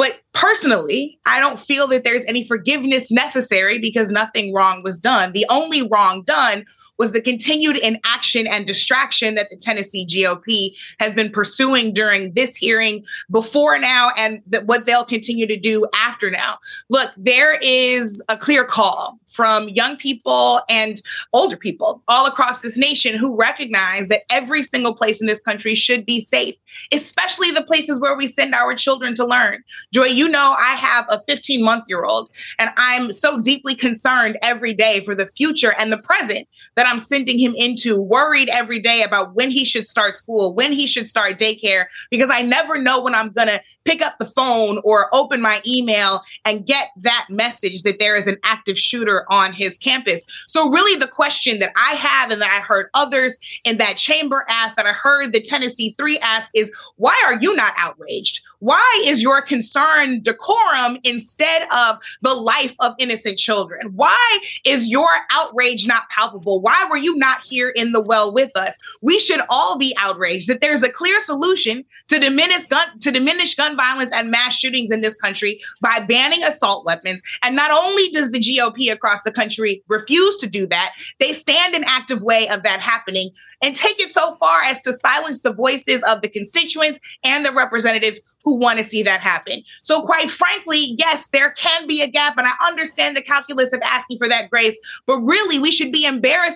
But 0.00 0.12
personally, 0.32 1.18
I 1.26 1.40
don't 1.40 1.60
feel 1.60 1.86
that 1.88 2.04
there's 2.04 2.24
any 2.24 2.42
forgiveness 2.42 3.12
necessary 3.12 3.78
because 3.78 4.10
nothing 4.10 4.54
wrong 4.54 4.82
was 4.82 4.98
done. 4.98 5.32
The 5.32 5.44
only 5.50 5.86
wrong 5.86 6.22
done 6.22 6.64
was 7.00 7.12
the 7.12 7.20
continued 7.22 7.78
inaction 7.78 8.46
and 8.46 8.66
distraction 8.66 9.34
that 9.34 9.48
the 9.48 9.56
Tennessee 9.56 10.04
GOP 10.06 10.76
has 10.98 11.14
been 11.14 11.30
pursuing 11.30 11.94
during 11.94 12.34
this 12.34 12.54
hearing 12.54 13.02
before 13.30 13.78
now 13.78 14.10
and 14.18 14.42
th- 14.52 14.64
what 14.64 14.84
they'll 14.84 15.06
continue 15.06 15.46
to 15.46 15.58
do 15.58 15.86
after 15.96 16.28
now. 16.28 16.58
Look, 16.90 17.10
there 17.16 17.58
is 17.62 18.22
a 18.28 18.36
clear 18.36 18.64
call 18.64 19.18
from 19.28 19.70
young 19.70 19.96
people 19.96 20.60
and 20.68 21.00
older 21.32 21.56
people 21.56 22.02
all 22.06 22.26
across 22.26 22.60
this 22.60 22.76
nation 22.76 23.16
who 23.16 23.34
recognize 23.34 24.08
that 24.08 24.20
every 24.28 24.62
single 24.62 24.94
place 24.94 25.22
in 25.22 25.26
this 25.26 25.40
country 25.40 25.74
should 25.74 26.04
be 26.04 26.20
safe, 26.20 26.56
especially 26.92 27.50
the 27.50 27.62
places 27.62 27.98
where 27.98 28.14
we 28.14 28.26
send 28.26 28.54
our 28.54 28.74
children 28.74 29.14
to 29.14 29.24
learn. 29.24 29.62
Joy, 29.90 30.04
you 30.04 30.28
know, 30.28 30.54
I 30.58 30.74
have 30.74 31.06
a 31.08 31.22
15 31.26 31.64
month 31.64 31.84
year 31.88 32.04
old, 32.04 32.30
and 32.58 32.68
I'm 32.76 33.10
so 33.10 33.38
deeply 33.38 33.74
concerned 33.74 34.36
every 34.42 34.74
day 34.74 35.00
for 35.00 35.14
the 35.14 35.24
future 35.24 35.72
and 35.78 35.90
the 35.90 35.96
present 35.96 36.46
that 36.76 36.89
I'm 36.90 36.98
sending 36.98 37.38
him 37.38 37.54
into, 37.56 38.02
worried 38.02 38.48
every 38.48 38.80
day 38.80 39.02
about 39.02 39.34
when 39.34 39.50
he 39.50 39.64
should 39.64 39.86
start 39.86 40.16
school, 40.16 40.52
when 40.54 40.72
he 40.72 40.86
should 40.86 41.08
start 41.08 41.38
daycare, 41.38 41.86
because 42.10 42.30
I 42.30 42.42
never 42.42 42.78
know 42.78 43.00
when 43.00 43.14
I'm 43.14 43.30
going 43.30 43.48
to 43.48 43.60
pick 43.84 44.02
up 44.02 44.18
the 44.18 44.24
phone 44.24 44.80
or 44.82 45.08
open 45.14 45.40
my 45.40 45.62
email 45.66 46.22
and 46.44 46.66
get 46.66 46.88
that 46.96 47.26
message 47.30 47.82
that 47.82 47.98
there 48.00 48.16
is 48.16 48.26
an 48.26 48.38
active 48.42 48.76
shooter 48.76 49.24
on 49.30 49.52
his 49.52 49.76
campus. 49.76 50.24
So, 50.48 50.68
really, 50.68 50.98
the 50.98 51.06
question 51.06 51.60
that 51.60 51.72
I 51.76 51.94
have 51.94 52.30
and 52.30 52.42
that 52.42 52.50
I 52.50 52.60
heard 52.60 52.90
others 52.94 53.38
in 53.64 53.78
that 53.78 53.96
chamber 53.96 54.44
ask, 54.48 54.76
that 54.76 54.86
I 54.86 54.92
heard 54.92 55.32
the 55.32 55.40
Tennessee 55.40 55.94
Three 55.96 56.18
ask, 56.18 56.50
is 56.54 56.72
why 56.96 57.20
are 57.24 57.40
you 57.40 57.54
not 57.54 57.72
outraged? 57.76 58.42
Why 58.58 59.02
is 59.06 59.22
your 59.22 59.42
concern 59.42 60.22
decorum 60.22 60.98
instead 61.04 61.68
of 61.72 61.98
the 62.22 62.34
life 62.34 62.74
of 62.80 62.94
innocent 62.98 63.38
children? 63.38 63.92
Why 63.94 64.40
is 64.64 64.88
your 64.88 65.08
outrage 65.30 65.86
not 65.86 66.08
palpable? 66.10 66.60
Why 66.60 66.79
were 66.88 66.96
you 66.96 67.16
not 67.16 67.42
here 67.42 67.70
in 67.70 67.92
the 67.92 68.00
well 68.00 68.32
with 68.32 68.56
us? 68.56 68.78
We 69.02 69.18
should 69.18 69.40
all 69.48 69.78
be 69.78 69.94
outraged 69.98 70.48
that 70.48 70.60
there's 70.60 70.82
a 70.82 70.90
clear 70.90 71.20
solution 71.20 71.84
to 72.08 72.18
diminish 72.18 72.66
gun 72.66 72.98
to 73.00 73.10
diminish 73.10 73.54
gun 73.54 73.76
violence 73.76 74.12
and 74.12 74.30
mass 74.30 74.56
shootings 74.56 74.90
in 74.90 75.00
this 75.00 75.16
country 75.16 75.60
by 75.80 76.00
banning 76.00 76.42
assault 76.42 76.84
weapons. 76.84 77.22
And 77.42 77.56
not 77.56 77.70
only 77.70 78.10
does 78.10 78.30
the 78.30 78.40
GOP 78.40 78.92
across 78.92 79.22
the 79.22 79.32
country 79.32 79.82
refuse 79.88 80.36
to 80.38 80.46
do 80.46 80.66
that, 80.68 80.94
they 81.18 81.32
stand 81.32 81.74
in 81.74 81.84
active 81.84 82.22
way 82.22 82.48
of 82.48 82.62
that 82.62 82.80
happening 82.80 83.30
and 83.62 83.74
take 83.74 84.00
it 84.00 84.12
so 84.12 84.34
far 84.36 84.62
as 84.62 84.80
to 84.82 84.92
silence 84.92 85.40
the 85.40 85.52
voices 85.52 86.02
of 86.04 86.22
the 86.22 86.28
constituents 86.28 87.00
and 87.24 87.44
the 87.44 87.52
representatives 87.52 88.20
who 88.44 88.56
want 88.56 88.78
to 88.78 88.84
see 88.84 89.02
that 89.02 89.20
happen. 89.20 89.62
So 89.82 90.02
quite 90.02 90.30
frankly, 90.30 90.94
yes, 90.96 91.28
there 91.28 91.52
can 91.52 91.86
be 91.86 92.02
a 92.02 92.08
gap 92.08 92.38
and 92.38 92.46
I 92.46 92.52
understand 92.66 93.16
the 93.16 93.22
calculus 93.22 93.72
of 93.72 93.80
asking 93.82 94.18
for 94.18 94.28
that 94.28 94.50
grace, 94.50 94.78
but 95.06 95.18
really 95.20 95.58
we 95.58 95.70
should 95.70 95.92
be 95.92 96.06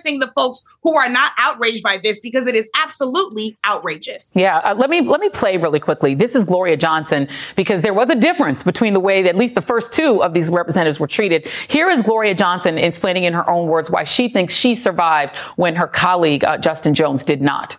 embarrassing 0.05 0.19
the 0.19 0.27
folks 0.27 0.61
who 0.83 0.95
are 0.95 1.09
not 1.09 1.31
outraged 1.37 1.83
by 1.83 1.97
this 1.97 2.19
because 2.19 2.47
it 2.47 2.55
is 2.55 2.69
absolutely 2.75 3.57
outrageous. 3.65 4.31
Yeah, 4.35 4.57
uh, 4.59 4.75
let 4.75 4.89
me 4.89 5.01
let 5.01 5.19
me 5.19 5.29
play 5.29 5.57
really 5.57 5.79
quickly. 5.79 6.15
This 6.15 6.35
is 6.35 6.43
Gloria 6.43 6.77
Johnson 6.77 7.27
because 7.55 7.81
there 7.81 7.93
was 7.93 8.09
a 8.09 8.15
difference 8.15 8.63
between 8.63 8.93
the 8.93 8.99
way 8.99 9.23
that 9.23 9.29
at 9.29 9.35
least 9.35 9.55
the 9.55 9.61
first 9.61 9.93
two 9.93 10.23
of 10.23 10.33
these 10.33 10.49
representatives 10.49 10.99
were 10.99 11.07
treated. 11.07 11.47
Here 11.67 11.89
is 11.89 12.01
Gloria 12.01 12.35
Johnson 12.35 12.77
explaining 12.77 13.23
in 13.23 13.33
her 13.33 13.49
own 13.49 13.67
words 13.67 13.89
why 13.89 14.03
she 14.03 14.29
thinks 14.29 14.53
she 14.53 14.75
survived 14.75 15.35
when 15.55 15.75
her 15.75 15.87
colleague 15.87 16.43
uh, 16.43 16.57
Justin 16.57 16.93
Jones 16.93 17.23
did 17.23 17.41
not. 17.41 17.77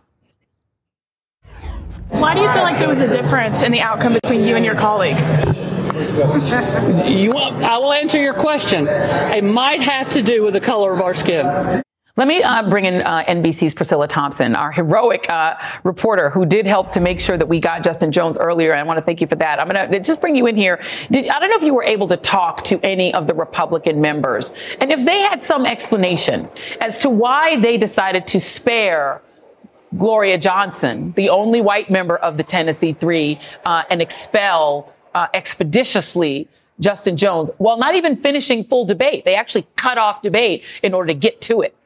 Why 2.08 2.34
do 2.34 2.40
you 2.40 2.52
feel 2.52 2.62
like 2.62 2.78
there 2.78 2.88
was 2.88 3.00
a 3.00 3.08
difference 3.08 3.62
in 3.62 3.72
the 3.72 3.80
outcome 3.80 4.14
between 4.14 4.44
you 4.44 4.54
and 4.54 4.64
your 4.64 4.76
colleague? 4.76 5.16
You 7.06 7.32
want, 7.32 7.62
I 7.64 7.78
will 7.78 7.92
answer 7.92 8.20
your 8.20 8.34
question. 8.34 8.86
It 8.88 9.44
might 9.44 9.80
have 9.80 10.10
to 10.10 10.22
do 10.22 10.42
with 10.42 10.54
the 10.54 10.60
color 10.60 10.92
of 10.92 11.00
our 11.00 11.14
skin. 11.14 11.82
Let 12.18 12.29
me 12.29 12.42
uh, 12.42 12.70
bring 12.70 12.87
in 12.87 13.02
uh, 13.02 13.24
NBC's 13.24 13.74
Priscilla 13.74 14.09
Thompson, 14.09 14.57
our 14.57 14.72
heroic 14.72 15.29
uh, 15.29 15.59
reporter 15.85 16.31
who 16.31 16.46
did 16.46 16.66
help 16.66 16.90
to 16.92 17.00
make 17.00 17.20
sure 17.20 17.37
that 17.37 17.46
we 17.46 17.61
got 17.61 17.85
Justin 17.85 18.11
Jones 18.11 18.38
earlier. 18.38 18.74
I 18.74 18.83
want 18.85 18.96
to 18.96 19.05
thank 19.05 19.20
you 19.20 19.26
for 19.26 19.37
that. 19.37 19.61
I'm 19.61 19.68
going 19.68 19.90
to 19.90 20.00
just 20.00 20.22
bring 20.22 20.35
you 20.35 20.46
in 20.46 20.57
here. 20.57 20.81
Did, 21.11 21.29
I 21.29 21.38
don't 21.38 21.50
know 21.50 21.57
if 21.57 21.62
you 21.62 21.74
were 21.74 21.85
able 21.85 22.09
to 22.09 22.16
talk 22.16 22.64
to 22.64 22.81
any 22.83 23.12
of 23.12 23.26
the 23.26 23.35
Republican 23.35 24.00
members 24.00 24.57
and 24.81 24.90
if 24.92 25.05
they 25.05 25.20
had 25.20 25.42
some 25.42 25.66
explanation 25.66 26.48
as 26.81 27.02
to 27.02 27.11
why 27.11 27.61
they 27.61 27.76
decided 27.76 28.26
to 28.29 28.40
spare 28.40 29.20
Gloria 29.98 30.38
Johnson, 30.38 31.12
the 31.16 31.29
only 31.29 31.61
white 31.61 31.90
member 31.90 32.16
of 32.16 32.38
the 32.38 32.42
Tennessee 32.44 32.94
Three, 32.94 33.38
uh, 33.66 33.83
and 33.90 34.00
expel 34.00 34.94
uh, 35.14 35.26
expeditiously 35.35 36.48
Justin 36.81 37.18
Jones 37.18 37.50
while 37.59 37.76
not 37.76 37.94
even 37.94 38.16
finishing 38.16 38.64
full 38.64 38.87
debate. 38.87 39.26
They 39.26 39.35
actually 39.35 39.66
cut 39.76 39.98
off 39.98 40.22
debate 40.22 40.64
in 40.83 40.94
order 40.94 41.09
to 41.09 41.14
get 41.14 41.42
to 41.42 41.61
it. 41.61 41.76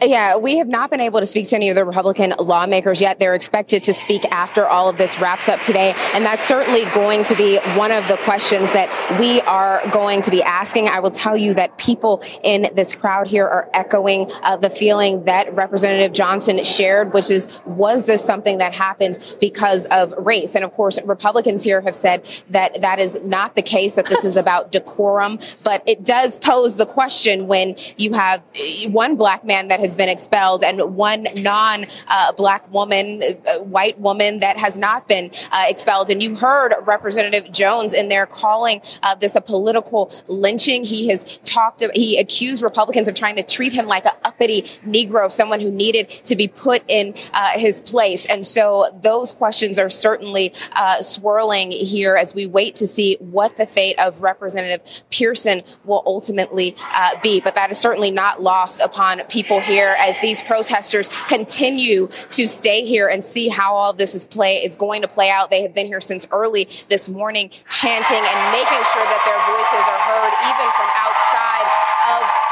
Yeah, 0.00 0.36
we 0.36 0.58
have 0.58 0.68
not 0.68 0.90
been 0.90 1.00
able 1.00 1.18
to 1.18 1.26
speak 1.26 1.48
to 1.48 1.56
any 1.56 1.70
of 1.70 1.74
the 1.74 1.84
Republican 1.84 2.32
lawmakers 2.38 3.00
yet. 3.00 3.18
They're 3.18 3.34
expected 3.34 3.82
to 3.84 3.94
speak 3.94 4.24
after 4.26 4.64
all 4.64 4.88
of 4.88 4.96
this 4.96 5.20
wraps 5.20 5.48
up 5.48 5.60
today. 5.62 5.92
And 6.14 6.24
that's 6.24 6.46
certainly 6.46 6.84
going 6.94 7.24
to 7.24 7.34
be 7.34 7.58
one 7.74 7.90
of 7.90 8.06
the 8.06 8.16
questions 8.18 8.70
that 8.72 8.88
we 9.18 9.40
are 9.40 9.82
going 9.90 10.22
to 10.22 10.30
be 10.30 10.40
asking. 10.40 10.88
I 10.88 11.00
will 11.00 11.10
tell 11.10 11.36
you 11.36 11.52
that 11.54 11.78
people 11.78 12.22
in 12.44 12.68
this 12.74 12.94
crowd 12.94 13.26
here 13.26 13.48
are 13.48 13.68
echoing 13.74 14.30
uh, 14.44 14.56
the 14.56 14.70
feeling 14.70 15.24
that 15.24 15.52
Representative 15.52 16.12
Johnson 16.12 16.62
shared, 16.62 17.12
which 17.12 17.28
is, 17.28 17.58
was 17.66 18.06
this 18.06 18.24
something 18.24 18.58
that 18.58 18.74
happened 18.74 19.18
because 19.40 19.86
of 19.86 20.14
race? 20.16 20.54
And 20.54 20.64
of 20.64 20.72
course, 20.74 21.02
Republicans 21.02 21.64
here 21.64 21.80
have 21.80 21.96
said 21.96 22.24
that 22.50 22.82
that 22.82 23.00
is 23.00 23.18
not 23.24 23.56
the 23.56 23.62
case, 23.62 23.96
that 23.96 24.06
this 24.06 24.24
is 24.24 24.36
about 24.48 24.70
decorum. 24.70 25.40
But 25.64 25.82
it 25.88 26.04
does 26.04 26.38
pose 26.38 26.76
the 26.76 26.86
question 26.86 27.48
when 27.48 27.74
you 27.96 28.12
have 28.12 28.44
one 28.86 29.16
black 29.16 29.44
man 29.44 29.66
that 29.68 29.80
has 29.80 29.87
has 29.88 29.96
been 29.96 30.08
expelled, 30.10 30.62
and 30.62 30.94
one 30.94 31.26
non 31.34 31.86
uh, 32.08 32.32
black 32.32 32.70
woman, 32.70 33.22
uh, 33.22 33.58
white 33.60 33.98
woman 33.98 34.40
that 34.40 34.58
has 34.58 34.76
not 34.76 35.08
been 35.08 35.30
uh, 35.50 35.64
expelled. 35.66 36.10
And 36.10 36.22
you 36.22 36.36
heard 36.36 36.74
Representative 36.82 37.50
Jones 37.50 37.94
in 37.94 38.08
there 38.08 38.26
calling 38.26 38.82
uh, 39.02 39.14
this 39.14 39.34
a 39.34 39.40
political 39.40 40.12
lynching. 40.26 40.84
He 40.84 41.08
has 41.08 41.38
talked, 41.44 41.82
he 41.94 42.18
accused 42.18 42.62
Republicans 42.62 43.08
of 43.08 43.14
trying 43.14 43.36
to 43.36 43.42
treat 43.42 43.72
him 43.72 43.86
like 43.86 44.04
a 44.04 44.14
uppity 44.26 44.62
Negro, 44.84 45.32
someone 45.32 45.60
who 45.60 45.70
needed 45.70 46.10
to 46.10 46.36
be 46.36 46.48
put 46.48 46.82
in 46.86 47.14
uh, 47.32 47.58
his 47.58 47.80
place. 47.80 48.26
And 48.26 48.46
so 48.46 48.90
those 49.02 49.32
questions 49.32 49.78
are 49.78 49.88
certainly 49.88 50.52
swirling 51.00 51.70
here 51.70 52.14
as 52.14 52.34
we 52.34 52.46
wait 52.46 52.76
to 52.76 52.86
see 52.86 53.16
what 53.20 53.56
the 53.56 53.64
fate 53.64 53.98
of 53.98 54.22
Representative 54.22 55.02
Pearson 55.10 55.62
will 55.84 56.02
ultimately 56.04 56.76
be. 57.22 57.40
But 57.40 57.54
that 57.54 57.70
is 57.70 57.78
certainly 57.78 58.10
not 58.10 58.42
lost 58.42 58.80
upon 58.80 59.20
people 59.28 59.60
here 59.60 59.77
as 59.98 60.18
these 60.20 60.42
protesters 60.42 61.08
continue 61.28 62.08
to 62.30 62.46
stay 62.46 62.84
here 62.84 63.08
and 63.08 63.24
see 63.24 63.48
how 63.48 63.74
all 63.74 63.92
this 63.92 64.14
is 64.14 64.24
play 64.24 64.56
is 64.56 64.76
going 64.76 65.02
to 65.02 65.08
play 65.08 65.30
out. 65.30 65.50
They 65.50 65.62
have 65.62 65.74
been 65.74 65.86
here 65.86 66.00
since 66.00 66.26
early 66.30 66.64
this 66.88 67.08
morning, 67.08 67.50
chanting 67.70 68.18
and 68.18 68.38
making 68.52 68.82
sure 68.90 69.06
that 69.06 69.22
their 69.24 69.40
voices 69.46 69.84
are 69.86 70.02
heard, 70.10 70.32
even 70.42 70.68
from 70.74 70.90
outside 70.98 71.77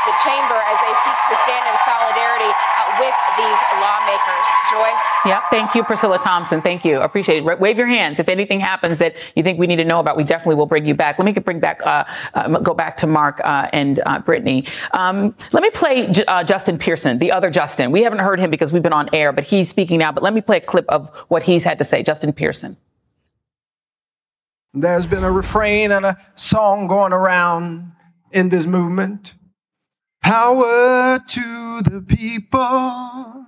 the 0.06 0.16
chamber 0.22 0.54
as 0.54 0.78
they 0.80 0.94
seek 1.02 1.18
to 1.28 1.36
stand 1.44 1.64
in 1.66 1.76
solidarity 1.84 2.50
uh, 2.50 3.02
with 3.02 3.16
these 3.36 3.60
lawmakers. 3.82 4.46
Joy? 4.70 4.90
Yeah, 5.26 5.42
thank 5.50 5.74
you, 5.74 5.84
Priscilla 5.84 6.18
Thompson. 6.18 6.62
Thank 6.62 6.84
you. 6.84 7.00
Appreciate 7.00 7.44
it. 7.44 7.60
Wave 7.60 7.78
your 7.78 7.86
hands. 7.86 8.18
If 8.18 8.28
anything 8.28 8.60
happens 8.60 8.98
that 8.98 9.16
you 9.34 9.42
think 9.42 9.58
we 9.58 9.66
need 9.66 9.76
to 9.76 9.84
know 9.84 10.00
about, 10.00 10.16
we 10.16 10.24
definitely 10.24 10.54
will 10.54 10.66
bring 10.66 10.86
you 10.86 10.94
back. 10.94 11.18
Let 11.18 11.24
me 11.24 11.32
bring 11.32 11.60
back, 11.60 11.84
uh, 11.84 12.04
uh, 12.34 12.58
go 12.60 12.74
back 12.74 12.96
to 12.98 13.06
Mark 13.06 13.40
uh, 13.44 13.68
and 13.72 14.00
uh, 14.06 14.20
Brittany. 14.20 14.66
Um, 14.92 15.34
let 15.52 15.62
me 15.62 15.70
play 15.70 16.06
J- 16.10 16.24
uh, 16.26 16.44
Justin 16.44 16.78
Pearson, 16.78 17.18
the 17.18 17.32
other 17.32 17.50
Justin. 17.50 17.90
We 17.90 18.02
haven't 18.02 18.20
heard 18.20 18.40
him 18.40 18.50
because 18.50 18.72
we've 18.72 18.82
been 18.82 18.92
on 18.92 19.08
air, 19.12 19.32
but 19.32 19.44
he's 19.44 19.68
speaking 19.68 19.98
now. 19.98 20.12
But 20.12 20.22
let 20.22 20.32
me 20.32 20.40
play 20.40 20.58
a 20.58 20.60
clip 20.60 20.86
of 20.88 21.14
what 21.28 21.42
he's 21.42 21.64
had 21.64 21.78
to 21.78 21.84
say. 21.84 22.02
Justin 22.02 22.32
Pearson. 22.32 22.76
There's 24.72 25.06
been 25.06 25.24
a 25.24 25.32
refrain 25.32 25.90
and 25.90 26.04
a 26.04 26.18
song 26.34 26.86
going 26.86 27.14
around 27.14 27.92
in 28.30 28.50
this 28.50 28.66
movement. 28.66 29.32
Power 30.26 31.20
to 31.20 31.82
the 31.82 32.02
people. 32.02 33.46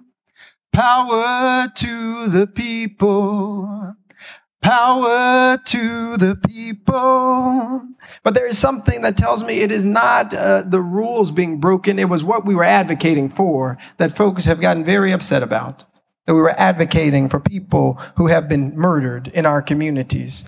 Power 0.73 1.67
to 1.75 2.29
the 2.29 2.47
people. 2.47 3.97
Power 4.63 5.59
to 5.59 6.17
the 6.17 6.37
people. 6.47 7.83
But 8.23 8.35
there 8.35 8.47
is 8.47 8.59
something 8.59 9.03
that 9.03 9.17
tells 9.17 9.43
me 9.43 9.59
it 9.59 9.73
is 9.73 9.85
not 9.85 10.33
uh, 10.33 10.63
the 10.63 10.81
rules 10.81 11.33
being 11.33 11.59
broken. 11.59 11.99
It 11.99 12.09
was 12.09 12.23
what 12.23 12.47
we 12.47 12.55
were 12.55 12.63
advocating 12.63 13.29
for 13.29 13.77
that 13.97 14.17
folks 14.17 14.45
have 14.45 14.61
gotten 14.61 14.85
very 14.85 15.11
upset 15.11 15.43
about. 15.43 15.85
That 16.27 16.35
we 16.35 16.41
were 16.41 16.55
advocating 16.61 17.29
for 17.29 17.41
people 17.41 17.95
who 18.19 18.29
have 18.29 18.49
been 18.49 18.77
murdered 18.77 19.27
in 19.35 19.47
our 19.47 19.63
communities. 19.63 20.45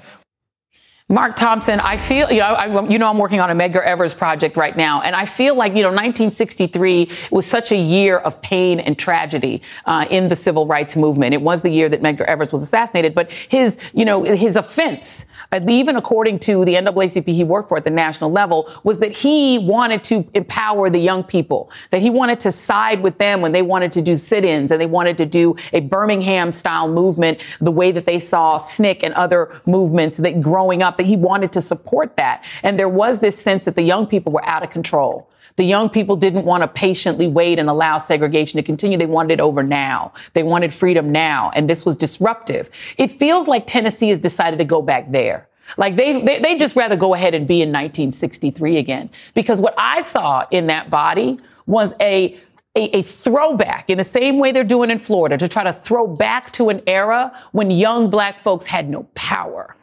Mark 1.10 1.34
Thompson, 1.34 1.80
I 1.80 1.96
feel, 1.96 2.30
you 2.30 2.38
know, 2.38 2.44
I, 2.44 2.88
you 2.88 2.96
know, 2.96 3.08
I'm 3.08 3.18
working 3.18 3.40
on 3.40 3.50
a 3.50 3.54
Medgar 3.54 3.82
Evers 3.82 4.14
project 4.14 4.56
right 4.56 4.76
now, 4.76 5.00
and 5.00 5.16
I 5.16 5.26
feel 5.26 5.56
like, 5.56 5.72
you 5.74 5.82
know, 5.82 5.88
1963 5.88 7.10
was 7.32 7.46
such 7.46 7.72
a 7.72 7.76
year 7.76 8.18
of 8.18 8.40
pain 8.42 8.78
and 8.78 8.96
tragedy 8.96 9.60
uh, 9.86 10.06
in 10.08 10.28
the 10.28 10.36
civil 10.36 10.68
rights 10.68 10.94
movement. 10.94 11.34
It 11.34 11.42
was 11.42 11.62
the 11.62 11.68
year 11.68 11.88
that 11.88 12.00
Medgar 12.00 12.26
Evers 12.26 12.52
was 12.52 12.62
assassinated, 12.62 13.12
but 13.12 13.32
his, 13.32 13.76
you 13.92 14.04
know, 14.04 14.22
his 14.22 14.54
offense 14.54 15.26
even 15.68 15.96
according 15.96 16.38
to 16.40 16.64
the 16.64 16.74
NAACP 16.74 17.26
he 17.26 17.44
worked 17.44 17.68
for 17.68 17.76
at 17.76 17.84
the 17.84 17.90
national 17.90 18.30
level, 18.30 18.70
was 18.84 19.00
that 19.00 19.12
he 19.12 19.58
wanted 19.58 20.04
to 20.04 20.28
empower 20.34 20.90
the 20.90 20.98
young 20.98 21.24
people, 21.24 21.70
that 21.90 22.00
he 22.00 22.10
wanted 22.10 22.40
to 22.40 22.52
side 22.52 23.02
with 23.02 23.18
them 23.18 23.40
when 23.40 23.52
they 23.52 23.62
wanted 23.62 23.92
to 23.92 24.02
do 24.02 24.14
sit-ins 24.14 24.70
and 24.70 24.80
they 24.80 24.86
wanted 24.86 25.16
to 25.18 25.26
do 25.26 25.56
a 25.72 25.80
Birmingham 25.80 26.52
style 26.52 26.88
movement, 26.88 27.40
the 27.60 27.70
way 27.70 27.90
that 27.92 28.06
they 28.06 28.18
saw 28.18 28.58
SNCC 28.58 29.02
and 29.02 29.14
other 29.14 29.60
movements 29.66 30.16
that 30.18 30.40
growing 30.40 30.82
up, 30.82 30.96
that 30.96 31.06
he 31.06 31.16
wanted 31.16 31.52
to 31.52 31.60
support 31.60 32.16
that. 32.16 32.44
And 32.62 32.78
there 32.78 32.88
was 32.88 33.20
this 33.20 33.38
sense 33.38 33.64
that 33.64 33.74
the 33.74 33.82
young 33.82 34.06
people 34.06 34.32
were 34.32 34.44
out 34.44 34.62
of 34.62 34.70
control. 34.70 35.28
The 35.56 35.64
young 35.64 35.90
people 35.90 36.16
didn't 36.16 36.44
want 36.44 36.62
to 36.62 36.68
patiently 36.68 37.26
wait 37.26 37.58
and 37.58 37.68
allow 37.68 37.98
segregation 37.98 38.56
to 38.56 38.62
continue. 38.62 38.96
They 38.96 39.06
wanted 39.06 39.34
it 39.34 39.40
over 39.40 39.62
now. 39.62 40.12
They 40.32 40.42
wanted 40.42 40.72
freedom 40.72 41.12
now. 41.12 41.50
And 41.54 41.68
this 41.68 41.84
was 41.84 41.96
disruptive. 41.96 42.70
It 42.96 43.10
feels 43.12 43.46
like 43.46 43.66
Tennessee 43.66 44.08
has 44.08 44.18
decided 44.18 44.58
to 44.58 44.64
go 44.64 44.80
back 44.80 45.10
there. 45.10 45.39
Like 45.76 45.96
they, 45.96 46.20
they, 46.22 46.40
they 46.40 46.56
just 46.56 46.76
rather 46.76 46.96
go 46.96 47.14
ahead 47.14 47.34
and 47.34 47.46
be 47.46 47.62
in 47.62 47.68
1963 47.68 48.76
again. 48.76 49.10
Because 49.34 49.60
what 49.60 49.74
I 49.78 50.02
saw 50.02 50.46
in 50.50 50.66
that 50.66 50.90
body 50.90 51.38
was 51.66 51.94
a 52.00 52.38
a, 52.76 52.98
a, 52.98 53.02
throwback 53.02 53.90
in 53.90 53.98
the 53.98 54.04
same 54.04 54.38
way 54.38 54.52
they're 54.52 54.62
doing 54.62 54.90
in 54.90 55.00
Florida 55.00 55.36
to 55.36 55.48
try 55.48 55.64
to 55.64 55.72
throw 55.72 56.06
back 56.06 56.52
to 56.52 56.68
an 56.68 56.80
era 56.86 57.36
when 57.50 57.68
young 57.68 58.08
black 58.08 58.44
folks 58.44 58.64
had 58.64 58.88
no 58.88 59.02
power. 59.14 59.76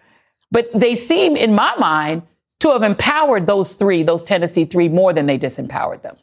But 0.52 0.70
they 0.74 0.96
seem, 0.96 1.36
in 1.36 1.54
my 1.54 1.76
mind, 1.76 2.22
to 2.62 2.72
have 2.72 2.84
empowered 2.84 3.46
those 3.46 3.74
three, 3.74 4.04
those 4.04 4.24
Tennessee 4.24 4.64
three, 4.64 4.88
more 4.88 5.12
than 5.12 5.26
they 5.26 5.38
disempowered 5.38 6.02
them. 6.02 6.16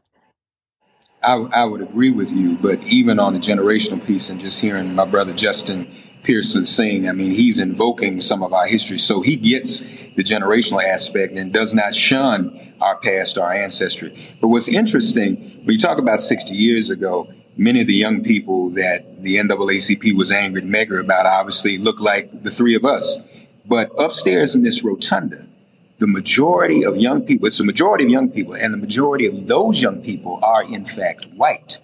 I, 1.22 1.34
I 1.34 1.64
would 1.64 1.80
agree 1.80 2.10
with 2.10 2.32
you, 2.32 2.56
but 2.56 2.82
even 2.82 3.18
on 3.18 3.32
the 3.32 3.38
generational 3.38 4.04
piece 4.04 4.30
and 4.30 4.40
just 4.40 4.60
hearing 4.60 4.94
my 4.94 5.04
brother 5.04 5.32
Justin 5.32 5.90
Pearson 6.24 6.66
sing, 6.66 7.08
I 7.08 7.12
mean, 7.12 7.30
he's 7.30 7.58
invoking 7.58 8.20
some 8.20 8.42
of 8.42 8.52
our 8.52 8.66
history. 8.66 8.98
So 8.98 9.20
he 9.20 9.36
gets 9.36 9.80
the 9.80 10.24
generational 10.24 10.82
aspect 10.82 11.36
and 11.36 11.52
does 11.52 11.74
not 11.74 11.94
shun 11.94 12.74
our 12.80 12.96
past, 12.96 13.38
our 13.38 13.52
ancestry. 13.52 14.18
But 14.40 14.48
what's 14.48 14.68
interesting, 14.68 15.36
when 15.64 15.74
you 15.74 15.78
talk 15.78 15.98
about 15.98 16.18
60 16.18 16.56
years 16.56 16.90
ago, 16.90 17.28
many 17.56 17.80
of 17.80 17.86
the 17.86 17.94
young 17.94 18.22
people 18.22 18.70
that 18.70 19.22
the 19.22 19.36
NAACP 19.36 20.16
was 20.16 20.32
angry 20.32 20.62
at 20.62 20.66
Medgar 20.66 21.00
about 21.00 21.26
obviously 21.26 21.78
look 21.78 22.00
like 22.00 22.42
the 22.42 22.50
three 22.50 22.74
of 22.74 22.84
us. 22.84 23.18
But 23.66 23.90
upstairs 23.98 24.54
in 24.54 24.62
this 24.62 24.82
rotunda, 24.82 25.46
the 25.98 26.06
majority 26.06 26.84
of 26.84 26.96
young 26.96 27.22
people, 27.22 27.46
it's 27.46 27.58
the 27.58 27.64
majority 27.64 28.04
of 28.04 28.10
young 28.10 28.30
people, 28.30 28.54
and 28.54 28.74
the 28.74 28.78
majority 28.78 29.26
of 29.26 29.46
those 29.46 29.80
young 29.80 30.02
people 30.02 30.40
are 30.42 30.64
in 30.64 30.84
fact 30.84 31.26
white. 31.34 31.80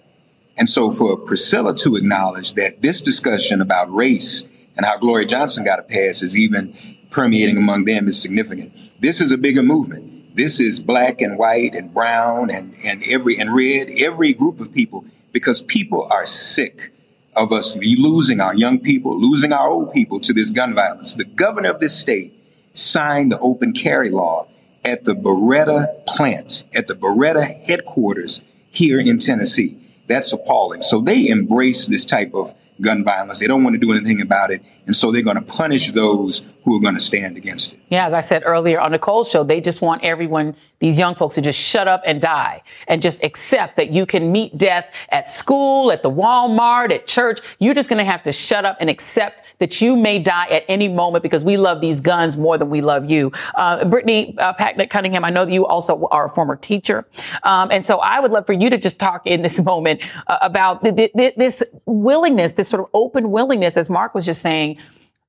And 0.57 0.69
so 0.69 0.91
for 0.91 1.17
Priscilla 1.17 1.75
to 1.77 1.95
acknowledge 1.95 2.53
that 2.55 2.81
this 2.81 3.01
discussion 3.01 3.61
about 3.61 3.93
race 3.93 4.47
and 4.75 4.85
how 4.85 4.97
Gloria 4.97 5.27
Johnson 5.27 5.63
got 5.63 5.79
a 5.79 5.83
pass 5.83 6.21
is 6.21 6.37
even 6.37 6.75
permeating 7.09 7.57
among 7.57 7.85
them 7.85 8.07
is 8.07 8.21
significant. 8.21 8.73
This 8.99 9.21
is 9.21 9.31
a 9.31 9.37
bigger 9.37 9.63
movement. 9.63 10.35
This 10.35 10.59
is 10.59 10.79
black 10.79 11.21
and 11.21 11.37
white 11.37 11.75
and 11.75 11.93
brown 11.93 12.49
and, 12.49 12.75
and 12.83 13.03
every 13.03 13.37
and 13.37 13.53
red, 13.53 13.89
every 13.97 14.33
group 14.33 14.59
of 14.59 14.73
people, 14.73 15.05
because 15.31 15.61
people 15.61 16.07
are 16.09 16.25
sick 16.25 16.93
of 17.35 17.51
us 17.51 17.77
losing 17.77 18.39
our 18.39 18.55
young 18.55 18.79
people, 18.79 19.19
losing 19.19 19.53
our 19.53 19.69
old 19.69 19.93
people 19.93 20.19
to 20.21 20.33
this 20.33 20.51
gun 20.51 20.73
violence. 20.75 21.15
The 21.15 21.25
governor 21.25 21.71
of 21.71 21.79
this 21.79 21.97
state 21.97 22.33
signed 22.73 23.31
the 23.31 23.39
open 23.39 23.73
carry 23.73 24.09
law 24.09 24.47
at 24.83 25.03
the 25.03 25.13
Beretta 25.13 26.05
plant, 26.05 26.63
at 26.73 26.87
the 26.87 26.95
Beretta 26.95 27.61
headquarters 27.63 28.43
here 28.69 28.99
in 28.99 29.17
Tennessee. 29.17 29.77
That's 30.07 30.31
appalling. 30.33 30.81
So 30.81 31.01
they 31.01 31.27
embrace 31.27 31.87
this 31.87 32.05
type 32.05 32.33
of 32.33 32.53
gun 32.81 33.03
violence. 33.03 33.39
They 33.39 33.47
don't 33.47 33.63
want 33.63 33.75
to 33.75 33.79
do 33.79 33.91
anything 33.91 34.21
about 34.21 34.51
it. 34.51 34.61
And 34.85 34.95
so 34.95 35.11
they're 35.11 35.21
going 35.21 35.35
to 35.35 35.41
punish 35.41 35.91
those 35.91 36.45
who 36.63 36.75
are 36.75 36.79
going 36.79 36.93
to 36.93 36.99
stand 37.01 37.37
against 37.37 37.73
it. 37.73 37.79
Yeah, 37.89 38.07
as 38.07 38.13
I 38.13 38.21
said 38.21 38.43
earlier 38.45 38.79
on 38.79 38.91
Nicolle 38.91 39.25
show, 39.25 39.43
they 39.43 39.59
just 39.59 39.81
want 39.81 40.03
everyone, 40.03 40.55
these 40.79 40.97
young 40.97 41.15
folks, 41.15 41.35
to 41.35 41.41
just 41.41 41.59
shut 41.59 41.87
up 41.87 42.03
and 42.05 42.21
die 42.21 42.61
and 42.87 43.01
just 43.01 43.23
accept 43.23 43.75
that 43.77 43.91
you 43.91 44.05
can 44.05 44.31
meet 44.31 44.57
death 44.57 44.87
at 45.09 45.29
school, 45.29 45.91
at 45.91 46.03
the 46.03 46.09
Walmart, 46.09 46.91
at 46.91 47.07
church. 47.07 47.39
You're 47.59 47.73
just 47.73 47.89
going 47.89 47.97
to 47.97 48.09
have 48.09 48.23
to 48.23 48.31
shut 48.31 48.63
up 48.63 48.77
and 48.79 48.89
accept 48.89 49.43
that 49.59 49.81
you 49.81 49.95
may 49.95 50.19
die 50.19 50.47
at 50.47 50.63
any 50.67 50.87
moment 50.87 51.23
because 51.23 51.43
we 51.43 51.57
love 51.57 51.81
these 51.81 51.99
guns 51.99 52.37
more 52.37 52.57
than 52.57 52.69
we 52.69 52.81
love 52.81 53.09
you. 53.09 53.31
Uh, 53.55 53.83
Brittany 53.85 54.35
uh, 54.37 54.53
Packnett 54.53 54.89
Cunningham, 54.89 55.25
I 55.25 55.29
know 55.31 55.45
that 55.45 55.51
you 55.51 55.65
also 55.65 56.07
are 56.11 56.25
a 56.25 56.29
former 56.29 56.55
teacher. 56.55 57.05
Um, 57.43 57.69
and 57.71 57.85
so 57.85 57.97
I 57.97 58.19
would 58.19 58.31
love 58.31 58.45
for 58.45 58.53
you 58.53 58.69
to 58.69 58.77
just 58.77 58.99
talk 58.99 59.25
in 59.25 59.41
this 59.41 59.59
moment 59.63 60.01
uh, 60.27 60.37
about 60.41 60.81
th- 60.81 61.11
th- 61.13 61.35
this 61.35 61.63
willingness, 61.85 62.53
this 62.53 62.69
sort 62.69 62.81
of 62.81 62.89
open 62.93 63.31
willingness, 63.31 63.77
as 63.77 63.89
Mark 63.89 64.15
was 64.15 64.25
just 64.25 64.41
saying, 64.41 64.77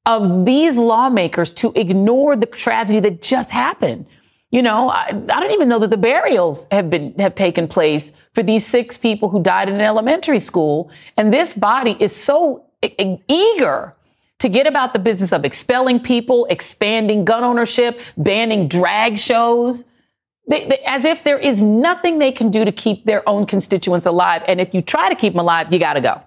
of 0.05 0.45
these 0.45 0.77
lawmakers 0.77 1.53
to 1.53 1.73
ignore 1.77 2.37
the 2.37 2.47
tragedy 2.47 3.01
that 3.01 3.23
just 3.23 3.51
happened. 3.51 4.07
You 4.51 4.61
know, 4.61 4.91
I, 4.91 5.07
I, 5.07 5.41
don't 5.41 5.53
even 5.53 5.69
know 5.69 5.79
that 5.79 5.89
the 5.89 5.97
burials 5.97 6.67
have 6.71 6.91
been 6.91 7.15
have 7.19 7.35
taken 7.35 7.69
place 7.69 8.13
for 8.35 8.43
these 8.43 8.67
six 8.67 8.99
people 8.99 9.31
who 9.31 9.43
died 9.43 9.69
in 9.69 9.77
an 9.77 9.81
elementary 9.81 10.41
school, 10.41 10.91
and 11.17 11.33
this 11.33 11.55
body 11.55 11.97
is 11.99 12.15
so 12.15 12.67
e- 12.83 13.17
eager 13.29 13.97
to 14.41 14.49
get 14.51 14.67
about 14.67 14.93
the 14.93 14.99
business 14.99 15.33
of 15.33 15.45
expelling 15.45 16.01
people, 16.01 16.47
expanding 16.51 17.25
gun 17.25 17.45
ownership, 17.45 18.01
banning 18.19 18.69
drag 18.69 19.17
shows. 19.17 19.87
They, 20.49 20.67
they, 20.67 20.79
as 20.81 21.05
if 21.05 21.23
there 21.23 21.39
is 21.39 21.63
nothing 21.63 22.19
they 22.19 22.33
can 22.33 22.51
do 22.51 22.65
to 22.65 22.73
keep 22.73 23.05
their 23.07 23.27
own 23.29 23.47
constituents 23.47 24.05
alive. 24.05 24.43
And 24.49 24.61
if 24.61 24.75
you 24.75 24.83
try 24.83 25.09
to 25.09 25.15
keep 25.15 25.33
them 25.33 25.41
alive, 25.41 25.73
you 25.73 25.79
got 25.79 25.95
to 25.95 26.01
go. 26.01 26.21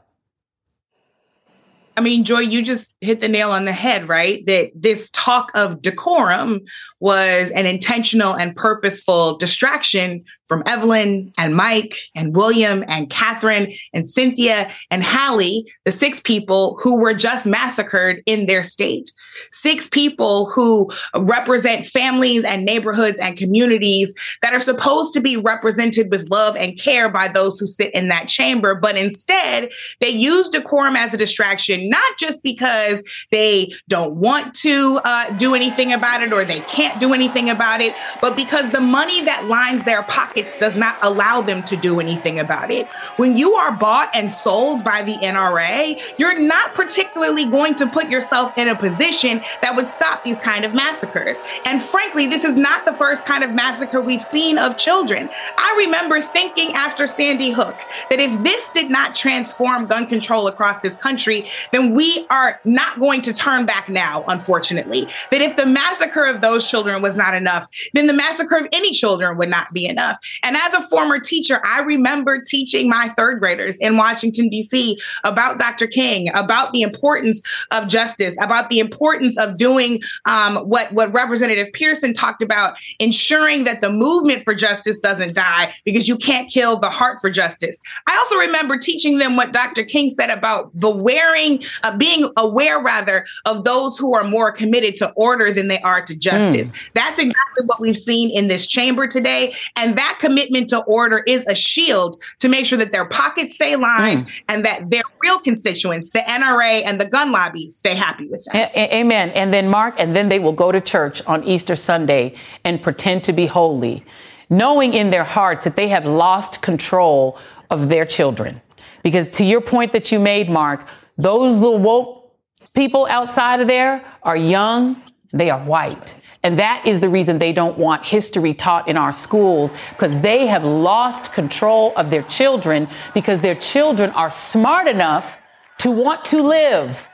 I 1.98 2.02
mean, 2.02 2.24
Joy, 2.26 2.40
you 2.40 2.62
just 2.62 2.94
hit 3.00 3.22
the 3.22 3.28
nail 3.28 3.52
on 3.52 3.66
the 3.66 3.72
head, 3.72 4.10
right? 4.10 4.46
That 4.48 4.72
this 4.76 5.10
talk 5.12 5.52
of 5.56 5.82
decorum 5.82 6.62
was 7.00 7.52
an 7.52 7.66
intentional 7.66 8.36
and 8.36 8.56
purposeful 8.56 9.38
distraction 9.38 10.26
from 10.48 10.64
Evelyn 10.66 11.32
and 11.38 11.56
Mike 11.56 11.96
and 12.14 12.36
William 12.36 12.84
and 12.88 13.10
Katherine 13.10 13.72
and 13.94 14.10
Cynthia 14.10 14.70
and 14.92 15.04
Hallie, 15.04 15.66
the 15.86 15.92
six 15.92 16.20
people 16.20 16.78
who 16.82 17.00
were 17.00 17.14
just 17.14 17.48
massacred 17.48 18.22
in 18.26 18.46
their 18.46 18.64
state. 18.64 19.12
Six 19.52 19.88
people 19.88 20.50
who 20.50 20.90
represent 21.16 21.86
families 21.86 22.44
and 22.44 22.64
neighborhoods 22.64 23.20
and 23.20 23.38
communities 23.38 24.14
that 24.42 24.54
are 24.54 24.60
supposed 24.60 25.14
to 25.14 25.20
be 25.20 25.36
represented 25.38 26.12
with 26.12 26.30
love 26.30 26.56
and 26.56 26.80
care 26.80 27.10
by 27.10 27.28
those 27.28 27.60
who 27.60 27.68
sit 27.68 27.94
in 27.94 28.08
that 28.10 28.28
chamber. 28.28 28.76
But 28.76 28.98
instead, 28.98 29.72
they 30.00 30.10
use 30.10 30.50
decorum 30.50 30.96
as 30.96 31.14
a 31.14 31.18
distraction, 31.18 31.85
not 31.90 32.18
just 32.18 32.44
because 32.44 33.04
they 33.32 33.72
don't 33.88 34.16
want 34.16 34.54
to 34.56 35.00
uh, 35.04 35.32
do 35.32 35.56
anything 35.56 35.94
about 35.94 36.22
it 36.22 36.34
or 36.34 36.46
they 36.46 36.60
can't 36.62 37.00
do 37.00 37.14
anything 37.14 37.50
about 37.50 37.82
it, 37.82 37.96
but 38.22 38.36
because 38.36 38.72
the 38.72 38.82
money 38.82 39.22
that 39.26 39.46
lines 39.46 39.84
their 39.84 40.04
pockets 40.04 40.56
does 40.56 40.78
not 40.78 40.98
allow 41.02 41.42
them 41.42 41.64
to 41.64 41.78
do 41.78 42.00
anything 42.00 42.40
about 42.40 42.72
it. 42.72 42.88
When 43.18 43.36
you 43.36 43.54
are 43.54 43.72
bought 43.72 44.10
and 44.14 44.32
sold 44.32 44.84
by 44.84 45.02
the 45.02 45.14
NRA, 45.14 46.02
you're 46.18 46.40
not 46.40 46.74
particularly 46.74 47.46
going 47.46 47.76
to 47.76 47.88
put 47.88 48.10
yourself 48.10 48.58
in 48.58 48.68
a 48.68 48.76
position 48.76 49.42
that 49.62 49.76
would 49.76 49.88
stop 49.88 50.24
these 50.24 50.40
kind 50.40 50.66
of 50.66 50.74
massacres. 50.74 51.40
And 51.66 51.82
frankly, 51.82 52.28
this 52.28 52.44
is 52.44 52.58
not 52.58 52.86
the 52.86 52.94
first 52.94 53.26
kind 53.26 53.44
of 53.44 53.54
massacre 53.54 54.02
we've 54.02 54.22
seen 54.22 54.58
of 54.58 54.78
children. 54.78 55.30
I 55.58 55.76
remember 55.78 56.22
thinking 56.22 56.74
after 56.74 57.08
Sandy 57.08 57.52
Hook 57.52 57.78
that 58.10 58.20
if 58.20 58.44
this 58.44 58.70
did 58.70 58.90
not 58.90 59.16
transform 59.16 59.88
gun 59.88 60.08
control 60.08 60.48
across 60.48 60.82
this 60.82 60.96
country, 60.96 61.46
then 61.76 61.94
we 61.94 62.26
are 62.30 62.60
not 62.64 63.00
going 63.02 63.22
to 63.24 63.34
turn 63.34 63.66
back 63.66 63.90
now, 63.90 64.24
unfortunately. 64.30 65.08
That 65.32 65.42
if 65.42 65.58
the 65.58 65.66
massacre 65.66 66.26
of 66.26 66.40
those 66.40 66.66
children 66.70 67.02
was 67.02 67.18
not 67.18 67.34
enough, 67.36 67.68
then 67.94 68.08
the 68.08 68.14
massacre 68.14 68.56
of 68.56 68.68
any 68.72 68.94
children 68.94 69.38
would 69.38 69.50
not 69.50 69.74
be 69.74 69.86
enough. 69.86 70.18
And 70.42 70.56
as 70.56 70.74
a 70.74 70.82
former 70.82 71.20
teacher, 71.20 71.62
I 71.66 71.82
remember 71.82 72.42
teaching 72.42 72.88
my 72.88 73.10
third 73.10 73.40
graders 73.40 73.78
in 73.80 73.98
Washington, 73.98 74.48
D.C. 74.48 74.98
about 75.26 75.60
Dr. 75.60 75.88
King, 75.88 76.34
about 76.34 76.72
the 76.72 76.82
importance 76.82 77.42
of 77.72 77.90
justice, 77.90 78.38
about 78.42 78.70
the 78.70 78.80
importance 78.80 79.38
of 79.38 79.58
doing 79.58 80.02
um, 80.24 80.56
what, 80.58 80.94
what 80.94 81.14
Representative 81.14 81.74
Pearson 81.74 82.14
talked 82.14 82.42
about, 82.42 82.78
ensuring 83.00 83.66
that 83.66 83.82
the 83.82 83.92
movement 83.92 84.44
for 84.44 84.54
justice 84.54 84.98
doesn't 85.00 85.36
die 85.36 85.74
because 85.84 86.08
you 86.08 86.16
can't 86.16 86.50
kill 86.50 86.80
the 86.80 86.90
heart 86.90 87.18
for 87.20 87.30
justice. 87.30 87.82
I 88.08 88.16
also 88.16 88.38
remember 88.38 88.78
teaching 88.78 89.18
them 89.18 89.36
what 89.36 89.52
Dr. 89.52 89.84
King 89.84 90.08
said 90.08 90.30
about 90.30 90.74
bewaring, 90.80 91.64
uh, 91.84 91.96
being 91.96 92.26
aware 92.38 92.82
rather 92.82 93.26
of 93.46 93.64
those 93.64 93.98
who 93.98 94.16
are 94.16 94.24
more 94.24 94.52
committed 94.52 94.96
to 94.98 95.12
order 95.16 95.52
than 95.52 95.68
they 95.68 95.80
are 95.82 96.02
to 96.02 96.18
justice. 96.18 96.70
Mm. 96.70 96.90
That's 96.94 97.20
exactly 97.20 97.66
what 97.66 97.80
we've 97.80 97.98
seen 97.98 98.30
in 98.32 98.48
this 98.48 98.68
chamber 98.68 99.08
today. 99.08 99.54
And 99.76 99.98
that 99.98 100.18
commitment 100.20 100.70
to 100.70 100.84
order 100.84 101.24
is 101.28 101.46
a 101.48 101.56
shield 101.56 102.22
to 102.40 102.50
make 102.50 102.66
sure 102.66 102.78
that 102.78 102.92
their 102.92 103.06
pockets 103.06 103.56
stay 103.56 103.76
lined 103.76 104.26
mm. 104.26 104.44
and 104.50 104.66
that 104.66 104.90
their 104.90 105.04
real 105.22 105.40
constituents, 105.40 106.12
the 106.12 106.20
NRA 106.20 106.84
and 106.84 107.00
the 107.00 107.06
gun 107.06 107.32
lobby, 107.32 107.70
stay 107.72 107.96
happy 107.96 108.28
with 108.28 108.44
them. 108.46 108.56
A- 108.56 108.96
amen. 108.96 109.30
And 109.32 109.54
then, 109.54 109.70
Mark, 109.70 109.96
and 109.98 110.16
then 110.16 110.30
they 110.30 110.40
will 110.40 110.54
go 110.54 110.72
to 110.72 110.82
church 110.82 111.22
on 111.26 111.44
Easter 111.44 111.76
Sunday 111.76 112.36
and 112.64 112.82
pretend 112.82 113.24
to 113.26 113.34
be 113.34 113.46
holy, 113.46 114.04
knowing 114.50 114.94
in 114.94 115.10
their 115.10 115.24
hearts 115.24 115.64
that 115.64 115.76
they 115.76 115.88
have 115.88 116.06
lost 116.06 116.62
control 116.62 117.38
of 117.70 117.90
their 117.90 118.06
children. 118.06 118.62
Because 119.04 119.28
to 119.38 119.44
your 119.44 119.62
point 119.62 119.92
that 119.92 120.12
you 120.12 120.20
made, 120.20 120.50
Mark, 120.50 120.88
those 121.18 121.62
little 121.62 121.80
woke 121.80 122.36
people 122.74 123.06
outside 123.10 123.62
of 123.62 123.68
there 123.68 124.04
are 124.24 124.36
young, 124.36 125.02
they 125.32 125.50
are 125.50 125.64
white. 125.64 126.16
And 126.44 126.60
that 126.60 126.86
is 126.86 127.00
the 127.00 127.10
reason 127.10 127.40
they 127.40 127.54
don't 127.54 127.78
want 127.78 128.06
history 128.06 128.54
taught 128.54 128.88
in 128.88 128.98
our 128.98 129.12
schools 129.12 129.74
because 129.90 130.22
they 130.22 130.46
have 130.46 130.64
lost 130.64 131.34
control 131.34 131.92
of 131.96 132.12
their 132.12 132.22
children 132.22 132.88
because 133.16 133.40
their 133.40 133.56
children 133.56 134.12
are 134.12 134.30
smart 134.30 134.88
enough 134.88 135.42
to 135.80 135.90
want 135.90 136.24
to 136.26 136.44
live. 136.44 137.10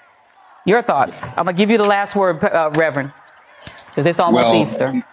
Your 0.65 0.81
thoughts? 0.81 1.29
I'm 1.37 1.45
going 1.45 1.55
to 1.55 1.57
give 1.57 1.71
you 1.71 1.77
the 1.77 1.85
last 1.85 2.15
word, 2.15 2.43
uh, 2.43 2.71
Reverend, 2.75 3.13
because 3.87 4.05
it's 4.05 4.19
almost 4.19 4.45
well, 4.45 4.61
Easter. 4.61 5.03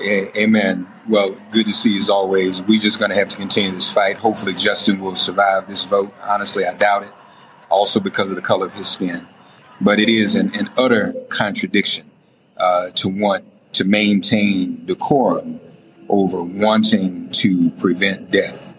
Amen. 0.00 0.86
Well, 1.08 1.36
good 1.50 1.66
to 1.66 1.72
see 1.72 1.92
you 1.92 1.98
as 1.98 2.10
always. 2.10 2.62
We're 2.62 2.80
just 2.80 2.98
going 2.98 3.10
to 3.10 3.16
have 3.16 3.28
to 3.28 3.36
continue 3.36 3.72
this 3.72 3.90
fight. 3.90 4.16
Hopefully, 4.16 4.54
Justin 4.54 5.00
will 5.00 5.16
survive 5.16 5.66
this 5.66 5.84
vote. 5.84 6.12
Honestly, 6.22 6.66
I 6.66 6.74
doubt 6.74 7.04
it, 7.04 7.12
also 7.70 8.00
because 8.00 8.30
of 8.30 8.36
the 8.36 8.42
color 8.42 8.66
of 8.66 8.72
his 8.72 8.88
skin. 8.88 9.26
But 9.80 10.00
it 10.00 10.08
is 10.08 10.34
an, 10.34 10.54
an 10.56 10.70
utter 10.76 11.12
contradiction 11.28 12.10
uh, 12.56 12.90
to 12.96 13.08
want 13.08 13.44
to 13.74 13.84
maintain 13.84 14.84
decorum 14.86 15.60
over 16.08 16.42
wanting 16.42 17.30
to 17.30 17.70
prevent 17.72 18.30
death. 18.30 18.74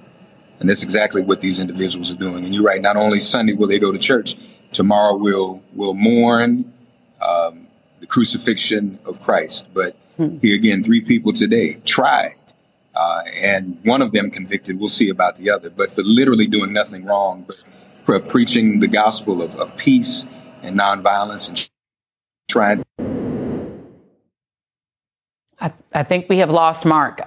And 0.60 0.70
that's 0.70 0.84
exactly 0.84 1.22
what 1.22 1.42
these 1.42 1.60
individuals 1.60 2.12
are 2.12 2.16
doing. 2.16 2.44
And 2.44 2.54
you're 2.54 2.64
right. 2.64 2.82
Not 2.82 2.98
only 2.98 3.20
Sunday 3.20 3.54
will 3.54 3.68
they 3.68 3.80
go 3.80 3.94
to 3.94 3.98
church, 3.98 4.36
tomorrow 4.72 5.16
we'll 5.16 5.62
will 5.74 5.94
mourn 5.94 6.74
um, 7.22 7.68
the 8.00 8.08
crucifixion 8.08 9.00
of 9.06 9.20
Christ. 9.22 9.70
But 9.74 9.96
hmm. 10.18 10.38
here 10.40 10.56
again, 10.56 10.84
three 10.84 11.02
people 11.02 11.32
today 11.32 11.76
tried, 11.86 12.36
uh, 12.96 13.22
and 13.42 13.80
one 13.84 14.02
of 14.02 14.12
them 14.12 14.32
convicted. 14.32 14.80
We'll 14.80 14.90
see 14.90 15.10
about 15.10 15.38
the 15.38 15.50
other. 15.50 15.70
But 15.70 15.92
for 15.92 16.04
literally 16.04 16.48
doing 16.48 16.74
nothing 16.74 17.06
wrong, 17.06 17.46
but 17.48 17.64
for 18.10 18.20
preaching 18.20 18.80
the 18.80 18.88
gospel 18.88 19.44
of, 19.44 19.56
of 19.58 19.78
peace 19.78 20.26
and 20.64 20.76
nonviolence 20.76 21.48
and 21.48 21.70
trying 22.50 22.84
I, 25.62 25.72
I 25.94 26.02
think 26.02 26.28
we 26.28 26.40
have 26.40 26.50
lost 26.50 26.86
Mark. 26.86 27.22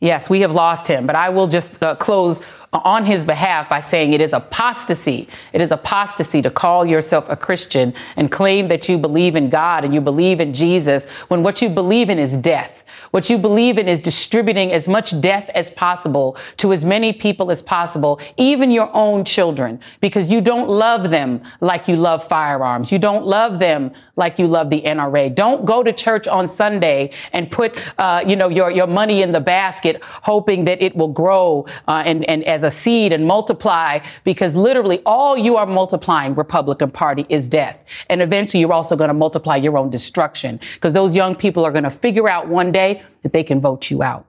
Yes, 0.00 0.28
we 0.28 0.40
have 0.40 0.50
lost 0.50 0.88
him, 0.88 1.06
but 1.06 1.14
I 1.14 1.28
will 1.28 1.46
just 1.46 1.80
uh, 1.80 1.94
close 1.94 2.42
on 2.72 3.06
his 3.06 3.22
behalf 3.22 3.68
by 3.68 3.80
saying 3.80 4.14
it 4.14 4.20
is 4.20 4.32
apostasy. 4.32 5.28
It 5.52 5.60
is 5.60 5.70
apostasy 5.70 6.42
to 6.42 6.50
call 6.50 6.84
yourself 6.84 7.28
a 7.28 7.36
Christian 7.36 7.94
and 8.16 8.28
claim 8.28 8.66
that 8.66 8.88
you 8.88 8.98
believe 8.98 9.36
in 9.36 9.48
God 9.48 9.84
and 9.84 9.94
you 9.94 10.00
believe 10.00 10.40
in 10.40 10.52
Jesus 10.52 11.06
when 11.28 11.44
what 11.44 11.62
you 11.62 11.68
believe 11.68 12.10
in 12.10 12.18
is 12.18 12.36
death. 12.36 12.82
What 13.10 13.30
you 13.30 13.38
believe 13.38 13.78
in 13.78 13.88
is 13.88 14.00
distributing 14.00 14.72
as 14.72 14.88
much 14.88 15.18
death 15.20 15.50
as 15.54 15.70
possible 15.70 16.36
to 16.58 16.72
as 16.72 16.84
many 16.84 17.12
people 17.12 17.50
as 17.50 17.62
possible, 17.62 18.20
even 18.36 18.70
your 18.70 18.90
own 18.94 19.24
children, 19.24 19.80
because 20.00 20.30
you 20.30 20.40
don't 20.40 20.68
love 20.68 21.10
them 21.10 21.42
like 21.60 21.88
you 21.88 21.96
love 21.96 22.26
firearms. 22.26 22.90
You 22.90 22.98
don't 22.98 23.26
love 23.26 23.58
them 23.58 23.92
like 24.16 24.38
you 24.38 24.46
love 24.46 24.70
the 24.70 24.82
NRA. 24.82 25.34
Don't 25.34 25.64
go 25.64 25.82
to 25.82 25.92
church 25.92 26.26
on 26.28 26.48
Sunday 26.48 27.10
and 27.32 27.50
put, 27.50 27.76
uh, 27.98 28.24
you 28.26 28.36
know, 28.36 28.48
your, 28.48 28.70
your 28.70 28.86
money 28.86 29.22
in 29.22 29.32
the 29.32 29.40
basket, 29.40 30.02
hoping 30.02 30.64
that 30.64 30.82
it 30.82 30.96
will 30.96 31.08
grow 31.08 31.66
uh, 31.88 32.02
and, 32.04 32.24
and 32.28 32.44
as 32.44 32.62
a 32.62 32.70
seed 32.70 33.12
and 33.12 33.26
multiply, 33.26 33.98
because 34.24 34.54
literally 34.54 35.00
all 35.06 35.36
you 35.36 35.56
are 35.56 35.66
multiplying, 35.66 36.34
Republican 36.34 36.90
Party, 36.90 37.26
is 37.28 37.48
death. 37.48 37.84
And 38.08 38.22
eventually 38.22 38.60
you're 38.60 38.72
also 38.72 38.96
going 38.96 39.08
to 39.08 39.14
multiply 39.14 39.56
your 39.56 39.76
own 39.78 39.90
destruction, 39.90 40.60
because 40.74 40.92
those 40.92 41.14
young 41.14 41.34
people 41.34 41.64
are 41.64 41.72
going 41.72 41.84
to 41.84 41.90
figure 41.90 42.28
out 42.28 42.48
one 42.48 42.72
day 42.72 42.95
that 43.22 43.32
they 43.32 43.44
can 43.44 43.60
vote 43.60 43.90
you 43.90 44.02
out. 44.02 44.26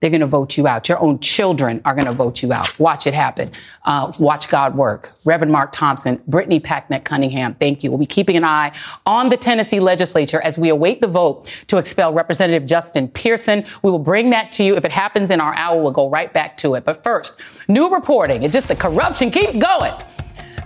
They're 0.00 0.10
going 0.10 0.20
to 0.20 0.28
vote 0.28 0.56
you 0.56 0.68
out. 0.68 0.88
Your 0.88 1.00
own 1.00 1.18
children 1.18 1.80
are 1.84 1.92
going 1.92 2.06
to 2.06 2.12
vote 2.12 2.40
you 2.40 2.52
out. 2.52 2.78
Watch 2.78 3.08
it 3.08 3.14
happen. 3.14 3.50
Uh, 3.84 4.12
watch 4.20 4.48
God 4.48 4.76
work. 4.76 5.10
Reverend 5.24 5.50
Mark 5.50 5.72
Thompson, 5.72 6.22
Brittany 6.28 6.60
Packnett 6.60 7.04
Cunningham, 7.04 7.56
thank 7.56 7.82
you. 7.82 7.90
We'll 7.90 7.98
be 7.98 8.06
keeping 8.06 8.36
an 8.36 8.44
eye 8.44 8.72
on 9.06 9.28
the 9.28 9.36
Tennessee 9.36 9.80
legislature 9.80 10.40
as 10.42 10.56
we 10.56 10.68
await 10.68 11.00
the 11.00 11.08
vote 11.08 11.52
to 11.66 11.78
expel 11.78 12.12
Representative 12.12 12.64
Justin 12.64 13.08
Pearson. 13.08 13.64
We 13.82 13.90
will 13.90 13.98
bring 13.98 14.30
that 14.30 14.52
to 14.52 14.62
you. 14.62 14.76
If 14.76 14.84
it 14.84 14.92
happens 14.92 15.32
in 15.32 15.40
our 15.40 15.54
hour, 15.56 15.82
we'll 15.82 15.90
go 15.90 16.08
right 16.08 16.32
back 16.32 16.56
to 16.58 16.76
it. 16.76 16.84
But 16.84 17.02
first, 17.02 17.40
new 17.66 17.92
reporting. 17.92 18.44
It's 18.44 18.52
just 18.52 18.68
the 18.68 18.76
corruption 18.76 19.32
keeps 19.32 19.56
going. 19.56 19.94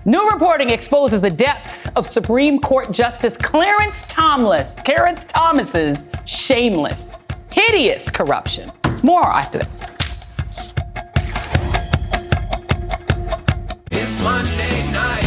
New 0.05 0.29
reporting 0.29 0.69
exposes 0.69 1.21
the 1.21 1.31
depths 1.31 1.89
of 1.95 2.05
Supreme 2.07 2.59
Court 2.59 2.91
Justice 2.91 3.37
Clarence 3.37 4.03
Thomas, 4.09 4.75
Clarence 4.85 5.25
Thomas's 5.25 6.07
shameless 6.27 7.15
hideous 7.53 8.11
corruption. 8.11 8.73
More 9.03 9.25
after 9.27 9.59
this. 9.59 9.85
It's 13.91 14.21
Monday 14.21 14.91
night. 14.93 15.22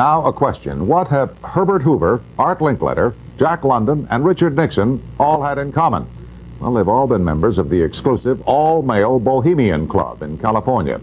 Now, 0.00 0.24
a 0.24 0.32
question. 0.32 0.86
What 0.86 1.08
have 1.08 1.36
Herbert 1.44 1.82
Hoover, 1.82 2.22
Art 2.38 2.60
Linkletter, 2.60 3.12
Jack 3.38 3.64
London, 3.64 4.08
and 4.10 4.24
Richard 4.24 4.56
Nixon 4.56 5.02
all 5.18 5.42
had 5.42 5.58
in 5.58 5.72
common? 5.72 6.06
Well, 6.58 6.72
they've 6.72 6.88
all 6.88 7.06
been 7.06 7.22
members 7.22 7.58
of 7.58 7.68
the 7.68 7.82
exclusive 7.82 8.40
all 8.46 8.80
male 8.80 9.18
Bohemian 9.18 9.86
Club 9.88 10.22
in 10.22 10.38
California, 10.38 11.02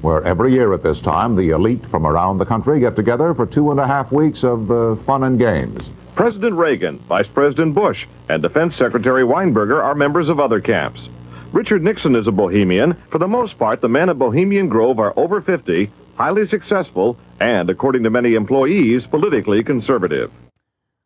where 0.00 0.24
every 0.24 0.54
year 0.54 0.72
at 0.72 0.82
this 0.82 0.98
time 0.98 1.36
the 1.36 1.50
elite 1.50 1.84
from 1.84 2.06
around 2.06 2.38
the 2.38 2.46
country 2.46 2.80
get 2.80 2.96
together 2.96 3.34
for 3.34 3.44
two 3.44 3.70
and 3.70 3.78
a 3.78 3.86
half 3.86 4.12
weeks 4.12 4.42
of 4.42 4.70
uh, 4.70 4.96
fun 4.96 5.24
and 5.24 5.38
games. 5.38 5.90
President 6.14 6.54
Reagan, 6.54 7.00
Vice 7.00 7.28
President 7.28 7.74
Bush, 7.74 8.06
and 8.30 8.40
Defense 8.40 8.74
Secretary 8.74 9.24
Weinberger 9.24 9.84
are 9.84 9.94
members 9.94 10.30
of 10.30 10.40
other 10.40 10.62
camps. 10.62 11.10
Richard 11.52 11.82
Nixon 11.82 12.16
is 12.16 12.26
a 12.26 12.32
Bohemian. 12.32 12.94
For 13.10 13.18
the 13.18 13.28
most 13.28 13.58
part, 13.58 13.82
the 13.82 13.90
men 13.90 14.08
of 14.08 14.18
Bohemian 14.18 14.70
Grove 14.70 14.98
are 14.98 15.12
over 15.18 15.42
50, 15.42 15.90
highly 16.16 16.46
successful, 16.46 17.18
and, 17.40 17.70
according 17.70 18.02
to 18.04 18.10
many 18.10 18.34
employees, 18.34 19.06
politically 19.06 19.62
conservative. 19.62 20.30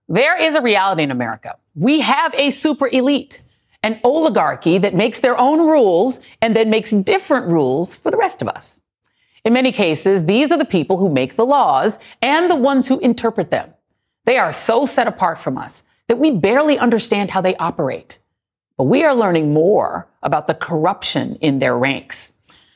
There 0.09 0.37
is 0.37 0.55
a 0.55 0.61
reality 0.61 1.03
in 1.03 1.11
America. 1.11 1.57
We 1.75 2.01
have 2.01 2.35
a 2.35 2.51
super 2.51 2.89
elite, 2.89 3.41
an 3.83 4.01
oligarchy 4.05 4.79
that 4.79 4.95
makes 4.95 5.21
their 5.21 5.39
own 5.39 5.61
rules 5.61 6.21
and 6.41 6.55
then 6.55 6.71
makes 6.71 6.91
different 6.91 7.49
rules 7.49 7.97
for 7.97 8.11
the 8.11 8.17
rest 8.17 8.43
of 8.43 8.49
us. 8.49 8.81
In 9.45 9.53
many 9.53 9.73
cases, 9.73 10.27
these 10.27 10.53
are 10.53 10.59
the 10.59 10.65
people 10.65 10.99
who 10.99 11.09
make 11.09 11.35
the 11.35 11.47
laws 11.47 11.99
and 12.21 12.51
the 12.51 12.57
ones 12.57 12.87
who 12.87 12.99
interpret 13.01 13.51
them. 13.51 13.73
They 14.25 14.39
are 14.39 14.53
so 14.53 14.87
set 14.87 15.09
apart 15.09 15.39
from 15.39 15.59
us 15.59 15.83
that 16.07 16.19
we 16.19 16.31
barely 16.31 16.79
understand 16.79 17.31
how 17.31 17.41
they 17.41 17.57
operate. 17.57 18.19
But 18.77 18.85
we 18.85 19.05
are 19.05 19.15
learning 19.15 19.53
more 19.53 20.09
about 20.23 20.47
the 20.47 20.55
corruption 20.55 21.37
in 21.37 21.59
their 21.59 21.77
ranks. 21.77 22.33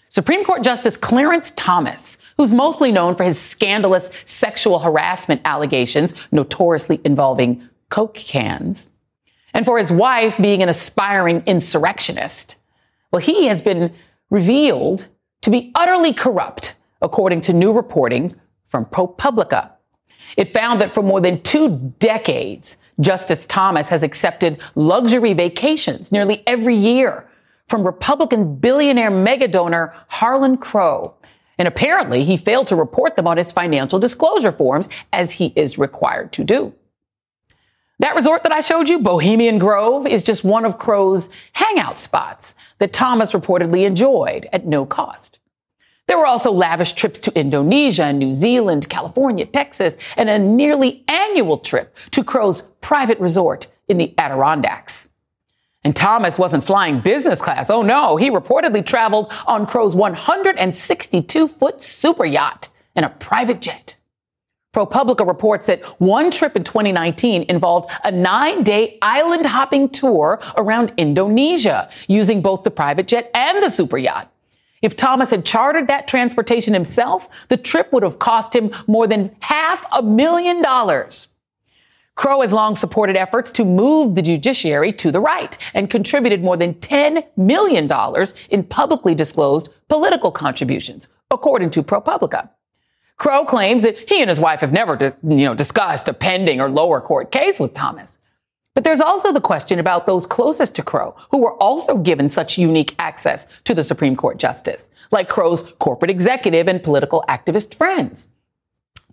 Supreme 0.08 0.44
Court 0.44 0.62
Justice 0.62 0.96
Clarence 0.96 1.52
Thomas 1.56 2.15
who's 2.36 2.52
mostly 2.52 2.92
known 2.92 3.14
for 3.14 3.24
his 3.24 3.38
scandalous 3.38 4.10
sexual 4.24 4.78
harassment 4.78 5.40
allegations, 5.44 6.14
notoriously 6.32 7.00
involving 7.04 7.68
Coke 7.88 8.14
cans, 8.14 8.96
and 9.54 9.64
for 9.64 9.78
his 9.78 9.90
wife 9.90 10.36
being 10.36 10.62
an 10.62 10.68
aspiring 10.68 11.42
insurrectionist. 11.46 12.56
Well, 13.10 13.20
he 13.20 13.46
has 13.46 13.62
been 13.62 13.92
revealed 14.30 15.08
to 15.42 15.50
be 15.50 15.72
utterly 15.74 16.12
corrupt, 16.12 16.74
according 17.00 17.40
to 17.42 17.52
new 17.52 17.72
reporting 17.72 18.34
from 18.66 18.84
ProPublica. 18.84 19.70
It 20.36 20.52
found 20.52 20.80
that 20.80 20.92
for 20.92 21.02
more 21.02 21.20
than 21.20 21.40
two 21.42 21.94
decades, 21.98 22.76
Justice 23.00 23.46
Thomas 23.46 23.88
has 23.88 24.02
accepted 24.02 24.60
luxury 24.74 25.32
vacations 25.34 26.10
nearly 26.10 26.42
every 26.46 26.76
year 26.76 27.26
from 27.66 27.84
Republican 27.84 28.56
billionaire 28.56 29.10
mega 29.10 29.48
donor 29.48 29.94
Harlan 30.08 30.56
Crow 30.56 31.14
and 31.58 31.66
apparently, 31.66 32.24
he 32.24 32.36
failed 32.36 32.66
to 32.68 32.76
report 32.76 33.16
them 33.16 33.26
on 33.26 33.36
his 33.36 33.52
financial 33.52 33.98
disclosure 33.98 34.52
forms 34.52 34.88
as 35.12 35.32
he 35.32 35.52
is 35.56 35.78
required 35.78 36.32
to 36.32 36.44
do. 36.44 36.74
That 37.98 38.14
resort 38.14 38.42
that 38.42 38.52
I 38.52 38.60
showed 38.60 38.88
you, 38.88 38.98
Bohemian 38.98 39.58
Grove, 39.58 40.06
is 40.06 40.22
just 40.22 40.44
one 40.44 40.66
of 40.66 40.78
Crow's 40.78 41.30
hangout 41.52 41.98
spots 41.98 42.54
that 42.78 42.92
Thomas 42.92 43.32
reportedly 43.32 43.86
enjoyed 43.86 44.48
at 44.52 44.66
no 44.66 44.84
cost. 44.84 45.38
There 46.06 46.18
were 46.18 46.26
also 46.26 46.52
lavish 46.52 46.92
trips 46.92 47.18
to 47.20 47.38
Indonesia, 47.38 48.12
New 48.12 48.32
Zealand, 48.32 48.88
California, 48.88 49.46
Texas, 49.46 49.96
and 50.16 50.28
a 50.28 50.38
nearly 50.38 51.04
annual 51.08 51.58
trip 51.58 51.96
to 52.12 52.22
Crow's 52.22 52.62
private 52.80 53.18
resort 53.18 53.66
in 53.88 53.96
the 53.96 54.14
Adirondacks. 54.18 55.08
And 55.86 55.94
Thomas 55.94 56.36
wasn't 56.36 56.64
flying 56.64 56.98
business 56.98 57.40
class. 57.40 57.70
Oh 57.70 57.80
no, 57.80 58.16
he 58.16 58.28
reportedly 58.28 58.84
traveled 58.84 59.32
on 59.46 59.68
Crow's 59.68 59.94
162 59.94 61.46
foot 61.46 61.80
super 61.80 62.24
yacht 62.24 62.70
in 62.96 63.04
a 63.04 63.08
private 63.08 63.60
jet. 63.60 63.96
ProPublica 64.74 65.24
reports 65.24 65.66
that 65.68 65.84
one 66.00 66.32
trip 66.32 66.56
in 66.56 66.64
2019 66.64 67.44
involved 67.48 67.88
a 68.02 68.10
nine 68.10 68.64
day 68.64 68.98
island 69.00 69.46
hopping 69.46 69.88
tour 69.88 70.40
around 70.56 70.92
Indonesia 70.96 71.88
using 72.08 72.42
both 72.42 72.64
the 72.64 72.70
private 72.72 73.06
jet 73.06 73.30
and 73.32 73.62
the 73.62 73.70
super 73.70 73.96
yacht. 73.96 74.28
If 74.82 74.96
Thomas 74.96 75.30
had 75.30 75.44
chartered 75.44 75.86
that 75.86 76.08
transportation 76.08 76.74
himself, 76.74 77.28
the 77.46 77.56
trip 77.56 77.92
would 77.92 78.02
have 78.02 78.18
cost 78.18 78.56
him 78.56 78.72
more 78.88 79.06
than 79.06 79.36
half 79.38 79.86
a 79.92 80.02
million 80.02 80.62
dollars. 80.62 81.28
Crow 82.16 82.40
has 82.40 82.52
long 82.52 82.74
supported 82.74 83.14
efforts 83.14 83.52
to 83.52 83.64
move 83.64 84.14
the 84.14 84.22
judiciary 84.22 84.90
to 84.94 85.12
the 85.12 85.20
right 85.20 85.56
and 85.74 85.90
contributed 85.90 86.42
more 86.42 86.56
than 86.56 86.74
$10 86.74 87.24
million 87.36 87.88
in 88.50 88.64
publicly 88.64 89.14
disclosed 89.14 89.68
political 89.88 90.32
contributions, 90.32 91.08
according 91.30 91.70
to 91.70 91.82
ProPublica. 91.82 92.48
Crow 93.18 93.44
claims 93.44 93.82
that 93.82 93.98
he 94.08 94.20
and 94.20 94.30
his 94.30 94.40
wife 94.40 94.60
have 94.60 94.72
never, 94.72 95.16
you 95.22 95.44
know, 95.44 95.54
discussed 95.54 96.08
a 96.08 96.14
pending 96.14 96.60
or 96.60 96.70
lower 96.70 97.00
court 97.00 97.30
case 97.30 97.60
with 97.60 97.74
Thomas. 97.74 98.18
But 98.74 98.84
there's 98.84 99.00
also 99.00 99.32
the 99.32 99.40
question 99.40 99.78
about 99.78 100.06
those 100.06 100.26
closest 100.26 100.74
to 100.76 100.82
Crow, 100.82 101.14
who 101.30 101.38
were 101.38 101.54
also 101.54 101.96
given 101.96 102.28
such 102.28 102.58
unique 102.58 102.94
access 102.98 103.46
to 103.64 103.74
the 103.74 103.84
Supreme 103.84 104.16
Court 104.16 104.38
justice, 104.38 104.90
like 105.10 105.30
Crow's 105.30 105.72
corporate 105.78 106.10
executive 106.10 106.68
and 106.68 106.82
political 106.82 107.24
activist 107.28 107.74
friends. 107.74 108.32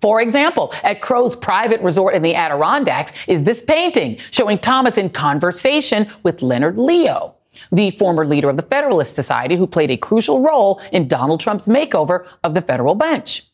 For 0.03 0.19
example, 0.19 0.73
at 0.83 0.99
Crow's 0.99 1.33
private 1.33 1.79
resort 1.79 2.13
in 2.13 2.23
the 2.23 2.35
Adirondacks 2.35 3.13
is 3.25 3.45
this 3.45 3.61
painting 3.61 4.17
showing 4.31 4.57
Thomas 4.59 4.97
in 4.97 5.09
conversation 5.09 6.09
with 6.23 6.41
Leonard 6.41 6.77
Leo, 6.77 7.35
the 7.71 7.91
former 7.91 8.27
leader 8.27 8.49
of 8.49 8.57
the 8.57 8.63
Federalist 8.63 9.15
Society 9.15 9.55
who 9.55 9.65
played 9.65 9.89
a 9.89 9.95
crucial 9.95 10.41
role 10.41 10.81
in 10.91 11.07
Donald 11.07 11.39
Trump's 11.39 11.69
makeover 11.69 12.27
of 12.43 12.53
the 12.53 12.61
federal 12.61 12.95
bench. 12.95 13.45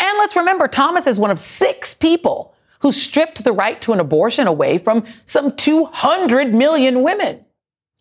And 0.00 0.16
let's 0.16 0.36
remember, 0.36 0.68
Thomas 0.68 1.06
is 1.06 1.18
one 1.18 1.30
of 1.30 1.38
six 1.38 1.92
people 1.92 2.54
who 2.80 2.90
stripped 2.90 3.44
the 3.44 3.52
right 3.52 3.78
to 3.82 3.92
an 3.92 4.00
abortion 4.00 4.46
away 4.46 4.78
from 4.78 5.04
some 5.26 5.54
200 5.54 6.54
million 6.54 7.02
women. 7.02 7.43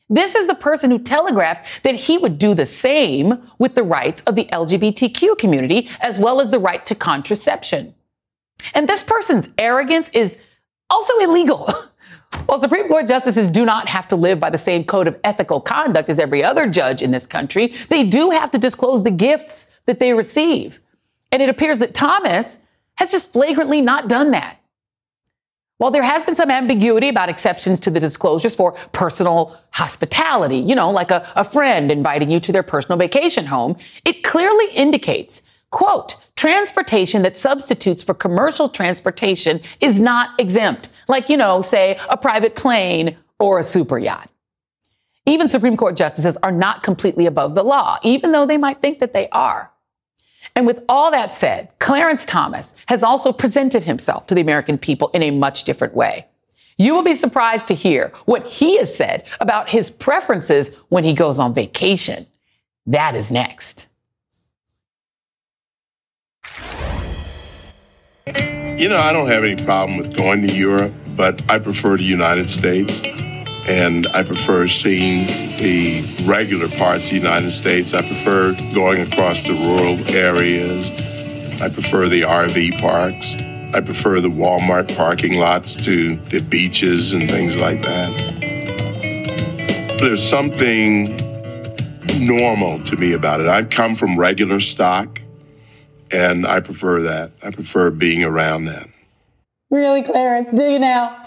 This 0.10 0.36
is 0.36 0.48
the 0.48 0.56
person 0.56 0.92
who 0.92 1.00
telegraphed 1.00 1.84
that 1.84 1.96
he 1.96 2.18
would 2.18 2.38
do 2.38 2.54
the 2.54 2.66
same 2.66 3.42
with 3.58 3.76
the 3.76 3.84
rights 3.84 4.22
of 4.28 4.36
the 4.36 4.46
LGBTQ 4.46 5.38
community 5.38 5.90
as 6.02 6.20
well 6.20 6.42
as 6.42 6.52
the 6.52 6.60
right 6.60 6.86
to 6.86 6.96
contraception. 6.96 7.96
And 8.74 8.88
this 8.88 9.04
person's 9.04 9.50
arrogance 9.58 10.10
is 10.10 10.38
also 10.90 11.18
illegal. 11.20 11.72
While 12.46 12.60
Supreme 12.60 12.88
Court 12.88 13.08
justices 13.08 13.52
do 13.52 13.64
not 13.64 13.88
have 13.88 14.08
to 14.10 14.16
live 14.16 14.40
by 14.40 14.50
the 14.50 14.58
same 14.58 14.84
code 14.84 15.08
of 15.08 15.20
ethical 15.24 15.62
conduct 15.62 16.10
as 16.10 16.20
every 16.20 16.44
other 16.44 16.68
judge 16.68 17.02
in 17.02 17.12
this 17.12 17.26
country, 17.26 17.74
they 17.90 18.04
do 18.04 18.32
have 18.32 18.52
to 18.52 18.58
disclose 18.58 19.04
the 19.04 19.12
gifts 19.12 19.70
that 19.86 20.00
they 20.00 20.14
receive. 20.14 20.80
And 21.32 21.42
it 21.42 21.50
appears 21.50 21.80
that 21.80 21.94
Thomas 21.94 22.60
has 22.96 23.12
just 23.12 23.32
flagrantly 23.32 23.82
not 23.82 24.10
done 24.10 24.32
that. 24.32 24.58
While 25.78 25.92
there 25.92 26.04
has 26.04 26.24
been 26.24 26.36
some 26.36 26.52
ambiguity 26.52 27.10
about 27.10 27.30
exceptions 27.30 27.80
to 27.82 27.90
the 27.90 28.00
disclosures 28.00 28.56
for 28.56 28.74
personal 28.92 29.60
hospitality, 29.72 30.58
you 30.58 30.76
know, 30.76 30.92
like 30.92 31.12
a, 31.12 31.28
a 31.36 31.44
friend 31.44 31.92
inviting 31.92 32.30
you 32.32 32.40
to 32.42 32.52
their 32.52 32.64
personal 32.64 32.98
vacation 32.98 33.46
home, 33.46 33.76
it 34.06 34.24
clearly 34.24 34.72
indicates, 34.72 35.42
quote, 35.72 36.16
transportation 36.36 37.24
that 37.24 37.38
substitutes 37.38 38.04
for 38.04 38.14
commercial 38.14 38.70
transportation 38.70 39.60
is 39.82 40.00
not 40.00 40.40
exempt. 40.40 40.90
Like, 41.08 41.28
you 41.28 41.38
know, 41.38 41.62
say 41.62 42.00
a 42.08 42.18
private 42.18 42.56
plane 42.56 43.18
or 43.40 43.60
a 43.60 43.64
super 43.64 43.98
yacht. 43.98 44.30
Even 45.26 45.50
Supreme 45.50 45.78
Court 45.78 45.98
justices 45.98 46.38
are 46.44 46.52
not 46.52 46.84
completely 46.84 47.26
above 47.26 47.56
the 47.56 47.64
law, 47.64 47.98
even 48.04 48.32
though 48.32 48.46
they 48.46 48.58
might 48.58 48.82
think 48.82 49.00
that 49.00 49.14
they 49.14 49.28
are. 49.30 49.73
And 50.56 50.68
with 50.68 50.84
all 50.88 51.12
that 51.12 51.34
said, 51.34 51.70
Clarence 51.80 52.26
Thomas 52.26 52.76
has 52.88 53.04
also 53.04 53.34
presented 53.34 53.84
himself 53.84 54.28
to 54.28 54.36
the 54.36 54.42
American 54.42 54.78
people 54.78 55.10
in 55.10 55.24
a 55.24 55.32
much 55.32 55.64
different 55.64 55.96
way. 55.96 56.28
You 56.78 56.94
will 56.94 57.04
be 57.04 57.16
surprised 57.16 57.68
to 57.68 57.76
hear 57.76 58.12
what 58.26 58.46
he 58.48 58.78
has 58.78 58.96
said 58.96 59.26
about 59.40 59.70
his 59.70 59.90
preferences 59.90 60.78
when 60.90 61.04
he 61.04 61.14
goes 61.14 61.40
on 61.40 61.54
vacation. 61.54 62.26
That 62.86 63.16
is 63.16 63.32
next. 63.32 63.88
You 68.26 68.90
know, 68.90 68.98
I 68.98 69.14
don't 69.14 69.28
have 69.28 69.44
any 69.44 69.64
problem 69.64 69.98
with 69.98 70.16
going 70.16 70.46
to 70.48 70.54
Europe, 70.54 70.94
but 71.16 71.42
I 71.50 71.60
prefer 71.60 71.98
the 71.98 72.04
United 72.04 72.50
States. 72.50 73.04
And 73.68 74.08
I 74.08 74.24
prefer 74.24 74.68
seeing 74.68 75.28
the 75.58 76.04
regular 76.26 76.68
parts 76.68 77.06
of 77.06 77.12
the 77.12 77.18
United 77.18 77.52
States. 77.52 77.94
I 77.94 78.02
prefer 78.02 78.54
going 78.74 79.02
across 79.02 79.44
the 79.44 79.54
rural 79.54 80.00
areas. 80.14 80.92
I 81.62 81.70
prefer 81.70 82.10
the 82.10 82.24
RV 82.24 82.80
parks. 82.80 83.36
I 83.74 83.80
prefer 83.82 84.20
the 84.20 84.30
Walmart 84.30 84.96
parking 84.96 85.36
lots 85.36 85.76
to 85.76 86.18
the 86.18 86.42
beaches 86.42 87.14
and 87.14 87.30
things 87.30 87.58
like 87.58 87.82
that. 87.82 88.12
There's 90.00 90.22
something 90.22 91.16
normal 92.20 92.84
to 92.84 92.98
me 92.98 93.14
about 93.14 93.40
it. 93.40 93.48
I 93.48 93.64
come 93.64 93.96
from 93.96 94.20
regular 94.20 94.60
stock, 94.60 95.22
and 96.12 96.46
I 96.46 96.60
prefer 96.60 97.02
that. 97.04 97.32
I 97.42 97.52
prefer 97.52 97.90
being 97.90 98.24
around 98.24 98.66
that. 98.66 98.90
Really, 99.70 100.04
Clarence? 100.04 100.52
Do 100.52 100.66
you 100.66 100.78
now? 100.78 101.23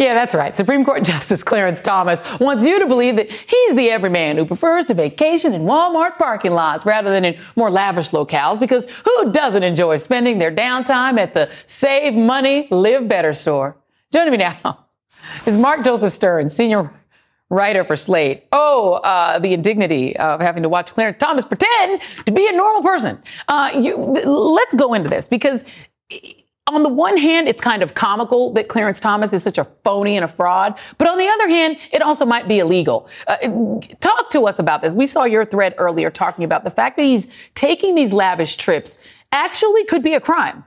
Yeah, 0.00 0.14
that's 0.14 0.32
right. 0.32 0.56
Supreme 0.56 0.82
Court 0.82 1.04
Justice 1.04 1.42
Clarence 1.42 1.82
Thomas 1.82 2.22
wants 2.40 2.64
you 2.64 2.78
to 2.78 2.86
believe 2.86 3.16
that 3.16 3.30
he's 3.30 3.74
the 3.76 3.90
everyman 3.90 4.38
who 4.38 4.46
prefers 4.46 4.86
to 4.86 4.94
vacation 4.94 5.52
in 5.52 5.64
Walmart 5.64 6.16
parking 6.16 6.52
lots 6.52 6.86
rather 6.86 7.10
than 7.10 7.22
in 7.26 7.38
more 7.54 7.70
lavish 7.70 8.08
locales 8.08 8.58
because 8.58 8.88
who 9.04 9.30
doesn't 9.30 9.62
enjoy 9.62 9.98
spending 9.98 10.38
their 10.38 10.50
downtime 10.50 11.18
at 11.18 11.34
the 11.34 11.50
Save 11.66 12.14
Money, 12.14 12.66
Live 12.70 13.08
Better 13.08 13.34
store? 13.34 13.76
Joining 14.10 14.32
me 14.32 14.38
now 14.38 14.86
is 15.46 15.58
Mark 15.58 15.84
Joseph 15.84 16.14
Stern, 16.14 16.48
senior 16.48 16.90
writer 17.50 17.84
for 17.84 17.94
Slate. 17.94 18.44
Oh, 18.52 18.94
uh, 18.94 19.38
the 19.38 19.52
indignity 19.52 20.16
of 20.16 20.40
having 20.40 20.62
to 20.62 20.70
watch 20.70 20.94
Clarence 20.94 21.18
Thomas 21.18 21.44
pretend 21.44 22.00
to 22.24 22.32
be 22.32 22.48
a 22.48 22.52
normal 22.52 22.82
person. 22.82 23.22
Uh, 23.48 23.72
you, 23.74 23.96
let's 23.98 24.74
go 24.74 24.94
into 24.94 25.10
this 25.10 25.28
because 25.28 25.62
on 26.74 26.82
the 26.82 26.88
one 26.88 27.16
hand, 27.16 27.48
it's 27.48 27.60
kind 27.60 27.82
of 27.82 27.94
comical 27.94 28.52
that 28.54 28.68
Clarence 28.68 29.00
Thomas 29.00 29.32
is 29.32 29.42
such 29.42 29.58
a 29.58 29.64
phony 29.84 30.16
and 30.16 30.24
a 30.24 30.28
fraud. 30.28 30.78
But 30.98 31.08
on 31.08 31.18
the 31.18 31.26
other 31.26 31.48
hand, 31.48 31.78
it 31.92 32.02
also 32.02 32.24
might 32.24 32.48
be 32.48 32.58
illegal. 32.58 33.08
Uh, 33.26 33.36
talk 34.00 34.30
to 34.30 34.46
us 34.46 34.58
about 34.58 34.82
this. 34.82 34.92
We 34.92 35.06
saw 35.06 35.24
your 35.24 35.44
thread 35.44 35.74
earlier 35.78 36.10
talking 36.10 36.44
about 36.44 36.64
the 36.64 36.70
fact 36.70 36.96
that 36.96 37.04
he's 37.04 37.32
taking 37.54 37.94
these 37.94 38.12
lavish 38.12 38.56
trips 38.56 38.98
actually 39.32 39.84
could 39.84 40.02
be 40.02 40.14
a 40.14 40.20
crime. 40.20 40.64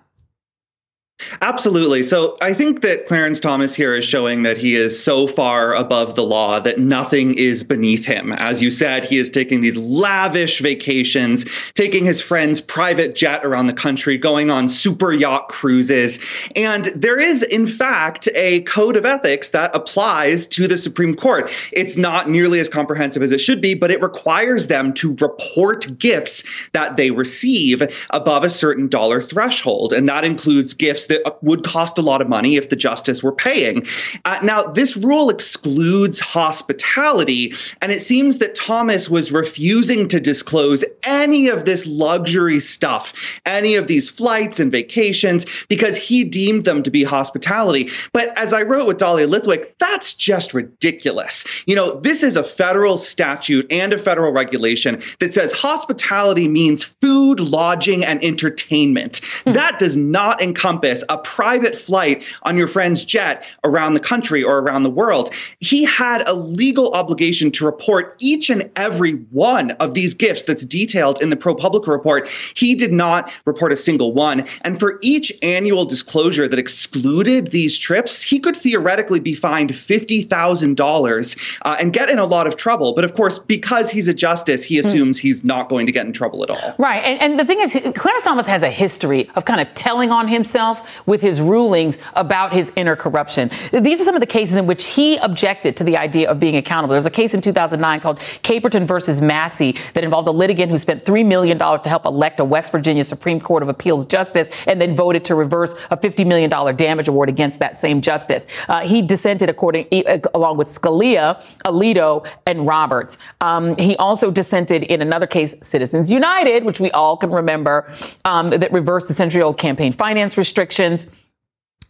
Absolutely. 1.41 2.03
So 2.03 2.37
I 2.41 2.53
think 2.53 2.81
that 2.81 3.05
Clarence 3.05 3.39
Thomas 3.39 3.75
here 3.75 3.95
is 3.95 4.05
showing 4.05 4.43
that 4.43 4.57
he 4.57 4.75
is 4.75 5.01
so 5.01 5.27
far 5.27 5.73
above 5.73 6.15
the 6.15 6.23
law 6.23 6.59
that 6.59 6.79
nothing 6.79 7.33
is 7.35 7.63
beneath 7.63 8.05
him. 8.05 8.33
As 8.33 8.61
you 8.61 8.71
said, 8.71 9.05
he 9.05 9.17
is 9.17 9.29
taking 9.29 9.61
these 9.61 9.77
lavish 9.77 10.59
vacations, 10.59 11.45
taking 11.73 12.05
his 12.05 12.21
friend's 12.21 12.61
private 12.61 13.15
jet 13.15 13.45
around 13.45 13.67
the 13.67 13.73
country, 13.73 14.17
going 14.17 14.51
on 14.51 14.67
super 14.67 15.11
yacht 15.11 15.49
cruises. 15.49 16.19
And 16.55 16.85
there 16.95 17.19
is, 17.19 17.43
in 17.43 17.65
fact, 17.65 18.29
a 18.35 18.61
code 18.61 18.95
of 18.95 19.05
ethics 19.05 19.49
that 19.49 19.75
applies 19.75 20.47
to 20.47 20.67
the 20.67 20.77
Supreme 20.77 21.15
Court. 21.15 21.51
It's 21.71 21.97
not 21.97 22.29
nearly 22.29 22.59
as 22.59 22.69
comprehensive 22.69 23.21
as 23.21 23.31
it 23.31 23.39
should 23.39 23.61
be, 23.61 23.75
but 23.75 23.91
it 23.91 24.01
requires 24.01 24.67
them 24.67 24.93
to 24.93 25.15
report 25.19 25.97
gifts 25.97 26.43
that 26.73 26.97
they 26.97 27.11
receive 27.11 27.83
above 28.11 28.43
a 28.43 28.49
certain 28.49 28.87
dollar 28.87 29.21
threshold. 29.21 29.93
And 29.93 30.07
that 30.07 30.25
includes 30.25 30.73
gifts 30.73 31.07
that 31.13 31.37
would 31.41 31.63
cost 31.63 31.97
a 31.97 32.01
lot 32.01 32.21
of 32.21 32.29
money 32.29 32.55
if 32.55 32.69
the 32.69 32.75
justice 32.75 33.23
were 33.23 33.31
paying. 33.31 33.85
Uh, 34.25 34.39
now, 34.43 34.63
this 34.63 34.97
rule 34.97 35.29
excludes 35.29 36.19
hospitality, 36.19 37.53
and 37.81 37.91
it 37.91 38.01
seems 38.01 38.39
that 38.39 38.55
Thomas 38.55 39.09
was 39.09 39.31
refusing 39.31 40.07
to 40.07 40.19
disclose 40.19 40.83
any 41.07 41.47
of 41.47 41.65
this 41.65 41.85
luxury 41.85 42.59
stuff, 42.59 43.41
any 43.45 43.75
of 43.75 43.87
these 43.87 44.09
flights 44.09 44.59
and 44.59 44.71
vacations, 44.71 45.45
because 45.69 45.97
he 45.97 46.23
deemed 46.23 46.65
them 46.65 46.83
to 46.83 46.91
be 46.91 47.03
hospitality. 47.03 47.89
But 48.11 48.37
as 48.37 48.53
I 48.53 48.61
wrote 48.61 48.87
with 48.87 48.97
Dahlia 48.97 49.27
Lithwick, 49.27 49.77
that's 49.79 50.13
just 50.13 50.53
ridiculous. 50.53 51.63
You 51.65 51.75
know, 51.75 51.99
this 51.99 52.23
is 52.23 52.35
a 52.35 52.43
federal 52.43 52.97
statute 52.97 53.71
and 53.71 53.93
a 53.93 53.97
federal 53.97 54.31
regulation 54.31 55.01
that 55.19 55.33
says 55.33 55.51
hospitality 55.51 56.47
means 56.47 56.83
food, 56.83 57.39
lodging, 57.39 58.03
and 58.05 58.23
entertainment. 58.23 59.21
Hmm. 59.45 59.53
That 59.53 59.79
does 59.79 59.97
not 59.97 60.41
encompass 60.41 61.02
a 61.09 61.17
private 61.17 61.75
flight 61.75 62.25
on 62.43 62.57
your 62.57 62.67
friend's 62.67 63.03
jet 63.03 63.45
around 63.63 63.93
the 63.93 63.99
country 63.99 64.43
or 64.43 64.59
around 64.59 64.83
the 64.83 64.89
world. 64.89 65.29
He 65.59 65.83
had 65.83 66.27
a 66.27 66.33
legal 66.33 66.91
obligation 66.91 67.51
to 67.51 67.65
report 67.65 68.15
each 68.21 68.49
and 68.49 68.69
every 68.75 69.13
one 69.31 69.71
of 69.71 69.93
these 69.93 70.13
gifts 70.13 70.43
that's 70.43 70.65
detailed 70.65 71.21
in 71.21 71.29
the 71.29 71.35
ProPublica 71.35 71.87
report. 71.87 72.27
He 72.55 72.75
did 72.75 72.91
not 72.91 73.31
report 73.45 73.71
a 73.71 73.77
single 73.77 74.13
one. 74.13 74.45
And 74.61 74.79
for 74.79 74.99
each 75.01 75.31
annual 75.41 75.85
disclosure 75.85 76.47
that 76.47 76.59
excluded 76.59 77.47
these 77.47 77.77
trips, 77.77 78.21
he 78.21 78.39
could 78.39 78.55
theoretically 78.55 79.19
be 79.19 79.33
fined 79.33 79.71
$50,000 79.71 81.59
uh, 81.63 81.77
and 81.79 81.93
get 81.93 82.09
in 82.09 82.19
a 82.19 82.25
lot 82.25 82.47
of 82.47 82.55
trouble. 82.55 82.93
But 82.93 83.03
of 83.03 83.13
course, 83.13 83.39
because 83.39 83.89
he's 83.89 84.07
a 84.07 84.13
justice, 84.13 84.63
he 84.63 84.79
hmm. 84.79 84.85
assumes 84.85 85.17
mm. 85.17 85.21
he's 85.21 85.43
not 85.43 85.69
going 85.69 85.85
to 85.85 85.91
get 85.91 86.05
in 86.05 86.13
trouble 86.13 86.43
at 86.43 86.49
all. 86.49 86.75
Right. 86.77 87.03
And, 87.03 87.21
and 87.21 87.39
the 87.39 87.45
thing 87.45 87.59
is, 87.59 87.71
Clarence 87.95 88.23
Thomas 88.23 88.47
has 88.47 88.63
a 88.63 88.69
history 88.69 89.29
of 89.35 89.45
kind 89.45 89.61
of 89.61 89.73
telling 89.73 90.11
on 90.11 90.27
himself 90.27 90.82
with 91.05 91.21
his 91.21 91.41
rulings 91.41 91.97
about 92.13 92.53
his 92.53 92.71
inner 92.75 92.95
corruption. 92.95 93.49
These 93.71 94.01
are 94.01 94.03
some 94.03 94.15
of 94.15 94.21
the 94.21 94.27
cases 94.27 94.57
in 94.57 94.65
which 94.65 94.85
he 94.85 95.17
objected 95.17 95.77
to 95.77 95.83
the 95.83 95.97
idea 95.97 96.29
of 96.29 96.39
being 96.39 96.55
accountable. 96.55 96.93
There 96.93 96.99
was 96.99 97.05
a 97.05 97.11
case 97.11 97.33
in 97.33 97.41
2009 97.41 97.99
called 98.01 98.19
Caperton 98.19 98.85
versus 98.85 99.21
Massey 99.21 99.77
that 99.93 100.03
involved 100.03 100.27
a 100.27 100.31
litigant 100.31 100.71
who 100.71 100.77
spent 100.77 101.05
$3 101.05 101.25
million 101.25 101.57
to 101.57 101.89
help 101.89 102.05
elect 102.05 102.39
a 102.39 102.45
West 102.45 102.71
Virginia 102.71 103.03
Supreme 103.03 103.39
Court 103.39 103.63
of 103.63 103.69
Appeals 103.69 104.05
justice 104.05 104.49
and 104.67 104.79
then 104.79 104.95
voted 104.95 105.25
to 105.25 105.35
reverse 105.35 105.73
a 105.91 105.97
$50 105.97 106.25
million 106.25 106.49
damage 106.75 107.07
award 107.07 107.29
against 107.29 107.59
that 107.59 107.77
same 107.77 108.01
justice. 108.01 108.47
Uh, 108.67 108.81
he 108.81 109.01
dissented 109.01 109.49
according, 109.49 109.87
along 110.33 110.57
with 110.57 110.67
Scalia, 110.67 111.43
Alito, 111.65 112.27
and 112.45 112.67
Roberts. 112.67 113.17
Um, 113.41 113.75
he 113.77 113.95
also 113.97 114.31
dissented 114.31 114.83
in 114.83 115.01
another 115.01 115.27
case, 115.27 115.55
Citizens 115.61 116.11
United, 116.11 116.63
which 116.63 116.79
we 116.79 116.91
all 116.91 117.17
can 117.17 117.31
remember, 117.31 117.91
um, 118.25 118.49
that 118.49 118.71
reversed 118.71 119.07
the 119.07 119.13
century 119.13 119.41
old 119.41 119.57
campaign 119.57 119.91
finance 119.91 120.37
restrictions 120.79 121.07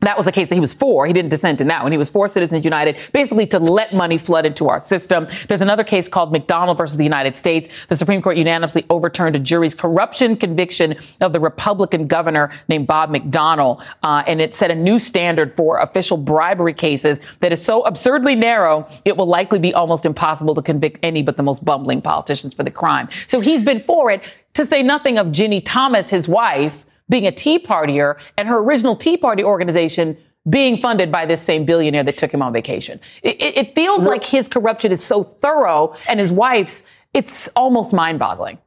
that 0.02 0.18
was 0.18 0.28
a 0.28 0.34
case 0.34 0.50
that 0.50 0.56
he 0.56 0.60
was 0.60 0.74
for. 0.74 1.06
He 1.06 1.14
didn't 1.14 1.30
dissent 1.30 1.62
in 1.62 1.68
that 1.68 1.82
one. 1.82 1.92
He 1.94 1.98
was 1.98 2.10
for 2.10 2.28
Citizens 2.28 2.66
United, 2.66 2.98
basically 3.14 3.48
to 3.48 3.60
let 3.60 3.94
money 3.94 4.18
flood 4.18 4.46
into 4.46 4.68
our 4.68 4.80
system. 4.80 5.28
There's 5.48 5.62
another 5.62 5.86
case 5.86 6.10
called 6.10 6.34
McDonald 6.34 6.78
versus 6.78 6.98
the 6.98 7.06
United 7.06 7.38
States. 7.38 7.70
The 7.88 7.96
Supreme 7.96 8.22
Court 8.22 8.36
unanimously 8.36 8.86
overturned 8.90 9.38
a 9.38 9.40
jury's 9.40 9.74
corruption 9.74 10.36
conviction 10.36 10.98
of 11.22 11.32
the 11.32 11.40
Republican 11.40 12.08
governor 12.08 12.52
named 12.68 12.86
Bob 12.86 13.12
McDonnell. 13.12 13.82
Uh, 14.04 14.24
and 14.28 14.42
it 14.42 14.54
set 14.54 14.72
a 14.72 14.76
new 14.76 15.00
standard 15.00 15.56
for 15.56 15.78
official 15.78 16.18
bribery 16.18 16.74
cases 16.74 17.22
that 17.40 17.54
is 17.54 17.64
so 17.64 17.84
absurdly 17.84 18.36
narrow, 18.36 18.86
it 19.06 19.16
will 19.16 19.28
likely 19.28 19.60
be 19.60 19.74
almost 19.74 20.06
impossible 20.06 20.54
to 20.54 20.62
convict 20.62 21.00
any 21.02 21.24
but 21.24 21.38
the 21.38 21.44
most 21.44 21.64
bumbling 21.64 22.02
politicians 22.02 22.54
for 22.54 22.64
the 22.64 22.72
crime. 22.72 23.08
So 23.28 23.40
he's 23.40 23.64
been 23.64 23.82
for 23.82 24.12
it, 24.12 24.30
to 24.56 24.66
say 24.66 24.84
nothing 24.84 25.18
of 25.18 25.32
Ginny 25.32 25.62
Thomas, 25.62 26.10
his 26.10 26.28
wife 26.28 26.86
being 27.10 27.28
a 27.28 27.32
Tea 27.32 27.60
Partier 27.60 28.18
and 28.38 28.48
her 28.48 28.58
original 28.58 28.96
Tea 28.96 29.18
Party 29.18 29.44
organization 29.44 30.18
being 30.50 30.76
funded 30.76 31.12
by 31.12 31.26
this 31.26 31.42
same 31.42 31.64
billionaire 31.64 32.04
that 32.04 32.18
took 32.18 32.34
him 32.34 32.42
on 32.42 32.52
vacation. 32.52 33.00
It, 33.22 33.42
it 33.42 33.76
feels 33.76 34.04
like 34.04 34.26
his 34.26 34.48
corruption 34.48 34.92
is 34.92 35.04
so 35.04 35.24
thorough 35.24 35.96
and 36.10 36.20
his 36.20 36.32
wife's, 36.32 36.84
it's 37.14 37.48
almost 37.56 37.94
mind 37.94 38.20
boggling 38.20 38.58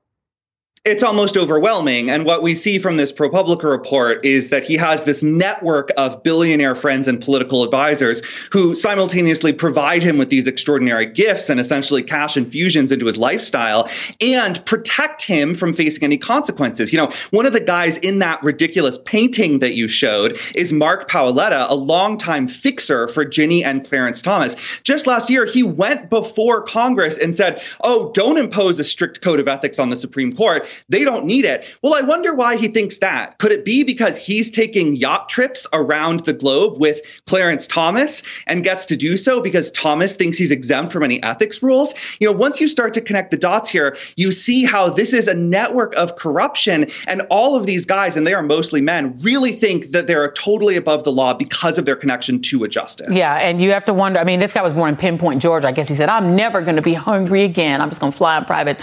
it's 0.86 1.02
almost 1.02 1.36
overwhelming. 1.36 2.08
And 2.08 2.24
what 2.24 2.42
we 2.42 2.54
see 2.54 2.78
from 2.78 2.96
this 2.96 3.10
ProPublica 3.10 3.64
report 3.64 4.24
is 4.24 4.50
that 4.50 4.62
he 4.62 4.76
has 4.76 5.02
this 5.02 5.20
network 5.20 5.90
of 5.96 6.22
billionaire 6.22 6.76
friends 6.76 7.08
and 7.08 7.20
political 7.20 7.64
advisors 7.64 8.22
who 8.52 8.76
simultaneously 8.76 9.52
provide 9.52 10.00
him 10.04 10.16
with 10.16 10.30
these 10.30 10.46
extraordinary 10.46 11.04
gifts 11.04 11.50
and 11.50 11.58
essentially 11.58 12.04
cash 12.04 12.36
infusions 12.36 12.92
into 12.92 13.04
his 13.04 13.18
lifestyle 13.18 13.90
and 14.20 14.64
protect 14.64 15.22
him 15.22 15.54
from 15.54 15.72
facing 15.72 16.04
any 16.04 16.16
consequences. 16.16 16.92
You 16.92 16.98
know, 16.98 17.10
one 17.30 17.46
of 17.46 17.52
the 17.52 17.60
guys 17.60 17.98
in 17.98 18.20
that 18.20 18.40
ridiculous 18.44 18.96
painting 18.96 19.58
that 19.58 19.74
you 19.74 19.88
showed 19.88 20.38
is 20.54 20.72
Mark 20.72 21.10
Paoletta, 21.10 21.68
a 21.68 21.74
longtime 21.74 22.46
fixer 22.46 23.08
for 23.08 23.24
Ginny 23.24 23.64
and 23.64 23.84
Clarence 23.84 24.22
Thomas. 24.22 24.54
Just 24.84 25.08
last 25.08 25.30
year, 25.30 25.46
he 25.46 25.64
went 25.64 26.10
before 26.10 26.62
Congress 26.62 27.18
and 27.18 27.34
said, 27.34 27.60
Oh, 27.82 28.12
don't 28.12 28.38
impose 28.38 28.78
a 28.78 28.84
strict 28.84 29.20
code 29.20 29.40
of 29.40 29.48
ethics 29.48 29.80
on 29.80 29.90
the 29.90 29.96
Supreme 29.96 30.32
Court 30.32 30.64
they 30.88 31.04
don't 31.04 31.24
need 31.24 31.44
it. 31.44 31.76
Well, 31.82 31.94
I 31.94 32.00
wonder 32.00 32.34
why 32.34 32.56
he 32.56 32.68
thinks 32.68 32.98
that. 32.98 33.38
Could 33.38 33.52
it 33.52 33.64
be 33.64 33.84
because 33.84 34.16
he's 34.16 34.50
taking 34.50 34.94
yacht 34.94 35.28
trips 35.28 35.66
around 35.72 36.20
the 36.20 36.32
globe 36.32 36.80
with 36.80 37.22
Clarence 37.26 37.66
Thomas 37.66 38.22
and 38.46 38.64
gets 38.64 38.86
to 38.86 38.96
do 38.96 39.16
so 39.16 39.40
because 39.40 39.70
Thomas 39.72 40.16
thinks 40.16 40.38
he's 40.38 40.50
exempt 40.50 40.92
from 40.92 41.02
any 41.02 41.22
ethics 41.22 41.62
rules? 41.62 41.94
You 42.20 42.30
know, 42.30 42.36
once 42.36 42.60
you 42.60 42.68
start 42.68 42.94
to 42.94 43.00
connect 43.00 43.30
the 43.30 43.36
dots 43.36 43.70
here, 43.70 43.96
you 44.16 44.32
see 44.32 44.64
how 44.64 44.88
this 44.88 45.12
is 45.12 45.28
a 45.28 45.34
network 45.34 45.94
of 45.96 46.16
corruption 46.16 46.86
and 47.06 47.22
all 47.30 47.56
of 47.56 47.66
these 47.66 47.86
guys, 47.86 48.16
and 48.16 48.26
they 48.26 48.34
are 48.34 48.42
mostly 48.42 48.80
men, 48.80 49.18
really 49.22 49.52
think 49.52 49.92
that 49.92 50.06
they're 50.06 50.32
totally 50.32 50.76
above 50.76 51.04
the 51.04 51.12
law 51.12 51.34
because 51.34 51.78
of 51.78 51.86
their 51.86 51.96
connection 51.96 52.40
to 52.42 52.64
a 52.64 52.68
justice. 52.68 53.14
Yeah, 53.16 53.34
and 53.34 53.60
you 53.60 53.72
have 53.72 53.84
to 53.86 53.94
wonder. 53.94 54.18
I 54.18 54.24
mean, 54.24 54.40
this 54.40 54.52
guy 54.52 54.62
was 54.62 54.72
born 54.72 54.90
in 54.90 54.96
Pinpoint, 54.96 55.42
Georgia. 55.42 55.68
I 55.68 55.72
guess 55.72 55.88
he 55.88 55.94
said, 55.94 56.08
I'm 56.08 56.36
never 56.36 56.60
going 56.62 56.76
to 56.76 56.82
be 56.82 56.94
hungry 56.94 57.42
again. 57.42 57.80
I'm 57.80 57.88
just 57.88 58.00
going 58.00 58.12
to 58.12 58.18
fly 58.18 58.36
on 58.36 58.44
private 58.44 58.78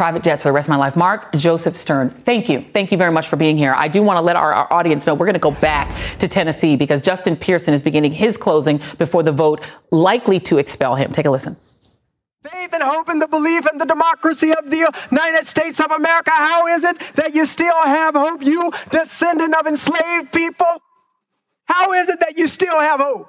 private 0.00 0.22
jets 0.22 0.40
for 0.40 0.48
the 0.48 0.52
rest 0.54 0.64
of 0.64 0.70
my 0.70 0.76
life. 0.76 0.96
Mark 0.96 1.30
Joseph 1.34 1.76
Stern, 1.76 2.08
thank 2.08 2.48
you. 2.48 2.64
Thank 2.72 2.90
you 2.90 2.96
very 2.96 3.12
much 3.12 3.28
for 3.28 3.36
being 3.36 3.58
here. 3.58 3.74
I 3.76 3.86
do 3.86 4.02
want 4.02 4.16
to 4.16 4.22
let 4.22 4.34
our, 4.34 4.50
our 4.50 4.72
audience 4.72 5.06
know 5.06 5.12
we're 5.12 5.26
going 5.26 5.34
to 5.34 5.38
go 5.38 5.50
back 5.50 5.94
to 6.20 6.26
Tennessee 6.26 6.74
because 6.74 7.02
Justin 7.02 7.36
Pearson 7.36 7.74
is 7.74 7.82
beginning 7.82 8.12
his 8.12 8.38
closing 8.38 8.80
before 8.96 9.22
the 9.22 9.30
vote 9.30 9.62
likely 9.90 10.40
to 10.40 10.56
expel 10.56 10.94
him. 10.94 11.12
Take 11.12 11.26
a 11.26 11.30
listen. 11.30 11.54
Faith 12.42 12.72
and 12.72 12.82
hope 12.82 13.10
and 13.10 13.20
the 13.20 13.28
belief 13.28 13.70
in 13.70 13.76
the 13.76 13.84
democracy 13.84 14.54
of 14.54 14.70
the 14.70 14.90
United 15.10 15.44
States 15.44 15.78
of 15.80 15.90
America. 15.90 16.30
How 16.30 16.66
is 16.68 16.82
it 16.82 16.98
that 17.16 17.34
you 17.34 17.44
still 17.44 17.82
have 17.84 18.14
hope, 18.14 18.42
you 18.42 18.72
descendant 18.88 19.54
of 19.54 19.66
enslaved 19.66 20.32
people? 20.32 20.80
How 21.66 21.92
is 21.92 22.08
it 22.08 22.20
that 22.20 22.38
you 22.38 22.46
still 22.46 22.80
have 22.80 23.00
hope? 23.00 23.28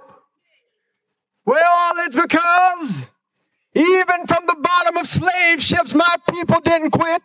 Well, 1.44 1.92
it's 1.98 2.16
because 2.16 3.11
even 3.74 4.28
from 4.28 4.46
the 4.48 4.58
bottom 4.60 4.98
of 4.98 5.08
slave 5.08 5.62
ships, 5.62 5.94
my 5.94 6.16
people 6.30 6.60
didn't 6.60 6.92
quit. 6.92 7.22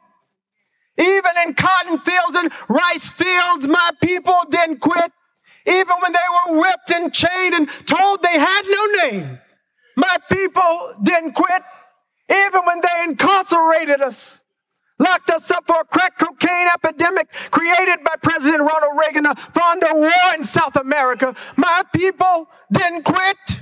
Even 0.98 1.32
in 1.44 1.54
cotton 1.54 1.98
fields 1.98 2.36
and 2.36 2.50
rice 2.68 3.10
fields, 3.10 3.66
my 3.66 3.90
people 4.02 4.40
didn't 4.48 4.80
quit. 4.80 5.12
Even 5.66 5.96
when 6.00 6.12
they 6.12 6.18
were 6.48 6.60
whipped 6.60 6.90
and 6.92 7.12
chained 7.12 7.54
and 7.54 7.68
told 7.86 8.22
they 8.22 8.38
had 8.38 8.62
no 8.64 9.08
name, 9.10 9.38
my 9.96 10.16
people 10.30 10.94
didn't 11.02 11.32
quit. 11.32 11.62
Even 12.30 12.64
when 12.64 12.80
they 12.80 13.04
incarcerated 13.04 14.00
us, 14.00 14.40
locked 14.98 15.30
us 15.30 15.50
up 15.50 15.64
for 15.66 15.80
a 15.80 15.84
crack 15.84 16.18
cocaine 16.18 16.68
epidemic 16.72 17.28
created 17.50 18.02
by 18.04 18.14
President 18.22 18.60
Ronald 18.60 18.98
Reagan 18.98 19.26
a 19.26 19.34
war 19.94 20.34
in 20.34 20.42
South 20.42 20.76
America, 20.76 21.34
my 21.56 21.82
people 21.92 22.48
didn't 22.72 23.04
quit. 23.04 23.60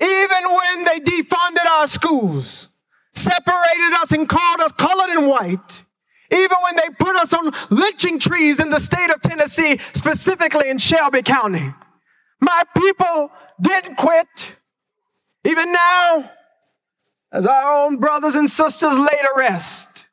Even 0.00 0.44
when 0.44 0.84
they 0.84 1.00
defunded 1.00 1.66
our 1.66 1.86
schools, 1.86 2.68
separated 3.14 3.94
us 4.00 4.12
and 4.12 4.28
called 4.28 4.60
us 4.60 4.72
colored 4.72 5.10
and 5.10 5.26
white, 5.26 5.82
even 6.30 6.56
when 6.62 6.76
they 6.76 6.88
put 6.98 7.16
us 7.16 7.32
on 7.32 7.52
lynching 7.70 8.18
trees 8.18 8.60
in 8.60 8.70
the 8.70 8.80
state 8.80 9.10
of 9.10 9.22
Tennessee, 9.22 9.78
specifically 9.94 10.68
in 10.68 10.78
Shelby 10.78 11.22
County, 11.22 11.72
my 12.40 12.62
people 12.76 13.30
didn't 13.60 13.96
quit. 13.96 14.56
Even 15.44 15.72
now, 15.72 16.30
as 17.32 17.46
our 17.46 17.84
own 17.84 17.98
brothers 17.98 18.34
and 18.34 18.50
sisters 18.50 18.98
lay 18.98 19.06
to 19.06 19.30
rest 19.36 20.06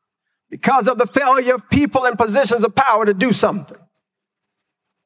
because 0.50 0.88
of 0.88 0.98
the 0.98 1.08
failure 1.08 1.56
of 1.56 1.70
people 1.70 2.06
in 2.06 2.16
positions 2.16 2.64
of 2.64 2.76
power 2.76 3.06
to 3.06 3.14
do 3.14 3.34
something. 3.34 3.78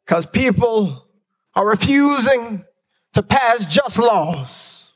Because 0.06 0.26
people 0.26 1.08
are 1.56 1.66
refusing 1.66 2.66
to 3.18 3.24
pass 3.24 3.65
just 3.65 3.97
laws 3.97 4.93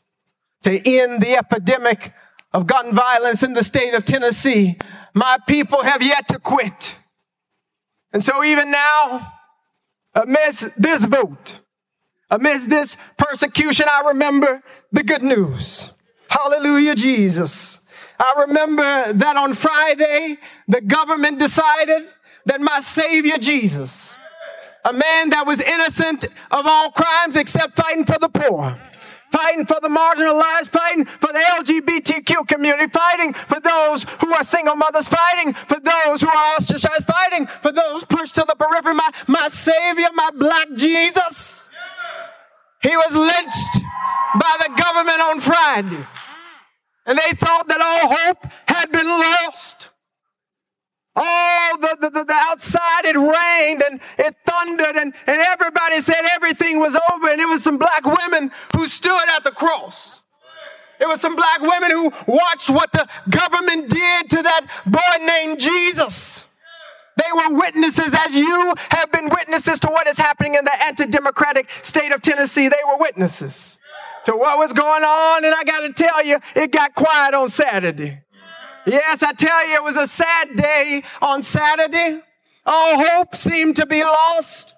to 0.62 0.70
end 0.88 1.24
the 1.24 1.36
epidemic 1.36 2.14
of 2.54 2.68
gun 2.68 2.94
violence 2.94 3.42
in 3.42 3.54
the 3.54 3.64
state 3.64 3.96
of 3.96 4.06
Tennessee. 4.06 4.78
My 5.16 5.40
people 5.48 5.82
have 5.82 6.04
yet 6.04 6.28
to 6.28 6.38
quit. 6.38 6.96
And 8.14 8.24
so 8.24 8.44
even 8.44 8.70
now, 8.70 9.34
amidst 10.14 10.80
this 10.80 11.06
vote, 11.06 11.62
amidst 12.30 12.70
this 12.70 12.96
persecution, 13.18 13.88
I 13.90 14.10
remember 14.10 14.62
the 14.92 15.02
good 15.02 15.24
news. 15.24 15.92
Hallelujah, 16.30 16.94
Jesus. 16.94 17.90
I 18.20 18.46
remember 18.46 19.14
that 19.14 19.36
on 19.36 19.56
Friday, 19.56 20.38
the 20.68 20.82
government 20.82 21.40
decided 21.40 22.04
that 22.46 22.62
my 22.62 22.82
Savior 22.82 23.40
Jesus, 23.40 24.16
a 24.84 24.94
man 24.94 25.30
that 25.30 25.46
was 25.46 25.62
innocent 25.62 26.26
of 26.52 26.66
all 26.66 26.92
crimes 26.92 27.36
except 27.36 27.76
fighting 27.76 28.06
for 28.06 28.18
the 28.20 28.30
poor, 28.30 28.80
fighting 29.32 29.66
for 29.66 29.80
the 29.82 29.88
marginalized, 29.88 30.70
fighting 30.70 31.06
for 31.06 31.32
the 31.32 31.40
LGBTQ 31.40 32.48
community, 32.48 32.88
fighting 32.88 33.34
for 33.34 33.60
those 33.60 34.06
who 34.22 34.34
are 34.34 34.44
single 34.44 34.76
mothers, 34.76 35.08
fighting 35.08 35.54
for 35.54 35.80
those 35.80 36.22
who 36.22 36.28
are 36.28 36.56
ostracized, 36.56 37.06
fighting 37.06 37.46
for 37.46 37.72
those 37.72 38.04
pushed 38.06 38.36
to 38.36 38.46
the 38.48 38.56
periphery. 38.56 38.96
My, 38.96 39.10
my 39.28 39.48
Savior, 39.48 40.08
my 40.14 40.32
black 40.32 40.68
Jesus, 40.76 41.70
he 42.82 42.96
was 42.96 43.16
lynched 43.16 43.84
by 44.40 44.58
the 44.60 44.82
government 44.82 45.22
on 45.22 45.40
Friday. 45.40 46.08
And 47.06 47.18
they 47.18 47.32
thought 47.36 47.68
that 47.68 47.82
all 47.82 48.16
hope 48.16 48.46
had 48.68 48.92
been 48.92 49.08
lost. 49.08 49.91
Oh, 51.16 51.78
the, 51.82 52.10
the, 52.10 52.24
the, 52.24 52.34
outside 52.34 53.04
it 53.04 53.18
rained 53.18 53.82
and 53.82 54.00
it 54.18 54.34
thundered 54.46 54.96
and, 54.96 55.14
and 55.28 55.42
everybody 55.42 56.00
said 56.00 56.22
everything 56.32 56.80
was 56.80 56.98
over 57.12 57.30
and 57.30 57.42
it 57.42 57.48
was 57.50 57.62
some 57.64 57.78
black 57.78 58.06
women 58.06 58.50
who 58.74 58.88
stood 58.88 59.30
at 59.36 59.44
the 59.44 59.52
cross. 59.52 60.22
It 61.02 61.08
was 61.08 61.20
some 61.20 61.36
black 61.36 61.60
women 61.60 61.92
who 61.92 62.12
watched 62.28 62.70
what 62.70 62.92
the 62.94 63.10
government 63.30 63.90
did 63.90 64.30
to 64.30 64.42
that 64.44 64.68
boy 64.86 65.26
named 65.26 65.60
Jesus. 65.60 66.48
They 67.18 67.32
were 67.36 67.58
witnesses 67.60 68.16
as 68.18 68.36
you 68.36 68.74
have 68.92 69.12
been 69.12 69.28
witnesses 69.30 69.80
to 69.82 69.88
what 69.90 70.08
is 70.08 70.18
happening 70.18 70.56
in 70.56 70.64
the 70.64 70.84
anti-democratic 70.84 71.70
state 71.82 72.14
of 72.14 72.22
Tennessee. 72.22 72.70
They 72.70 72.78
were 72.88 72.98
witnesses 73.00 73.80
to 74.26 74.32
what 74.34 74.58
was 74.58 74.72
going 74.74 75.04
on. 75.04 75.44
And 75.44 75.54
I 75.54 75.64
got 75.64 75.82
to 75.82 75.92
tell 75.92 76.24
you, 76.24 76.38
it 76.56 76.72
got 76.72 76.96
quiet 76.96 77.34
on 77.34 77.50
Saturday. 77.50 78.22
Yes, 78.86 79.24
I 79.24 79.34
tell 79.34 79.68
you, 79.68 79.76
it 79.76 79.84
was 79.84 79.98
a 79.98 80.08
sad 80.08 80.56
day 80.56 81.04
on 81.22 81.42
Saturday. 81.42 82.22
All 82.66 83.04
hope 83.04 83.36
seemed 83.36 83.76
to 83.78 83.86
be 83.86 84.04
lost. 84.04 84.74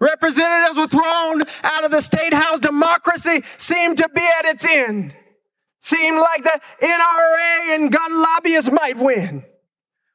Representatives 0.00 0.78
were 0.78 0.86
thrown 0.86 1.42
out 1.62 1.84
of 1.84 1.90
the 1.90 2.00
state 2.00 2.32
house. 2.32 2.60
Democracy 2.60 3.42
seemed 3.56 3.98
to 3.98 4.08
be 4.14 4.26
at 4.38 4.44
its 4.44 4.64
end. 4.64 5.14
Seemed 5.80 6.18
like 6.18 6.44
the 6.44 6.60
NRA 6.82 7.74
and 7.74 7.92
gun 7.92 8.20
lobbyists 8.20 8.70
might 8.70 8.96
win. 8.96 9.44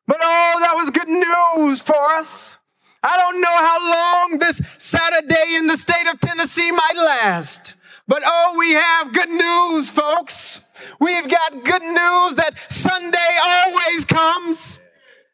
But 0.08 0.20
oh, 0.22 0.58
that 0.62 0.74
was 0.76 0.90
good 0.90 1.08
news 1.08 1.82
for 1.82 1.96
us. 1.96 2.58
I 3.02 3.18
don't 3.18 3.42
know 3.42 3.48
how 3.48 4.30
long 4.30 4.40
this 4.40 4.62
Saturday 4.78 5.56
in 5.56 5.68
the 5.68 5.76
state 5.76 6.08
of 6.08 6.20
Tennessee 6.22 6.72
might 6.72 6.96
last. 6.96 7.74
But 8.08 8.24
oh, 8.26 8.56
we 8.58 8.74
have 8.74 9.14
good 9.14 9.30
news, 9.30 9.90
folks. 9.90 10.62
We've 11.00 11.30
got 11.30 11.64
good 11.64 11.82
news 11.82 12.36
that 12.36 12.52
Sunday 12.70 13.38
always 13.42 14.06
comes. 14.06 14.80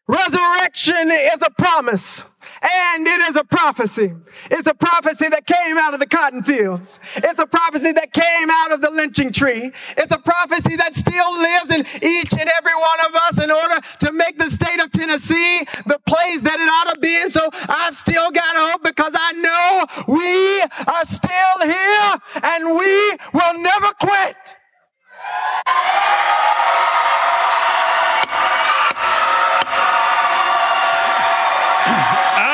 Resurrection 0.08 1.12
is 1.12 1.42
a 1.42 1.50
promise. 1.58 2.24
And 2.62 3.08
it 3.08 3.22
is 3.22 3.36
a 3.36 3.44
prophecy. 3.44 4.14
It's 4.52 4.68
a 4.68 4.74
prophecy 4.74 5.30
that 5.30 5.46
came 5.46 5.78
out 5.78 5.94
of 5.94 6.00
the 6.00 6.08
cotton 6.08 6.44
fields. 6.44 7.00
It's 7.16 7.40
a 7.40 7.48
prophecy 7.48 7.92
that 7.94 8.12
came 8.12 8.50
out 8.50 8.74
of 8.74 8.82
the 8.82 8.92
lynching 8.92 9.32
tree. 9.32 9.72
It's 9.98 10.12
a 10.12 10.18
prophecy 10.18 10.76
that 10.76 10.94
still 10.94 11.34
lives 11.34 11.72
in 11.72 11.82
each 12.04 12.34
and 12.34 12.50
every 12.58 12.76
one 12.76 13.00
of 13.08 13.16
us 13.16 13.42
in 13.42 13.50
order 13.50 13.76
to 14.00 14.12
make 14.12 14.38
the 14.38 14.50
state 14.50 14.80
of 14.82 14.92
Tennessee 14.92 15.64
the 15.86 16.00
place 16.06 16.42
that 16.42 16.60
it 16.60 16.68
ought 16.68 16.94
to 16.94 17.00
be. 17.00 17.22
And 17.22 17.32
so 17.32 17.50
I've 17.70 17.96
still 17.96 18.32
got 18.32 18.56
hope 18.56 18.84
because 18.84 19.16
I 19.18 19.32
know 19.34 19.86
we 20.14 20.62
are 20.62 21.06
still 21.06 21.60
here 21.64 22.18
and 22.44 22.66
we 22.78 23.18
will 23.34 23.62
never 23.62 23.94
quit. 24.02 24.56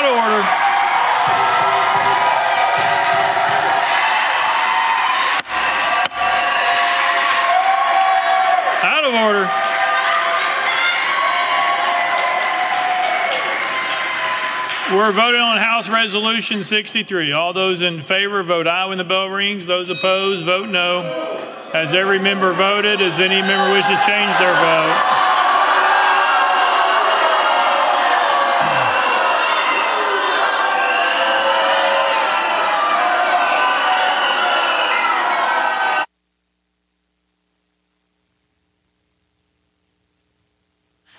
Order. 0.05 0.43
Out 8.83 9.03
of 9.03 9.13
order. 9.13 9.49
We're 14.95 15.11
voting 15.11 15.41
on 15.41 15.57
House 15.57 15.89
Resolution 15.89 16.63
63. 16.63 17.31
All 17.31 17.53
those 17.53 17.81
in 17.81 18.01
favor 18.01 18.43
vote 18.43 18.67
aye 18.67 18.85
when 18.85 18.99
the 18.99 19.03
bell 19.03 19.27
rings. 19.27 19.65
Those 19.65 19.89
opposed 19.89 20.45
vote 20.45 20.69
no. 20.69 21.01
Has 21.73 21.93
every 21.95 22.19
member 22.19 22.53
voted? 22.53 22.99
Does 22.99 23.19
any 23.19 23.41
member 23.41 23.73
wish 23.73 23.87
to 23.87 23.95
change 24.05 24.37
their 24.37 24.53
vote? 24.53 25.34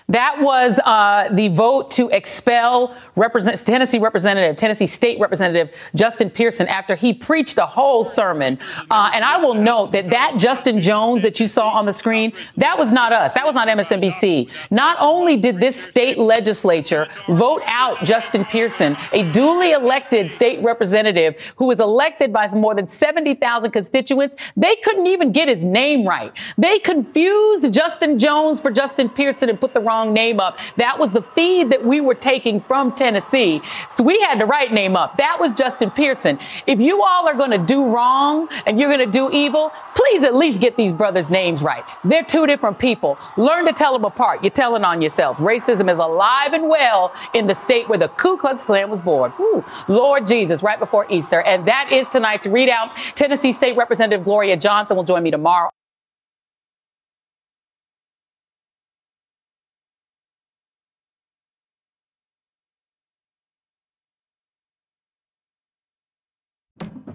That 0.08 0.40
was 0.40 0.78
uh, 0.84 1.28
the 1.32 1.48
vote 1.48 1.90
to 1.92 2.08
expel 2.10 2.96
represent, 3.16 3.58
Tennessee 3.66 3.98
Representative, 3.98 4.56
Tennessee 4.56 4.86
State 4.86 5.18
Representative 5.18 5.74
Justin 5.96 6.30
Pearson 6.30 6.68
after 6.68 6.94
he 6.94 7.12
preached 7.12 7.58
a 7.58 7.66
whole 7.66 8.04
sermon. 8.04 8.58
Uh, 8.88 9.10
and 9.12 9.24
I 9.24 9.38
will 9.38 9.54
note 9.54 9.90
that 9.92 10.10
that 10.10 10.34
Justin 10.38 10.80
Jones 10.80 11.22
that 11.22 11.40
you 11.40 11.48
saw 11.48 11.70
on 11.70 11.86
the 11.86 11.92
screen, 11.92 12.32
that 12.56 12.78
was 12.78 12.92
not 12.92 13.12
us. 13.12 13.32
That 13.32 13.44
was 13.44 13.54
not 13.54 13.66
MSNBC. 13.66 14.50
Not 14.70 14.96
only 15.00 15.36
did 15.36 15.58
this 15.58 15.74
state 15.74 16.18
legislature 16.18 17.08
vote 17.28 17.62
out 17.66 18.04
Justin 18.04 18.44
Pearson, 18.44 18.96
a 19.12 19.28
duly 19.32 19.72
elected 19.72 20.30
state 20.30 20.62
representative 20.62 21.40
who 21.56 21.64
was 21.64 21.80
elected 21.80 22.32
by 22.32 22.46
more 22.48 22.76
than 22.76 22.86
70,000 22.86 23.72
constituents, 23.72 24.36
they 24.56 24.76
couldn't 24.76 25.08
even 25.08 25.32
get 25.32 25.48
his 25.48 25.64
name 25.64 26.06
right. 26.06 26.32
They 26.56 26.78
confused 26.78 27.72
Justin 27.72 28.20
Jones 28.20 28.60
for 28.60 28.70
Justin 28.70 29.08
Pearson 29.08 29.48
and 29.48 29.58
put 29.58 29.74
the 29.74 29.80
wrong 29.80 29.95
name 30.04 30.40
up. 30.40 30.58
That 30.76 30.98
was 30.98 31.12
the 31.12 31.22
feed 31.22 31.70
that 31.70 31.84
we 31.84 32.00
were 32.00 32.14
taking 32.14 32.60
from 32.60 32.92
Tennessee. 32.92 33.60
So 33.94 34.04
we 34.04 34.20
had 34.20 34.40
the 34.40 34.46
right 34.46 34.72
name 34.72 34.96
up. 34.96 35.16
That 35.16 35.38
was 35.40 35.52
Justin 35.52 35.90
Pearson. 35.90 36.38
If 36.66 36.80
you 36.80 37.02
all 37.02 37.28
are 37.28 37.34
going 37.34 37.50
to 37.50 37.58
do 37.58 37.86
wrong 37.86 38.48
and 38.66 38.78
you're 38.78 38.90
going 38.90 39.04
to 39.04 39.10
do 39.10 39.30
evil, 39.30 39.72
please 39.94 40.22
at 40.22 40.34
least 40.34 40.60
get 40.60 40.76
these 40.76 40.92
brothers' 40.92 41.30
names 41.30 41.62
right. 41.62 41.84
They're 42.04 42.22
two 42.22 42.46
different 42.46 42.78
people. 42.78 43.18
Learn 43.36 43.66
to 43.66 43.72
tell 43.72 43.92
them 43.92 44.04
apart. 44.04 44.42
You're 44.42 44.50
telling 44.50 44.84
on 44.84 45.00
yourself. 45.02 45.38
Racism 45.38 45.90
is 45.90 45.98
alive 45.98 46.52
and 46.52 46.68
well 46.68 47.12
in 47.34 47.46
the 47.46 47.54
state 47.54 47.88
where 47.88 47.98
the 47.98 48.08
Ku 48.08 48.36
Klux 48.36 48.64
Klan 48.64 48.90
was 48.90 49.00
born. 49.00 49.32
Ooh, 49.40 49.64
Lord 49.88 50.26
Jesus, 50.26 50.62
right 50.62 50.78
before 50.78 51.06
Easter. 51.10 51.42
And 51.42 51.66
that 51.66 51.90
is 51.92 52.08
tonight's 52.08 52.46
ReidOut. 52.46 53.14
Tennessee 53.14 53.52
State 53.52 53.76
Representative 53.76 54.24
Gloria 54.24 54.56
Johnson 54.56 54.96
will 54.96 55.04
join 55.04 55.22
me 55.22 55.30
tomorrow. 55.30 55.70